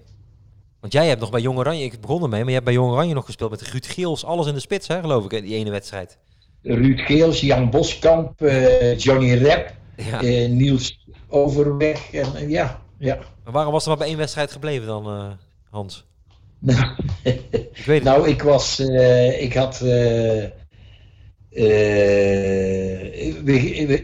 Want 0.80 0.94
jij 0.94 1.08
hebt 1.08 1.20
nog 1.20 1.32
bij 1.32 1.42
Jong 1.42 1.58
Oranje, 1.58 1.84
ik 1.84 2.02
begon 2.02 2.24
ermee, 2.24 2.40
maar 2.40 2.48
je 2.48 2.54
hebt 2.54 2.66
bij 2.66 2.74
Jong 2.74 2.92
Oranje 2.92 3.13
nog 3.13 3.26
gespeeld 3.26 3.52
met 3.52 3.62
Ruud 3.62 3.86
Geels, 3.86 4.26
alles 4.26 4.48
in 4.48 4.54
de 4.54 4.60
spits, 4.60 4.88
hè, 4.88 5.00
geloof 5.00 5.32
ik, 5.32 5.44
die 5.44 5.56
ene 5.56 5.72
wedstrijd. 5.72 6.18
Ruud 6.62 7.00
Geels, 7.00 7.42
Jan 7.42 7.70
Boskamp, 7.70 8.42
eh, 8.42 8.98
Johnny 8.98 9.34
Rep, 9.34 9.74
Ja. 9.96 10.22
eh, 10.22 10.50
Niels 10.50 11.08
Overweg. 11.30 12.13
En, 12.13 12.36
eh, 12.36 12.50
ja, 12.50 12.82
ja. 13.00 13.16
Maar 13.44 13.54
waarom 13.54 13.74
was 13.74 13.84
er 13.84 13.90
maar 13.90 13.98
bij 13.98 14.08
één 14.08 14.18
wedstrijd 14.18 14.52
gebleven 14.52 14.88
dan, 14.88 15.06
eh, 15.08 15.32
Hans? 15.70 16.06
Nou, 16.60 16.96
Ik 17.24 17.84
weet 17.86 17.88
het 17.88 18.04
nou, 18.04 18.28
ik 18.30 18.42
was, 18.42 18.80
eh, 18.80 19.42
ik 19.42 19.54
had, 19.54 19.82
eh, 19.82 20.44
eh, 21.50 23.30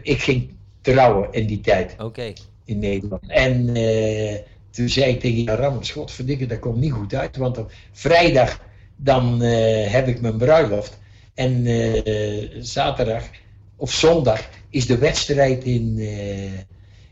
ik 0.04 0.22
ging 0.22 0.56
trouwen 0.82 1.28
in 1.32 1.48
die 1.48 1.62
tijd. 1.62 1.96
Oké. 2.00 2.34
In 2.65 2.80
Nederland. 2.80 3.23
En 3.28 3.76
eh, 3.76 4.36
toen 4.69 4.89
zei 4.89 5.12
ik 5.12 5.19
tegen 5.19 5.43
Jan 5.43 5.56
Rammers, 5.56 5.91
godverdikke, 5.91 6.45
dat 6.45 6.60
komt 6.60 6.78
niet 6.78 6.91
goed 6.91 7.13
uit, 7.13 7.38
want 7.38 7.58
op 7.58 7.71
vrijdag 7.91 8.60
dan 8.95 9.41
eh, 9.41 9.91
heb 9.91 10.08
ik 10.08 10.21
mijn 10.21 10.38
bruiloft. 10.38 10.99
En 11.34 11.65
eh, 11.65 12.49
zaterdag 12.60 13.23
of 13.76 13.91
zondag 13.91 14.49
is 14.69 14.86
de 14.86 14.97
wedstrijd 14.97 15.63
in, 15.63 15.99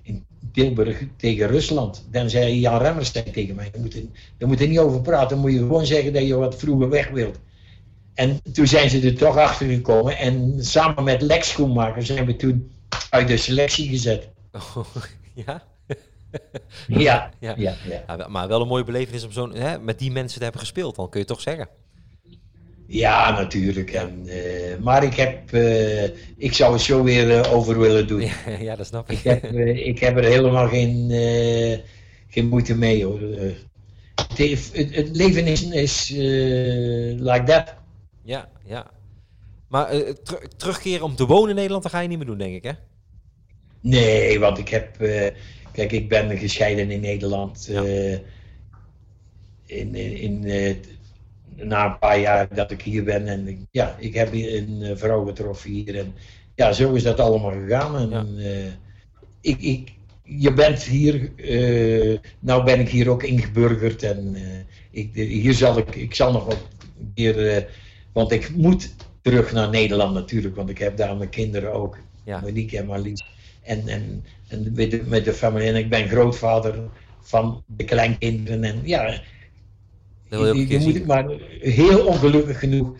in 0.03 0.25
Tilburg 0.53 1.03
tegen 1.17 1.47
Rusland. 1.47 2.07
Dan 2.11 2.29
zei 2.29 2.59
Jan 2.59 2.81
Remmers 2.81 3.11
zei 3.11 3.31
tegen 3.31 3.55
mij, 3.55 3.69
daar 3.71 3.81
moet, 3.81 3.93
je, 4.37 4.45
moet 4.45 4.67
niet 4.67 4.79
over 4.79 5.01
praten, 5.01 5.29
dan 5.29 5.39
moet 5.39 5.51
je 5.51 5.57
gewoon 5.57 5.85
zeggen 5.85 6.13
dat 6.13 6.27
je 6.27 6.35
wat 6.35 6.55
vroeger 6.55 6.89
weg 6.89 7.09
wilt. 7.09 7.39
En 8.13 8.39
toen 8.53 8.67
zijn 8.67 8.89
ze 8.89 9.01
er 9.01 9.15
toch 9.15 9.37
achter 9.37 9.67
gekomen 9.67 10.17
en 10.17 10.55
samen 10.65 11.03
met 11.03 11.21
Lex 11.21 11.49
Schoenmaker 11.49 12.05
zijn 12.05 12.25
we 12.25 12.35
toen 12.35 12.71
uit 13.09 13.27
de 13.27 13.37
selectie 13.37 13.89
gezet. 13.89 14.29
Ja, 16.87 17.31
Ja. 17.39 17.53
ja, 17.57 17.75
ja. 18.07 18.27
Maar 18.27 18.47
wel 18.47 18.61
een 18.61 18.67
mooie 18.67 18.83
belevenis 18.83 19.23
om 19.25 19.31
zo'n, 19.31 19.53
hè, 19.55 19.79
met 19.79 19.99
die 19.99 20.11
mensen 20.11 20.37
te 20.37 20.43
hebben 20.43 20.61
gespeeld, 20.61 20.95
dan 20.95 21.09
kun 21.09 21.19
je 21.19 21.25
toch 21.25 21.41
zeggen. 21.41 21.67
Ja, 22.87 23.31
natuurlijk. 23.31 23.91
En, 23.91 24.23
eh, 24.27 24.77
maar 24.79 25.03
ik 25.03 25.13
heb, 25.13 25.53
eh, 25.53 26.03
ik 26.37 26.53
zou 26.53 26.73
het 26.73 26.81
zo 26.81 27.03
weer 27.03 27.31
eh, 27.39 27.53
over 27.53 27.79
willen 27.79 28.07
doen. 28.07 28.21
Ja, 28.21 28.33
ja 28.59 28.75
dat 28.75 28.87
snap 28.87 29.09
ik. 29.11 29.17
Ik, 29.17 29.23
heb, 29.23 29.43
ik 29.75 29.99
heb 29.99 30.17
er 30.17 30.23
helemaal 30.23 30.67
geen, 30.67 31.09
geen 32.27 32.47
moeite 32.47 32.75
mee 32.77 33.05
hoor. 33.05 33.19
Het, 34.15 34.37
heeft- 34.37 34.75
het, 34.77 34.95
het 34.95 35.15
leven 35.15 35.45
is, 35.45 35.71
is 35.71 36.09
like 37.19 37.43
that. 37.45 37.75
Ja, 38.23 38.49
ja. 38.65 38.91
Maar 39.67 39.89
ter- 40.23 40.47
terugkeren 40.57 41.05
om 41.05 41.15
te 41.15 41.25
wonen 41.25 41.49
in 41.49 41.55
Nederland, 41.55 41.83
dat 41.83 41.91
ga 41.91 41.99
je 41.99 42.07
niet 42.07 42.17
meer 42.17 42.27
doen, 42.27 42.37
denk 42.37 42.55
ik, 42.55 42.63
hè? 42.63 42.71
Nee, 43.81 44.39
want 44.39 44.57
ik 44.57 44.69
heb, 44.69 45.01
eh, 45.01 45.27
kijk, 45.71 45.91
ik 45.91 46.09
ben 46.09 46.37
gescheiden 46.37 46.91
in 46.91 46.99
Nederland. 46.99 47.67
Ja. 47.69 47.83
eh, 47.83 48.13
in, 49.65 49.95
in, 49.95 50.17
in, 50.17 50.43
eh, 50.45 50.75
na 51.55 51.85
een 51.85 51.99
paar 51.99 52.19
jaar 52.19 52.47
dat 52.55 52.71
ik 52.71 52.81
hier 52.81 53.03
ben. 53.03 53.27
En 53.27 53.67
ja, 53.71 53.95
ik 53.99 54.13
heb 54.13 54.31
hier 54.31 54.57
een 54.57 54.97
vrouw 54.97 55.25
getroffen 55.25 55.71
hier. 55.71 55.97
En 55.97 56.13
ja, 56.55 56.71
zo 56.73 56.93
is 56.93 57.03
dat 57.03 57.19
allemaal 57.19 57.51
gegaan. 57.51 58.11
En, 58.11 58.35
Ja. 58.37 58.79
ik, 59.41 59.61
ik, 59.61 59.91
je 60.23 60.53
bent 60.53 60.83
hier, 60.83 61.31
nou 62.39 62.63
ben 62.63 62.79
ik 62.79 62.89
hier 62.89 63.09
ook 63.09 63.23
ingeburgerd. 63.23 64.03
En 64.03 64.35
ik, 64.91 65.09
hier 65.13 65.53
zal 65.53 65.77
ik, 65.77 65.95
ik 65.95 66.15
zal 66.15 66.31
nog 66.31 66.47
keer, 67.13 67.55
eh, 67.55 67.63
want 68.11 68.31
ik 68.31 68.55
moet 68.55 68.95
terug 69.21 69.51
naar 69.51 69.69
Nederland 69.69 70.13
natuurlijk. 70.13 70.55
Want 70.55 70.69
ik 70.69 70.77
heb 70.77 70.97
daar 70.97 71.17
mijn 71.17 71.29
kinderen 71.29 71.73
ook. 71.73 71.97
Ja. 72.23 72.39
Monique 72.39 72.77
en 72.77 72.85
Marlies. 72.85 73.25
En, 73.71 73.87
en, 73.87 74.25
en 74.47 74.71
met, 74.73 74.91
de, 74.91 75.03
met 75.05 75.25
de 75.25 75.33
familie. 75.33 75.67
En 75.67 75.75
ik 75.75 75.89
ben 75.89 76.07
grootvader 76.07 76.89
van 77.21 77.63
de 77.65 77.83
kleinkinderen. 77.83 78.63
En 78.63 78.81
ja, 78.83 79.21
je 80.29 80.79
moet 80.79 80.95
ik 80.95 81.05
maar 81.05 81.29
heel 81.59 82.05
ongelukkig 82.05 82.59
genoeg 82.59 82.95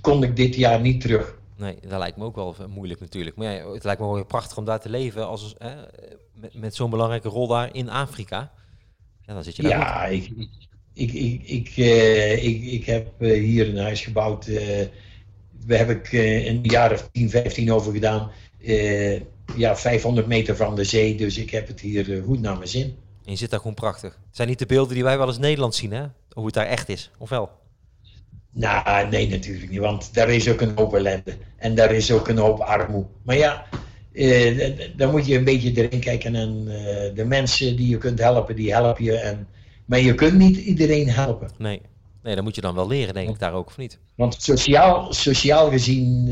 kon 0.00 0.22
ik 0.22 0.36
dit 0.36 0.54
jaar 0.54 0.80
niet 0.80 1.00
terug. 1.00 1.38
Nee, 1.56 1.76
dat 1.88 1.98
lijkt 1.98 2.16
me 2.16 2.24
ook 2.24 2.34
wel 2.34 2.54
eh, 2.58 2.66
moeilijk 2.66 3.00
natuurlijk. 3.00 3.36
Maar 3.36 3.52
ja, 3.52 3.72
het 3.72 3.84
lijkt 3.84 4.00
me 4.00 4.12
wel 4.12 4.24
prachtig 4.24 4.56
om 4.56 4.64
daar 4.64 4.80
te 4.80 4.88
leven 4.88 5.26
als, 5.26 5.54
hè, 5.58 5.74
met, 6.34 6.54
met 6.54 6.74
zo'n 6.74 6.90
belangrijke 6.90 7.28
rol 7.28 7.46
daar 7.46 7.74
in 7.74 7.88
Afrika. 7.88 8.52
Ja, 9.26 9.34
dan 9.34 9.44
zit 9.44 9.56
je 9.56 9.62
daar 9.62 9.72
goed. 9.72 9.82
Ja, 9.82 10.04
ik, 10.04 10.32
ik, 10.94 11.12
ik, 11.12 11.42
ik, 11.42 11.68
eh, 11.76 12.44
ik, 12.44 12.62
ik 12.62 12.84
heb 12.84 13.08
eh, 13.18 13.40
hier 13.40 13.68
een 13.68 13.78
huis 13.78 14.00
gebouwd. 14.00 14.46
eh 14.46 14.86
daar 15.66 15.78
heb 15.78 15.90
ik 15.90 16.12
eh, 16.12 16.46
een 16.46 16.60
jaar 16.62 16.92
of 16.92 17.08
10, 17.12 17.30
15 17.30 17.72
over 17.72 17.92
gedaan. 17.92 18.30
Eh, 18.64 19.20
ja, 19.56 19.76
500 19.76 20.26
meter 20.26 20.56
van 20.56 20.74
de 20.76 20.84
zee. 20.84 21.14
Dus 21.14 21.38
ik 21.38 21.50
heb 21.50 21.66
het 21.68 21.80
hier 21.80 22.12
eh, 22.16 22.22
goed 22.24 22.40
naar 22.40 22.56
mijn 22.56 22.68
zin. 22.68 22.96
En 23.24 23.30
je 23.32 23.36
zit 23.36 23.50
daar 23.50 23.58
gewoon 23.60 23.74
prachtig. 23.74 24.10
Het 24.26 24.36
zijn 24.36 24.48
niet 24.48 24.58
de 24.58 24.66
beelden 24.66 24.94
die 24.94 25.04
wij 25.04 25.18
wel 25.18 25.26
eens 25.26 25.36
in 25.36 25.42
Nederland 25.42 25.74
zien, 25.74 25.92
hè? 25.92 26.04
Hoe 26.32 26.44
het 26.44 26.54
daar 26.54 26.66
echt 26.66 26.88
is, 26.88 27.10
of 27.18 27.28
wel? 27.28 27.50
Nou, 28.52 29.08
nee, 29.08 29.28
natuurlijk 29.28 29.70
niet. 29.70 29.78
Want 29.80 30.14
daar 30.14 30.28
is 30.30 30.48
ook 30.48 30.60
een 30.60 30.72
hoop 30.76 30.94
ellende. 30.94 31.34
En 31.56 31.74
daar 31.74 31.92
is 31.92 32.10
ook 32.10 32.28
een 32.28 32.38
hoop 32.38 32.58
armoede. 32.60 33.08
Maar 33.22 33.36
ja, 33.36 33.66
eh, 34.12 34.56
d- 34.56 34.76
d- 34.80 34.98
daar 34.98 35.10
moet 35.10 35.26
je 35.26 35.36
een 35.36 35.44
beetje 35.44 35.72
erin 35.72 36.00
kijken. 36.00 36.34
En 36.34 36.64
de 37.14 37.24
mensen 37.24 37.76
die 37.76 37.88
je 37.88 37.98
kunt 37.98 38.18
helpen, 38.18 38.56
die 38.56 38.72
helpen 38.72 39.04
je. 39.04 39.16
En, 39.16 39.48
maar 39.84 40.00
je 40.00 40.14
kunt 40.14 40.34
niet 40.38 40.56
iedereen 40.56 41.08
helpen. 41.08 41.50
Nee. 41.58 41.80
Nee, 42.22 42.34
dat 42.34 42.44
moet 42.44 42.54
je 42.54 42.60
dan 42.60 42.74
wel 42.74 42.86
leren, 42.86 43.14
denk 43.14 43.28
ik, 43.28 43.38
daar 43.38 43.52
ook, 43.52 43.66
of 43.66 43.76
niet? 43.76 43.98
Want 44.14 44.36
sociaal, 44.42 45.12
sociaal 45.12 45.70
gezien, 45.70 46.28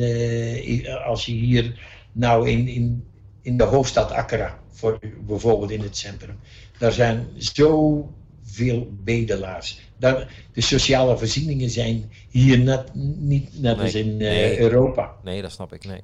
als 1.05 1.27
je 1.27 1.33
hier 1.33 1.81
nou 2.12 2.49
in, 2.49 2.68
in, 2.68 3.05
in 3.42 3.57
de 3.57 3.64
hoofdstad 3.64 4.11
Accra, 4.11 4.59
voor, 4.70 4.99
bijvoorbeeld 5.27 5.70
in 5.70 5.81
het 5.81 5.96
centrum, 5.96 6.38
daar 6.79 6.92
zijn 6.92 7.29
zoveel 7.37 8.88
bedelaars. 9.05 9.81
Daar, 9.96 10.33
de 10.53 10.61
sociale 10.61 11.18
voorzieningen 11.18 11.70
zijn 11.70 12.12
hier 12.29 12.59
net, 12.59 12.94
niet 13.18 13.61
net 13.61 13.77
Nee, 13.77 13.85
als 13.85 13.94
in 13.94 14.11
eh, 14.11 14.16
nee. 14.16 14.61
Europa. 14.61 15.14
Nee, 15.23 15.42
dat 15.42 15.53
snap 15.53 15.73
ik, 15.73 15.85
nee. 15.85 16.03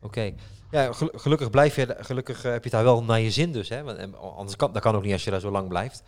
Oké. 0.00 0.32
Ja, 0.70 0.92
gel- 0.92 1.12
gelukkig 1.14 1.50
blijf 1.50 1.76
je, 1.76 1.96
gelukkig 1.98 2.44
eh, 2.44 2.52
heb 2.52 2.64
je 2.64 2.68
het 2.68 2.70
daar 2.70 2.84
wel 2.84 3.04
naar 3.04 3.20
je 3.20 3.30
zin 3.30 3.52
dus, 3.52 3.68
hè? 3.68 3.82
Want, 3.82 3.98
eh, 3.98 4.12
anders 4.14 4.56
kan, 4.56 4.72
dat 4.72 4.82
kan 4.82 4.94
ook 4.94 5.02
niet 5.02 5.12
als 5.12 5.24
je 5.24 5.30
daar 5.30 5.40
zo 5.40 5.50
lang 5.50 5.68
blijft 5.68 6.02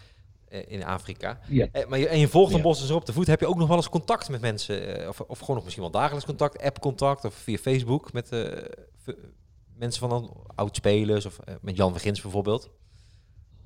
in 0.69 0.85
Afrika. 0.85 1.41
Ja. 1.49 1.67
Eh, 1.73 1.87
maar 1.89 1.99
je, 1.99 2.09
en 2.09 2.19
je 2.19 2.29
volgt 2.29 2.55
een 2.55 2.63
bos 2.63 2.81
dus 2.81 2.91
op 2.91 3.07
de 3.07 3.13
voet. 3.13 3.27
Heb 3.27 3.41
je 3.41 3.47
ook 3.47 3.57
nog 3.59 3.69
wel 3.69 3.77
eens 3.77 3.89
contact 3.89 4.29
met 4.29 4.41
mensen? 4.41 5.01
eh, 5.03 5.09
of, 5.09 5.21
of 5.21 5.39
gewoon 5.39 5.55
nog 5.55 5.65
misschien 5.65 5.85
wel 5.85 5.93
dagelijks 5.93 6.25
contact, 6.27 6.63
app-contact 6.63 7.25
of 7.25 7.35
via 7.35 7.57
Facebook 7.57 8.13
met 8.13 8.29
eh, 8.29 8.41
v- 9.05 9.13
mensen 9.77 10.09
van 10.09 10.37
oud-spelers 10.55 11.27
of 11.27 11.39
eh, 11.39 11.55
met 11.61 11.77
Jan 11.77 11.93
Vergins 11.93 12.21
bijvoorbeeld? 12.21 12.71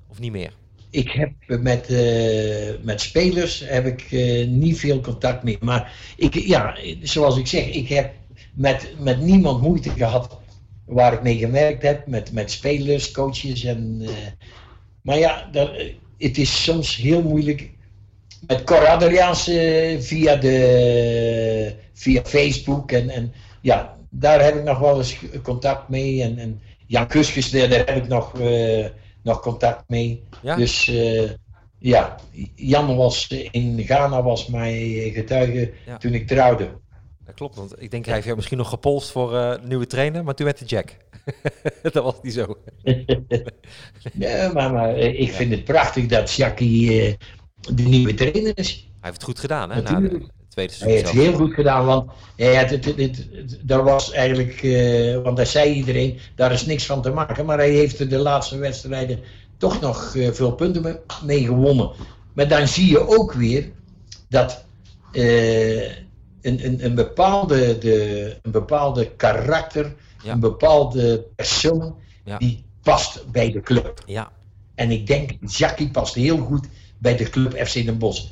Of 0.09 0.19
niet 0.19 0.31
meer? 0.31 0.53
Ik 0.89 1.11
heb 1.11 1.31
met, 1.61 1.87
eh, 1.89 2.73
met 2.81 3.01
spelers 3.01 3.59
heb 3.59 3.85
ik 3.85 4.01
eh, 4.11 4.47
niet 4.47 4.79
veel 4.79 4.99
contact 5.01 5.43
meer. 5.43 5.57
Maar 5.59 6.13
ik, 6.17 6.33
ja, 6.33 6.77
zoals 7.01 7.37
ik 7.37 7.47
zeg, 7.47 7.69
ik 7.69 7.87
heb 7.87 8.13
met, 8.53 8.93
met 8.99 9.21
niemand 9.21 9.61
moeite 9.61 9.89
gehad 9.89 10.37
waar 10.85 11.13
ik 11.13 11.21
mee 11.21 11.37
gewerkt 11.37 11.81
heb. 11.83 12.07
Met, 12.07 12.31
met 12.31 12.51
spelers, 12.51 13.11
coaches. 13.11 13.63
En, 13.63 13.97
eh, 14.01 14.09
maar 15.01 15.17
ja, 15.17 15.49
eh, 15.51 15.93
het 16.17 16.37
is 16.37 16.63
soms 16.63 16.95
heel 16.95 17.21
moeilijk. 17.21 17.69
Met 18.47 18.63
Cor 18.63 18.87
Adriaans 18.87 19.47
eh, 19.47 19.99
via, 19.99 20.35
de, 20.35 21.73
via 21.93 22.21
Facebook. 22.23 22.91
En, 22.91 23.09
en 23.09 23.33
ja, 23.61 23.95
daar 24.09 24.43
heb 24.43 24.55
ik 24.55 24.63
nog 24.63 24.79
wel 24.79 24.97
eens 24.97 25.17
contact 25.43 25.89
mee. 25.89 26.23
En, 26.23 26.37
en 26.37 26.61
Jan 26.85 27.07
Kuskes, 27.07 27.49
daar 27.49 27.69
daar 27.69 27.85
heb 27.85 27.95
ik 27.95 28.07
nog, 28.07 28.39
eh, 28.39 28.85
nog 29.23 29.39
contact 29.39 29.83
mee. 29.87 30.23
Ja? 30.41 30.55
Dus 30.55 30.87
eh, 30.87 31.29
ja, 31.79 32.15
Jan 32.55 32.95
was 32.95 33.27
in 33.51 33.83
Ghana 33.85 34.23
was 34.23 34.47
mijn 34.47 35.11
getuige 35.11 35.71
Ja. 35.85 35.97
toen 35.97 36.13
ik 36.13 36.27
trouwde. 36.27 36.69
Dat 37.27 37.35
klopt, 37.35 37.55
want 37.55 37.81
ik 37.81 37.91
denk 37.91 38.03
hij 38.05 38.13
heeft 38.13 38.25
jou 38.25 38.35
misschien 38.35 38.57
nog 38.57 38.69
gepolst 38.69 39.11
voor 39.11 39.35
eh, 39.37 39.63
nieuwe 39.63 39.87
trainer, 39.87 40.23
maar 40.23 40.33
toen 40.35 40.45
werd 40.45 40.59
het 40.59 40.69
Jack. 40.69 40.97
dat 41.83 41.93
was 41.93 42.15
niet 42.21 42.33
zo. 42.33 42.57
Ja, 44.13 44.51
maar, 44.53 44.71
maar 44.73 44.95
eh, 44.95 45.19
ik 45.19 45.31
vind 45.31 45.51
het 45.51 45.63
prachtig 45.63 46.05
dat 46.05 46.31
Jackie 46.33 47.01
eh, 47.01 47.13
de 47.75 47.83
nieuwe 47.83 48.13
trainer 48.13 48.51
is. 48.57 48.71
Hij 48.73 48.89
heeft 49.01 49.13
het 49.13 49.23
goed 49.23 49.39
gedaan, 49.39 49.71
hè? 49.71 49.81
Na 49.81 49.99
de 49.99 50.09
tweede 50.09 50.27
Hij 50.55 50.67
seizoen 50.67 50.89
heeft 50.89 51.05
het 51.09 51.13
heel 51.21 51.33
goed 51.33 51.53
gedaan, 51.53 51.85
want 51.85 52.11
hij 52.35 52.55
had 52.55 52.69
het, 52.69 52.85
het, 52.85 52.97
het, 52.97 53.27
het- 53.31 53.59
daar 53.61 53.83
was 53.83 54.11
eigenlijk, 54.11 54.61
want 55.23 55.37
daar 55.37 55.45
zei 55.45 55.73
iedereen, 55.73 56.19
daar 56.35 56.51
is 56.51 56.65
niks 56.65 56.85
van 56.85 57.01
te 57.01 57.09
maken. 57.11 57.45
Maar 57.45 57.57
hij 57.57 57.71
heeft 57.71 58.09
de 58.09 58.17
laatste 58.17 58.57
wedstrijden 58.57 59.19
toch 59.57 59.81
nog 59.81 60.15
veel 60.31 60.51
punten 60.51 60.81
me- 60.81 60.99
mee 61.25 61.45
gewonnen. 61.45 61.91
Maar 62.33 62.47
dan 62.47 62.67
zie 62.67 62.89
je 62.89 63.07
ook 63.07 63.33
weer 63.33 63.71
dat 64.29 64.65
een, 66.41 66.65
een, 66.65 66.85
een, 66.85 66.95
bepaalde, 66.95 67.77
de, 67.77 68.37
een 68.41 68.51
bepaalde 68.51 69.11
karakter, 69.15 69.95
Ja. 70.23 70.31
een 70.33 70.39
bepaalde 70.39 71.25
persoon, 71.35 71.95
Ja. 72.25 72.37
die 72.37 72.63
past 72.83 73.31
bij 73.31 73.51
de 73.51 73.61
club. 73.61 74.03
Ja, 74.05 74.31
En 74.75 74.91
ik 74.91 75.07
denk, 75.07 75.31
Jackie 75.45 75.89
past 75.91 76.15
heel 76.15 76.37
goed 76.37 76.67
bij 76.97 77.15
de 77.17 77.29
club 77.29 77.53
FC 77.67 77.73
Den 77.73 77.97
Bosch. 77.97 78.23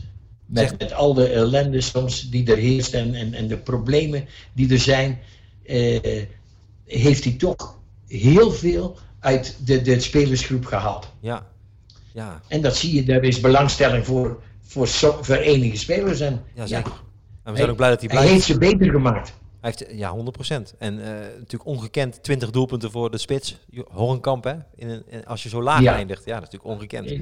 Met, 0.45 0.69
Zeg- 0.69 0.77
met 0.77 0.93
al 0.93 1.13
de 1.13 1.27
ellende 1.27 1.81
soms 1.81 2.29
die 2.29 2.51
er 2.51 2.57
heerst 2.57 2.93
en, 2.93 3.13
en, 3.15 3.33
en 3.33 3.47
de 3.47 3.57
problemen 3.57 4.25
die 4.53 4.71
er 4.71 4.79
zijn, 4.79 5.19
eh, 5.65 6.23
heeft 6.85 7.23
hij 7.23 7.33
toch 7.33 7.79
heel 8.07 8.51
veel 8.51 8.97
uit 9.19 9.57
de, 9.65 9.81
de 9.81 9.99
spelersgroep 9.99 10.65
gehaald. 10.65 11.07
ja, 11.19 11.47
ja, 12.13 12.41
En 12.47 12.61
dat 12.61 12.75
zie 12.75 12.93
je, 13.05 13.13
er 13.13 13.23
is 13.23 13.39
belangstelling 13.39 14.05
voor, 14.05 14.41
voor, 14.61 14.87
enige 15.35 15.77
spelers. 15.77 16.19
En 16.19 16.43
ja 16.55 16.65
zeker. 16.67 16.91
ja, 16.91 16.97
En 17.45 17.51
we 17.51 17.57
zijn 17.57 17.69
ook 17.69 17.75
blij 17.75 17.89
dat 17.89 17.99
hij 17.99 18.09
hij 18.09 18.17
blijft. 18.17 18.33
heeft 18.33 18.45
ze 18.45 18.57
beter 18.57 18.91
gemaakt. 18.91 19.33
Hij 19.61 19.73
heeft, 19.77 19.97
ja, 19.97 20.15
100%. 20.15 20.75
En 20.77 20.99
eh, 20.99 21.09
natuurlijk 21.13 21.65
ongekend 21.65 22.23
20 22.23 22.49
doelpunten 22.49 22.91
voor 22.91 23.11
de 23.11 23.17
spits. 23.17 23.59
Horenkamp, 23.91 24.43
hè? 24.43 24.53
In 24.75 24.89
een, 24.89 25.03
in- 25.07 25.25
als 25.25 25.43
je 25.43 25.49
zo 25.49 25.61
laag 25.61 25.81
Ja. 25.81 25.95
eindigt. 25.95 26.25
Ja, 26.25 26.39
dat 26.39 26.43
is 26.47 26.49
natuurlijk 26.53 26.71
ongekend. 26.81 27.21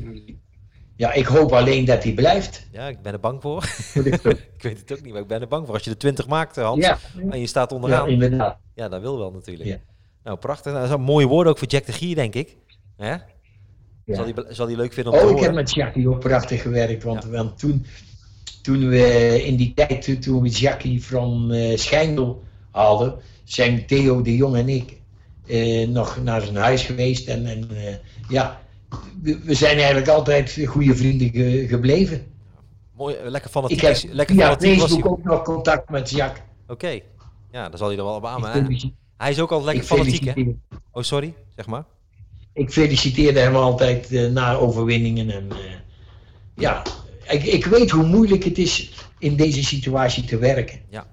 Ja, 0.95 1.13
ik 1.13 1.25
hoop 1.25 1.51
alleen 1.51 1.85
dat 1.85 2.03
hij 2.03 2.13
blijft. 2.13 2.67
Ja, 2.71 2.87
ik 2.87 3.01
ben 3.01 3.13
er 3.13 3.19
bang 3.19 3.41
voor. 3.41 3.63
ik 3.93 4.61
weet 4.61 4.79
het 4.79 4.91
ook 4.91 5.01
niet, 5.01 5.11
maar 5.13 5.21
ik 5.21 5.27
ben 5.27 5.41
er 5.41 5.47
bang 5.47 5.65
voor. 5.65 5.73
Als 5.73 5.83
je 5.83 5.89
de 5.89 5.97
20 5.97 6.27
maakt, 6.27 6.57
eh, 6.57 6.63
Hans, 6.65 6.85
Ja, 6.85 6.97
en 7.29 7.39
je 7.39 7.47
staat 7.47 7.69
ja, 7.69 7.75
onderaan. 7.75 8.05
Ja, 8.07 8.13
inderdaad. 8.13 8.57
dat 8.75 9.01
wil 9.01 9.17
wel 9.17 9.31
natuurlijk. 9.31 9.69
Ja. 9.69 9.77
Nou, 10.23 10.37
prachtig. 10.37 10.65
Nou, 10.71 10.77
dat 10.85 10.89
is 10.93 10.97
een 10.99 11.01
mooie 11.05 11.27
woorden 11.27 11.51
ook 11.51 11.57
voor 11.57 11.67
Jack 11.67 11.85
de 11.85 11.91
Gier, 11.91 12.15
denk 12.15 12.33
ik. 12.35 12.57
Hè? 12.97 13.09
Ja. 13.09 14.15
Zal, 14.15 14.23
hij, 14.25 14.33
zal 14.49 14.67
hij 14.67 14.75
leuk 14.75 14.93
vinden 14.93 15.13
om 15.13 15.19
te 15.19 15.25
Oh, 15.25 15.29
ik 15.31 15.37
heb 15.37 15.45
horen? 15.49 15.63
met 15.63 15.73
Jackie 15.73 16.09
ook 16.09 16.19
prachtig 16.19 16.61
gewerkt. 16.61 17.03
Want, 17.03 17.25
want 17.25 17.59
toen, 17.59 17.85
toen 18.63 18.87
we 18.89 19.43
in 19.45 19.55
die 19.55 19.73
tijd, 19.75 20.21
toen- 20.21 20.41
we 20.41 20.49
Jackie 20.49 21.03
van 21.03 21.51
eh 21.51 21.77
Schijndel 21.77 22.43
haalden, 22.71 23.15
zijn 23.43 23.85
Theo 23.85 24.21
de 24.21 24.35
Jong 24.35 24.55
en 24.55 24.69
ik 24.69 25.01
eh, 25.47 25.87
nog 25.87 26.23
naar 26.23 26.41
zijn 26.41 26.55
huis 26.55 26.83
geweest. 26.83 27.27
En, 27.27 27.45
en 27.45 27.69
eh, 27.75 27.93
ja, 28.29 28.61
we, 29.21 29.39
we 29.43 29.53
zijn 29.53 29.77
eigenlijk 29.77 30.07
altijd 30.07 30.59
goede 30.65 30.95
vrienden 30.95 31.29
ge- 31.29 31.65
gebleven. 31.67 32.25
Mooi, 32.97 33.15
lekker 33.23 33.43
Ik 33.45 33.49
fanatiek. 33.49 33.81
heb 33.81 33.91
is- 33.91 34.05
lekker 34.09 34.35
via. 34.35 34.57
Facebook 34.59 35.05
ook 35.07 35.23
nog 35.23 35.41
contact 35.43 35.89
met 35.89 36.09
Jack. 36.09 36.41
Oké. 36.67 36.99
Ja, 37.51 37.69
dan 37.69 37.77
zal 37.77 37.87
hij 37.87 37.97
er 37.97 38.03
wel 38.03 38.15
op 38.15 38.25
aan. 38.25 38.69
Ik, 38.71 38.89
Hij 39.17 39.31
is 39.31 39.39
ook 39.39 39.51
al 39.51 39.63
lekker 39.63 39.83
ik 39.83 39.89
fanatiek, 39.89 40.25
hè? 40.25 40.43
Oh, 40.91 41.03
sorry. 41.03 41.33
Zeg 41.55 41.65
maar. 41.67 41.83
ik 42.53 42.71
feliciteerde 42.71 43.39
hem 43.39 43.55
altijd 43.55 44.11
eh, 44.11 44.29
na 44.31 44.53
overwinningen. 44.55 45.29
En, 45.31 45.47
ja, 46.55 46.81
ik, 47.33 47.43
ik 47.43 47.65
weet 47.65 47.89
hoe 47.91 48.03
moeilijk 48.05 48.43
het 48.43 48.57
is 48.57 48.91
in 49.19 49.35
deze 49.35 49.63
situatie 49.63 50.23
te 50.25 50.37
werken. 50.37 50.79
Ja. 50.89 51.05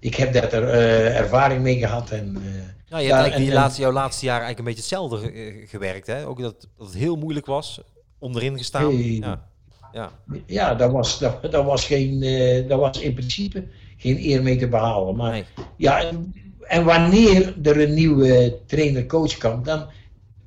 Ik 0.00 0.14
heb 0.14 0.32
daar 0.32 0.52
eh, 0.62 1.18
ervaring 1.18 1.62
mee 1.62 1.78
gehad. 1.78 2.10
En, 2.10 2.36
eh, 2.36 2.42
Nou, 2.90 3.02
je 3.02 3.12
hebt 3.12 3.26
Ja, 3.26 3.32
en- 3.32 3.40
die 3.42 3.52
laatste, 3.52 3.80
jouw 3.80 3.92
laatste 3.92 4.24
jaar 4.24 4.40
eigenlijk 4.42 4.58
een 4.58 4.64
beetje 4.74 4.80
hetzelfde 4.96 5.30
eh, 5.32 5.68
gewerkt, 5.68 6.06
hè? 6.06 6.26
Ook 6.26 6.40
dat, 6.40 6.68
dat 6.78 6.86
het 6.86 6.96
heel 6.96 7.16
moeilijk 7.16 7.46
was. 7.46 7.80
Onderin 8.18 8.58
gestaan. 8.58 8.84
Hey. 8.94 9.02
Ja. 9.20 9.48
Ja. 9.92 10.10
ja, 10.46 10.74
daar 10.74 10.90
was, 10.90 11.18
daar, 11.18 11.50
daar 11.50 11.64
was, 11.64 11.84
geen, 11.86 12.20
daar 12.68 12.78
was 12.78 13.00
in 13.00 13.14
principe 13.14 13.64
geen 13.96 14.18
eer 14.18 14.42
mee 14.42 14.56
te 14.56 14.68
behalen. 14.68 15.16
Maar 15.16 15.30
Nee. 15.30 15.44
ja, 15.76 16.02
en, 16.04 16.34
en 16.60 16.84
wanneer 16.84 17.54
er 17.62 17.80
een 17.80 17.94
nieuwe 17.94 18.58
trainer-coach 18.66 19.38
komt, 19.38 19.64
dan, 19.64 19.86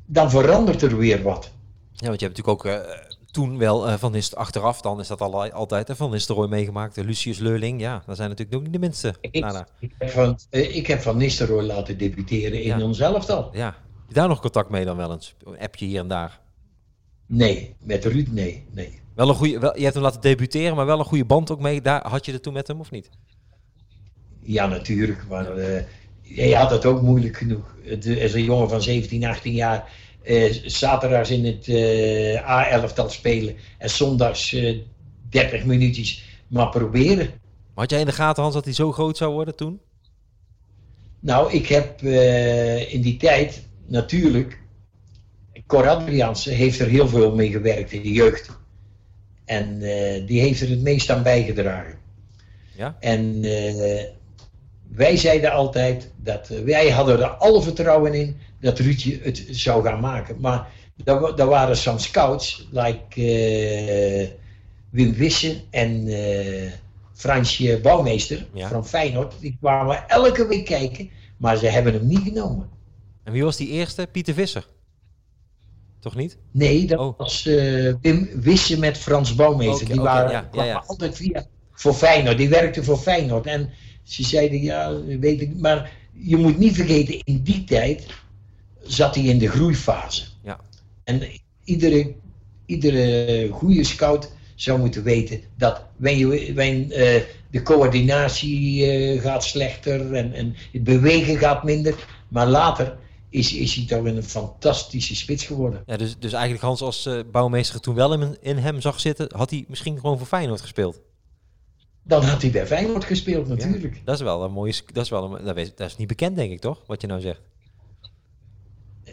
dan 0.06 0.30
verandert 0.30 0.82
er 0.82 0.98
weer 0.98 1.24
wat. 1.24 1.52
Ja, 1.94 2.08
want 2.08 2.20
je 2.20 2.26
hebt 2.26 2.38
natuurlijk 2.38 2.48
ook 2.68 2.84
toen 3.38 3.58
wel 3.58 3.88
eh, 3.88 3.94
van 3.98 4.16
is 4.16 4.36
achteraf, 4.36 4.82
dan 4.82 5.00
is 5.00 5.08
dat 5.08 5.22
al, 5.22 5.52
altijd 5.52 5.88
hè, 5.88 5.96
van 5.96 6.12
Nistelrooy 6.12 6.48
meegemaakt. 6.48 6.96
Lucius 6.96 7.38
Leurling, 7.38 7.82
ja, 7.82 8.04
dat 8.06 8.16
zijn 8.16 8.30
natuurlijk 8.30 8.58
ook 8.58 8.64
niet 8.64 8.74
de 8.74 8.80
minste. 8.80 9.16
Ik, 9.22 9.34
ik, 9.80 9.92
heb 9.98 10.10
van, 10.10 10.40
eh, 10.50 10.76
ik 10.76 10.88
heb 10.88 11.02
Van 11.02 11.18
Nistelrooy 11.18 11.64
laten 11.64 11.98
debuteren 11.98 12.62
in 12.62 12.78
Ja. 12.78 12.82
ons 12.82 13.00
elftal. 13.00 13.50
Ja. 13.54 13.76
Je 14.08 14.14
daar 14.14 14.28
nog 14.28 14.42
contact 14.42 14.70
mee 14.70 14.86
dan 14.86 14.98
wel 14.98 15.12
eens? 15.12 15.36
Een 15.44 15.60
appje 15.60 15.86
hier 15.86 16.00
en 16.00 16.08
daar. 16.08 16.40
Nee, 17.26 17.76
met 17.80 18.06
Ruud 18.06 18.28
nee. 18.28 18.68
nee. 18.72 19.02
Wel 19.16 19.30
een 19.30 19.36
goede, 19.36 19.60
wel, 19.60 19.78
je 19.78 19.84
hebt 19.84 19.94
hem 19.94 20.04
laten 20.04 20.22
debuteren, 20.22 20.76
maar 20.76 20.86
wel 20.86 21.00
een 21.00 21.06
goede 21.06 21.26
band 21.26 21.52
ook 21.52 21.60
mee. 21.60 21.82
Daar 21.82 22.08
had 22.08 22.26
je 22.26 22.32
het 22.32 22.44
toen 22.44 22.54
met 22.54 22.68
hem 22.68 22.80
of 22.80 22.92
niet? 22.92 23.10
Ja, 24.42 24.68
natuurlijk. 24.68 25.26
Maar 25.30 25.46
hij 26.22 26.52
had 26.52 26.70
het 26.70 26.86
ook 26.86 27.02
moeilijk 27.02 27.38
genoeg. 27.38 27.76
Het 27.84 28.06
is 28.06 28.34
een 28.34 28.44
jongen 28.44 28.70
van 28.70 28.82
17, 28.82 29.26
18 29.26 29.54
jaar. 29.54 29.92
Eh 30.28 30.54
zaterdags 30.66 31.30
in 31.30 31.46
het 31.46 31.68
eh 31.68 32.82
A11-tal 32.82 33.10
spelen. 33.10 33.56
En 33.78 33.90
zondags 33.90 34.54
eh 34.54 34.78
30 35.30 35.66
minuutjes. 35.66 36.24
Maar 36.48 36.70
proberen. 36.70 37.18
Maar 37.18 37.86
had 37.86 37.90
jij 37.90 38.00
in 38.00 38.06
de 38.06 38.12
gaten, 38.12 38.42
Hans, 38.42 38.56
dat 38.56 38.66
hij 38.66 38.74
zo 38.74 38.92
groot 38.92 39.18
zou 39.18 39.34
worden 39.34 39.56
toen? 39.56 39.80
Nou, 41.20 41.54
ik 41.54 41.68
heb 41.68 42.02
eh, 42.02 42.94
in 42.94 43.02
die 43.02 43.18
tijd 43.18 43.68
natuurlijk. 43.86 44.60
Cor 45.68 45.90
Adriaanse 45.90 46.50
heeft 46.50 46.80
er 46.80 46.88
heel 46.88 47.08
veel 47.08 47.36
mee 47.36 47.52
gewerkt 47.52 47.92
in 47.92 48.02
de 48.02 48.12
jeugd. 48.12 48.50
En 49.46 49.82
eh, 49.82 50.28
die 50.28 50.42
heeft 50.42 50.62
er 50.62 50.70
het 50.70 50.82
meest 50.82 51.10
aan 51.10 51.24
bijgedragen. 51.24 51.98
Ja? 52.76 52.98
En 53.00 53.44
eh, 53.44 54.04
wij 54.92 55.18
zeiden 55.18 55.52
altijd 55.52 56.12
dat 56.16 56.50
eh, 56.50 56.60
wij 56.60 56.90
hadden 56.90 57.20
er 57.20 57.28
alle 57.28 57.62
vertrouwen 57.62 58.14
in 58.14 58.38
dat 58.60 58.80
Ruudje 58.80 59.20
het 59.24 59.48
zou 59.50 59.84
gaan 59.84 60.00
maken. 60.00 60.36
Maar 60.40 60.68
daar, 61.04 61.20
wa- 61.20 61.32
daar 61.32 61.48
waren 61.48 61.78
soms 61.78 62.04
scouts, 62.04 62.68
like 62.72 63.22
eh, 63.22 64.28
Wim 64.90 65.14
Wissen 65.14 65.62
en 65.70 66.08
eh, 66.08 66.72
Fransje 67.14 67.80
Bouwmeester 67.82 68.46
Ja. 68.54 68.68
van 68.68 68.88
Feyenoord. 68.88 69.34
Die 69.40 69.58
kwamen 69.60 70.10
elke 70.10 70.48
week 70.48 70.66
kijken, 70.66 71.10
maar 71.38 71.58
ze 71.58 71.68
hebben 71.68 71.94
hem 71.94 72.08
niet 72.08 72.22
genomen. 72.24 72.70
En 73.24 73.34
wie 73.34 73.44
was 73.44 73.58
die 73.58 73.68
eerste? 73.68 74.08
Pieter 74.12 74.34
Visser. 74.34 74.66
Toch 76.00 76.16
niet? 76.16 76.38
Nee, 76.52 76.86
dat 76.88 77.00
Oh. 77.00 77.18
was 77.18 77.46
eh, 77.46 77.94
Wim 78.02 78.30
Wissen 78.36 78.80
met 78.80 78.98
Frans 78.98 79.36
Bouwmeester. 79.36 79.88
Die 79.88 80.02
waren, 80.02 80.32
ja, 80.32 80.38
ja, 80.40 80.48
kwamen 80.52 80.70
ja. 80.72 80.84
altijd 80.88 81.16
via 81.16 81.46
voor 81.72 81.94
Feyenoord. 81.94 82.38
Die 82.38 82.50
werkte 82.50 82.84
voor 82.84 82.98
Feyenoord. 82.98 83.46
En 83.46 83.70
ze 84.04 84.24
zeiden, 84.24 84.62
ja, 84.62 85.02
weet 85.04 85.42
ik. 85.42 85.56
Maar 85.60 85.92
je 86.14 86.38
moet 86.38 86.58
niet 86.58 86.76
vergeten, 86.76 87.20
in 87.24 87.42
die 87.44 87.64
tijd 87.64 88.06
zat 88.88 89.16
hij 89.16 89.24
in 89.24 89.38
de 89.38 89.50
groeifase. 89.50 90.24
Ja. 90.44 90.60
En 91.04 91.22
iedere, 91.64 92.16
iedere 92.66 93.50
goede 93.52 93.84
scout 93.84 94.32
zou 94.56 94.80
moeten 94.80 95.04
weten 95.04 95.42
dat 95.56 95.82
wanneer 95.96 96.92
eh, 96.92 97.22
de 97.52 97.62
coördinatie 97.64 98.86
eh, 98.86 99.22
gaat 99.22 99.44
slechter 99.44 100.14
en, 100.14 100.34
en 100.34 100.56
het 100.72 100.84
bewegen 100.84 101.38
gaat 101.38 101.64
minder. 101.64 101.96
Maar 102.28 102.48
later 102.48 102.98
is, 103.30 103.54
is 103.54 103.76
hij 103.76 103.86
toch 103.86 104.06
een 104.06 104.24
fantastische 104.24 105.16
spits 105.16 105.46
geworden. 105.46 105.84
Ja, 105.86 105.98
dus, 105.98 106.18
dus 106.20 106.34
eigenlijk 106.34 106.64
Hans 106.64 106.82
als 106.82 107.06
uh, 107.06 107.20
bouwmeester 107.32 107.80
toen 107.80 107.96
wel 107.96 108.14
in, 108.14 108.38
in 108.42 108.58
hem 108.58 108.82
zag 108.82 109.00
zitten, 109.00 109.28
had 109.36 109.50
hij 109.50 109.66
misschien 109.68 110.00
gewoon 110.00 110.18
voor 110.18 110.28
Feyenoord 110.28 110.62
gespeeld. 110.62 111.02
Dan 112.04 112.24
had 112.24 112.42
hij 112.42 112.52
bij 112.52 112.68
Feyenoord 112.68 113.04
gespeeld 113.04 113.48
natuurlijk. 113.48 113.96
Ja, 113.96 114.02
dat 114.04 114.16
is 114.16 114.22
wel 114.22 114.44
een 114.44 114.52
mooie, 114.52 114.74
dat 114.94 115.04
is 115.04 115.10
wel 115.10 115.36
een, 115.36 115.46
dat 115.76 115.88
is 115.88 115.98
niet 115.98 116.08
bekend 116.08 116.36
denk 116.36 116.52
ik 116.52 116.60
toch, 116.60 116.84
wat 116.88 117.02
je 117.02 117.08
nou 117.08 117.22
zegt. 117.22 117.42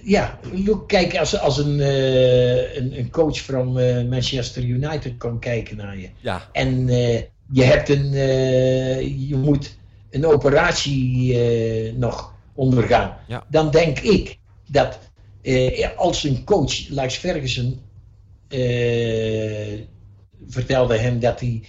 Ja, 0.05 0.39
look, 0.65 0.89
kijk, 0.89 1.17
als, 1.17 1.39
als 1.39 1.59
een, 1.59 1.79
uh, 1.79 2.77
een, 2.77 2.99
een, 2.99 3.11
coach 3.11 3.41
van 3.41 3.79
uh, 3.79 4.09
Manchester 4.09 4.63
United 4.63 5.17
kan 5.17 5.39
kijken 5.39 5.77
naar 5.77 5.99
je. 5.99 6.09
Ja. 6.21 6.49
En 6.53 6.87
je 7.53 7.63
hebt 7.63 7.89
een, 7.89 8.13
je 9.29 9.37
moet 9.37 9.77
een 10.11 10.27
operatie 10.27 11.39
nog 11.93 12.33
ondergaan. 12.55 13.17
Ja. 13.29 13.45
Dan 13.49 13.71
denk 13.71 13.99
ik 13.99 14.39
dat 14.69 14.99
eh, 15.45 15.89
als 15.97 16.25
een 16.25 16.45
coach, 16.45 16.89
Lex 16.89 17.17
Ferguson, 17.17 17.81
eh, 18.49 19.81
vertelde 20.47 20.99
hem 20.99 21.21
dat 21.21 21.41
hij, 21.41 21.63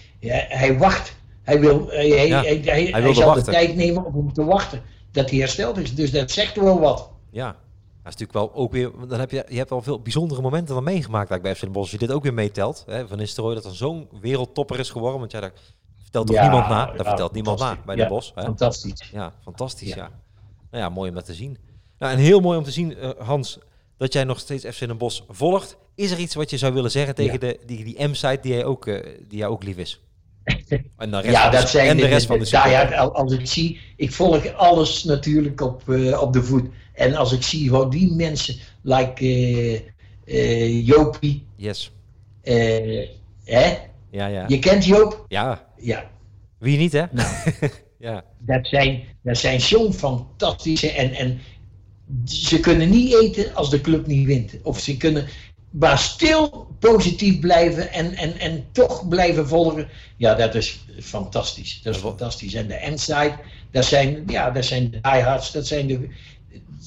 hij, 0.49 0.77
wacht. 0.77 1.15
Hij 1.43 1.59
wil, 1.59 1.87
hij, 1.89 2.27
Ja, 2.27 2.41
hij, 2.41 2.61
hij, 2.63 2.73
hij 2.73 2.85
hij 2.85 3.01
wilde 3.01 3.19
zal 3.19 3.33
de 3.33 3.41
tijd 3.41 3.75
nemen 3.75 4.05
om 4.13 4.33
te 4.33 4.43
wachten 4.43 4.81
dat 5.11 5.29
hij 5.29 5.39
hersteld 5.39 5.77
is. 5.77 5.95
Dus 5.95 6.11
dat 6.11 6.31
zegt 6.31 6.55
wel 6.55 6.79
wat. 6.79 7.09
Ja, 7.31 7.55
dat 8.05 8.13
is 8.13 8.19
natuurlijk 8.19 8.53
wel 8.53 8.63
ook 8.63 8.71
weer. 8.71 8.91
Dan 9.07 9.19
heb 9.19 9.31
je, 9.31 9.45
je 9.47 9.57
hebt 9.57 9.71
al 9.71 9.81
veel 9.81 10.01
bijzondere 10.01 10.41
momenten 10.41 10.75
dan 10.75 10.83
meegemaakt 10.83 11.29
eigenlijk 11.29 11.41
bij 11.41 11.55
FC 11.55 11.61
Den 11.61 11.71
Bosch. 11.71 11.91
Als 11.91 12.01
je 12.01 12.07
dit 12.07 12.15
ook 12.15 12.23
weer 12.23 12.33
meetelt. 12.33 12.83
Hè, 12.87 13.07
van 13.07 13.17
Nistelrooy 13.17 13.55
dat 13.55 13.65
er 13.65 13.75
zo'n 13.75 14.07
wereldtopper 14.21 14.79
is 14.79 14.89
geworden. 14.89 15.19
Want 15.19 15.31
ja, 15.31 15.39
daar 15.39 15.53
vertelt 16.01 16.27
toch 16.27 16.35
Ja, 16.35 16.41
niemand 16.41 16.69
na. 16.69 16.85
Daar 16.85 16.97
ja, 16.97 17.03
vertelt 17.03 17.31
niemand 17.31 17.59
na 17.59 17.77
bij 17.85 17.95
Den 17.95 18.07
Bosch. 18.07 18.35
Hè? 18.35 18.43
Fantastisch. 18.43 19.09
Ja, 19.11 19.33
fantastisch. 19.43 19.89
Ja. 19.89 19.95
Ja. 19.95 20.09
Nou 20.71 20.83
ja, 20.83 20.89
mooi 20.89 21.09
om 21.09 21.15
dat 21.15 21.25
te 21.25 21.33
zien. 21.33 21.57
Nou, 21.99 22.13
en 22.13 22.19
heel 22.19 22.39
mooi 22.39 22.57
om 22.57 22.63
te 22.63 22.71
zien, 22.71 22.97
eh, 22.97 23.09
Hans, 23.17 23.59
dat 23.97 24.13
jij 24.13 24.23
nog 24.23 24.39
steeds 24.39 24.65
FC 24.65 24.79
Den 24.79 24.97
Bosch 24.97 25.21
volgt. 25.29 25.77
Is 25.95 26.11
er 26.11 26.19
iets 26.19 26.35
wat 26.35 26.49
je 26.49 26.57
zou 26.57 26.73
willen 26.73 26.91
zeggen 26.91 27.15
tegen 27.15 27.39
de, 27.39 27.59
die, 27.65 27.83
die 27.83 28.07
M-site 28.07 28.39
die, 28.41 28.53
jij 28.53 28.65
ook, 28.65 28.87
eh, 28.87 29.03
die 29.27 29.37
jij 29.37 29.47
ook 29.47 29.63
lief 29.63 29.77
is? 29.77 30.01
En 30.97 31.11
de 31.11 31.19
rest, 31.19 31.31
Ja, 31.31 31.49
dat 31.49 31.69
zijn 31.69 31.87
en 31.87 31.97
de 31.97 32.05
rest 32.05 32.25
van 32.25 32.37
de 32.37 32.43
die 32.43 32.53
supporters. 32.53 32.93
hard, 32.95 33.13
als 33.13 33.33
ik 33.33 33.47
zie, 33.47 33.79
ik 33.95 34.11
volg 34.11 34.53
alles 34.53 35.03
natuurlijk 35.03 35.61
op, 35.61 35.89
eh, 35.89 36.21
op 36.21 36.33
de 36.33 36.43
voet. 36.43 36.65
En 36.93 37.15
als 37.15 37.31
ik 37.31 37.43
zie 37.43 37.69
hoe 37.69 37.89
die 37.89 38.13
mensen, 38.13 38.55
like 38.81 39.25
eh, 40.25 40.85
Jopie, 40.87 41.45
Yes. 41.55 41.91
hè? 43.43 43.77
Ja, 44.11 44.27
ja. 44.27 44.43
je 44.47 44.59
kent 44.59 44.85
Joop? 44.85 45.25
Ja, 45.27 45.67
Ja, 45.77 46.09
wie 46.59 46.77
niet 46.77 46.91
hè? 46.91 47.03
Nou. 47.11 47.27
ja. 47.99 48.23
dat 48.39 48.67
zijn, 48.67 49.03
dat 49.23 49.37
zijn 49.37 49.61
zo'n 49.61 49.93
fantastische 49.93 50.91
en, 50.91 51.13
en 51.13 51.39
ze 52.25 52.59
kunnen 52.59 52.89
niet 52.89 53.13
eten 53.13 53.55
als 53.55 53.69
de 53.69 53.81
club 53.81 54.07
niet 54.07 54.25
wint. 54.27 54.53
Of 54.63 54.79
ze 54.79 54.97
kunnen 54.97 55.27
maar 55.79 55.97
stil 55.99 56.67
positief 56.79 57.39
blijven 57.39 57.91
en, 57.91 58.13
en, 58.13 58.37
en 58.39 58.65
toch 58.71 59.07
blijven 59.07 59.47
volgen. 59.47 59.87
Ja, 60.17 60.33
dat 60.33 60.55
is 60.55 60.79
fantastisch. 61.01 61.79
Dat 61.83 61.95
is 61.95 62.01
fantastisch. 62.01 62.53
En 62.53 62.67
de 62.67 62.73
Endside, 62.73 63.33
dat 63.71 63.85
zijn, 63.85 64.23
ja, 64.27 64.51
dat 64.51 64.65
zijn 64.65 64.91
de 64.91 64.99
diehards, 65.01 65.51
dat 65.51 65.67
zijn 65.67 65.87
de... 65.87 66.09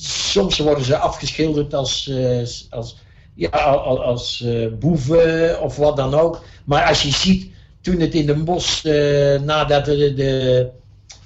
Soms 0.00 0.58
worden 0.58 0.84
ze 0.84 0.96
afgeschilderd 0.96 1.74
als, 1.74 2.08
eh, 2.08 2.38
als, 2.70 2.96
ja, 3.34 3.48
als, 3.48 3.98
als 3.98 4.40
eh, 4.40 4.66
boeven 4.78 5.60
of 5.62 5.76
wat 5.76 5.96
dan 5.96 6.14
ook. 6.14 6.44
Maar 6.64 6.84
als 6.86 7.02
je 7.02 7.10
ziet, 7.10 7.50
toen 7.80 8.00
het 8.00 8.14
in 8.14 8.26
de 8.26 8.34
bos, 8.34 8.84
eh, 8.84 9.40
nadat 9.40 9.84
de, 9.84 10.14
de, 10.14 10.68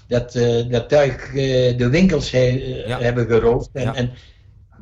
dat, 0.09 0.33
dat 0.71 0.89
tuig 0.89 1.31
de 1.77 1.89
winkels 1.91 2.31
he- 2.31 2.83
Ja. 2.87 3.01
hebben 3.01 3.27
geroofd. 3.27 3.69
En, 3.73 3.83
Ja. 3.83 3.95
en 3.95 4.11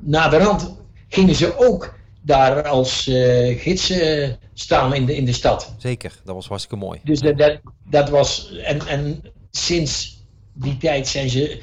naderhand 0.00 0.76
gingen 1.08 1.34
ze 1.34 1.58
ook 1.58 1.98
daar 2.22 2.68
als 2.68 3.06
eh, 3.08 3.60
gidsen 3.60 4.38
staan 4.54 4.94
in 4.94 5.06
de, 5.06 5.16
in 5.16 5.24
de 5.24 5.32
stad. 5.32 5.74
Zeker, 5.78 6.12
dat 6.24 6.34
was 6.34 6.48
hartstikke 6.48 6.84
mooi. 6.84 7.00
Dus 7.04 7.20
dat, 7.20 7.38
dat, 7.38 7.60
dat 7.90 8.08
was. 8.08 8.52
En, 8.62 8.86
en 8.86 9.22
sinds 9.50 10.24
die 10.54 10.76
tijd 10.76 11.08
zijn 11.08 11.28
ze 11.30 11.60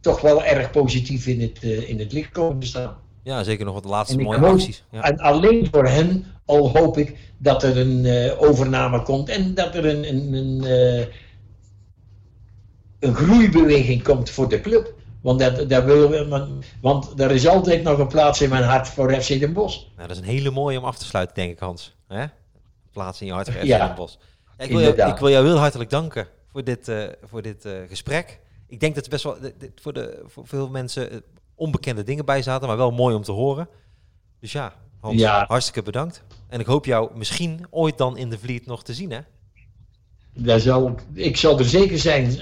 toch 0.00 0.20
wel 0.20 0.44
erg 0.44 0.70
positief 0.70 1.26
in 1.26 1.40
het, 1.40 1.58
eh, 1.62 1.88
in 1.88 1.98
het 1.98 2.12
licht 2.12 2.30
komen 2.30 2.66
staan. 2.66 2.96
Ja, 3.22 3.42
zeker 3.42 3.64
nog 3.64 3.74
wat 3.74 3.82
de 3.82 3.88
laatste 3.88 4.16
En 4.16 4.22
mooie 4.22 4.38
hoop- 4.38 4.52
acties. 4.52 4.84
Ja. 4.90 5.02
En 5.02 5.18
alleen 5.18 5.68
voor 5.70 5.86
hen 5.86 6.24
al 6.44 6.70
hoop 6.78 6.98
ik 6.98 7.16
dat 7.38 7.62
er 7.62 7.76
een 7.76 8.04
eh, 8.04 8.42
overname 8.42 9.02
komt 9.02 9.28
en 9.28 9.54
dat 9.54 9.74
er 9.74 9.86
een, 9.86 10.08
een, 10.08 10.32
een, 10.32 10.64
eh, 10.64 11.06
een 12.98 13.14
groeibeweging 13.14 14.02
komt 14.02 14.30
voor 14.30 14.48
de 14.48 14.60
club. 14.60 14.94
Want, 15.26 15.38
dat, 15.38 16.48
want- 16.80 17.20
er 17.20 17.30
is 17.30 17.46
altijd 17.46 17.82
nog 17.82 17.98
een 17.98 18.06
plaats 18.06 18.40
in 18.40 18.48
mijn 18.48 18.62
hart 18.64 18.88
voor 18.88 19.12
FC 19.22 19.28
Den 19.28 19.52
Bosch. 19.52 19.78
Nou, 19.96 20.08
dat 20.08 20.16
is 20.16 20.22
een 20.22 20.28
hele 20.28 20.50
mooie 20.50 20.78
om 20.78 20.84
af 20.84 20.98
te 20.98 21.04
sluiten, 21.04 21.34
denk 21.34 21.50
ik, 21.52 21.58
Hans. 21.58 21.96
Plaats 22.92 23.20
in 23.20 23.26
je 23.26 23.32
hart 23.32 23.50
voor 23.50 23.60
FC 23.60 23.66
Ja, 23.66 23.86
Den 23.86 23.94
Bosch. 23.96 24.14
Ja, 24.58 24.64
ik, 24.64 24.70
wil 24.70 24.80
jou, 24.80 25.10
ik 25.10 25.16
wil 25.18 25.30
jou 25.30 25.46
heel 25.46 25.56
hartelijk 25.58 25.90
danken 25.90 26.26
voor 26.52 26.64
dit, 26.64 26.88
eh, 26.88 27.04
voor 27.22 27.42
dit 27.42 27.64
eh, 27.64 27.72
gesprek. 27.88 28.40
Ik 28.66 28.80
denk 28.80 28.94
dat 28.94 29.04
er 29.04 29.10
best 29.10 29.24
wel 29.24 29.36
dit- 29.40 29.70
voor, 29.80 29.92
de, 29.92 30.22
voor 30.26 30.46
veel 30.46 30.68
mensen 30.68 31.10
eh, 31.10 31.16
onbekende 31.54 32.02
dingen 32.02 32.24
bij 32.24 32.42
zaten, 32.42 32.68
maar 32.68 32.76
wel 32.76 32.90
mooi 32.90 33.14
om 33.14 33.22
te 33.22 33.32
horen. 33.32 33.68
Dus 34.40 34.52
ja, 34.52 34.72
Hans, 35.00 35.20
Ja. 35.20 35.44
hartstikke 35.48 35.82
bedankt. 35.82 36.22
En 36.48 36.60
ik 36.60 36.66
hoop 36.66 36.84
jou 36.84 37.10
misschien 37.16 37.66
ooit 37.70 37.98
dan 37.98 38.16
in 38.16 38.30
de 38.30 38.38
Vliet 38.38 38.66
nog 38.66 38.82
te 38.84 38.94
zien, 38.94 39.10
hè? 39.10 39.20
Daar 40.32 40.60
zal, 40.60 40.94
ik 41.12 41.36
zal 41.36 41.58
er 41.58 41.64
zeker 41.64 41.98
zijn 41.98 42.38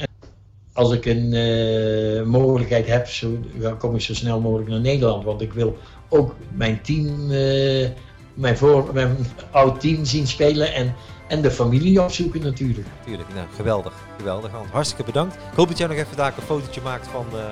als 0.75 0.93
ik 0.93 1.05
een 1.05 1.33
eh, 1.33 2.23
mogelijkheid 2.23 2.87
heb, 2.87 3.09
zo, 3.09 3.39
dan 3.55 3.77
kom 3.77 3.95
ik 3.95 4.01
zo 4.01 4.15
snel 4.15 4.41
mogelijk 4.41 4.69
naar 4.69 4.81
Nederland. 4.81 5.25
Want 5.25 5.41
ik 5.41 5.53
wil 5.53 5.79
ook 6.09 6.35
mijn 6.53 6.81
team, 6.83 7.31
eh, 7.31 7.89
mijn, 8.35 8.57
voor, 8.57 8.91
mijn 8.93 9.17
oud 9.51 9.81
team 9.81 10.05
zien 10.05 10.27
spelen 10.27 10.75
en, 10.75 10.95
en 11.29 11.43
de 11.43 11.51
familie 11.51 12.03
opzoeken 12.03 12.43
natuurlijk. 12.43 12.87
Tuurlijk, 13.05 13.35
nou, 13.35 13.47
geweldig. 13.55 13.93
Geweldig, 14.17 14.51
Hans. 14.51 14.71
Hartstikke 14.71 15.05
bedankt. 15.05 15.35
Ik 15.35 15.57
hoop 15.57 15.69
dat 15.69 15.79
jij 15.79 15.87
nog 15.87 15.97
even 15.97 16.17
daar 16.17 16.33
een 16.37 16.43
fotootje 16.43 16.81
maakt 16.81 17.07
van, 17.07 17.27
eh, 17.33 17.45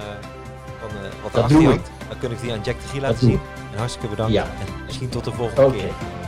van 0.81 0.91
wat 1.23 1.35
er 1.35 1.41
Dat 1.41 1.49
doe 1.49 1.73
ik. 1.73 1.81
Dan 2.09 2.19
kun 2.19 2.31
ik 2.31 2.41
die 2.41 2.53
aan 2.53 2.61
Jack 2.65 2.77
de 2.81 2.93
Dat 2.93 3.01
laten 3.01 3.19
zien. 3.19 3.41
En 3.73 3.79
hartstikke 3.79 4.09
bedankt. 4.09 4.33
Ja. 4.33 4.45
En 4.45 4.85
misschien 4.87 5.09
tot 5.09 5.25
de 5.25 5.33
volgende 5.33 5.65
Oké. 5.65 5.77
keer. 5.77 6.22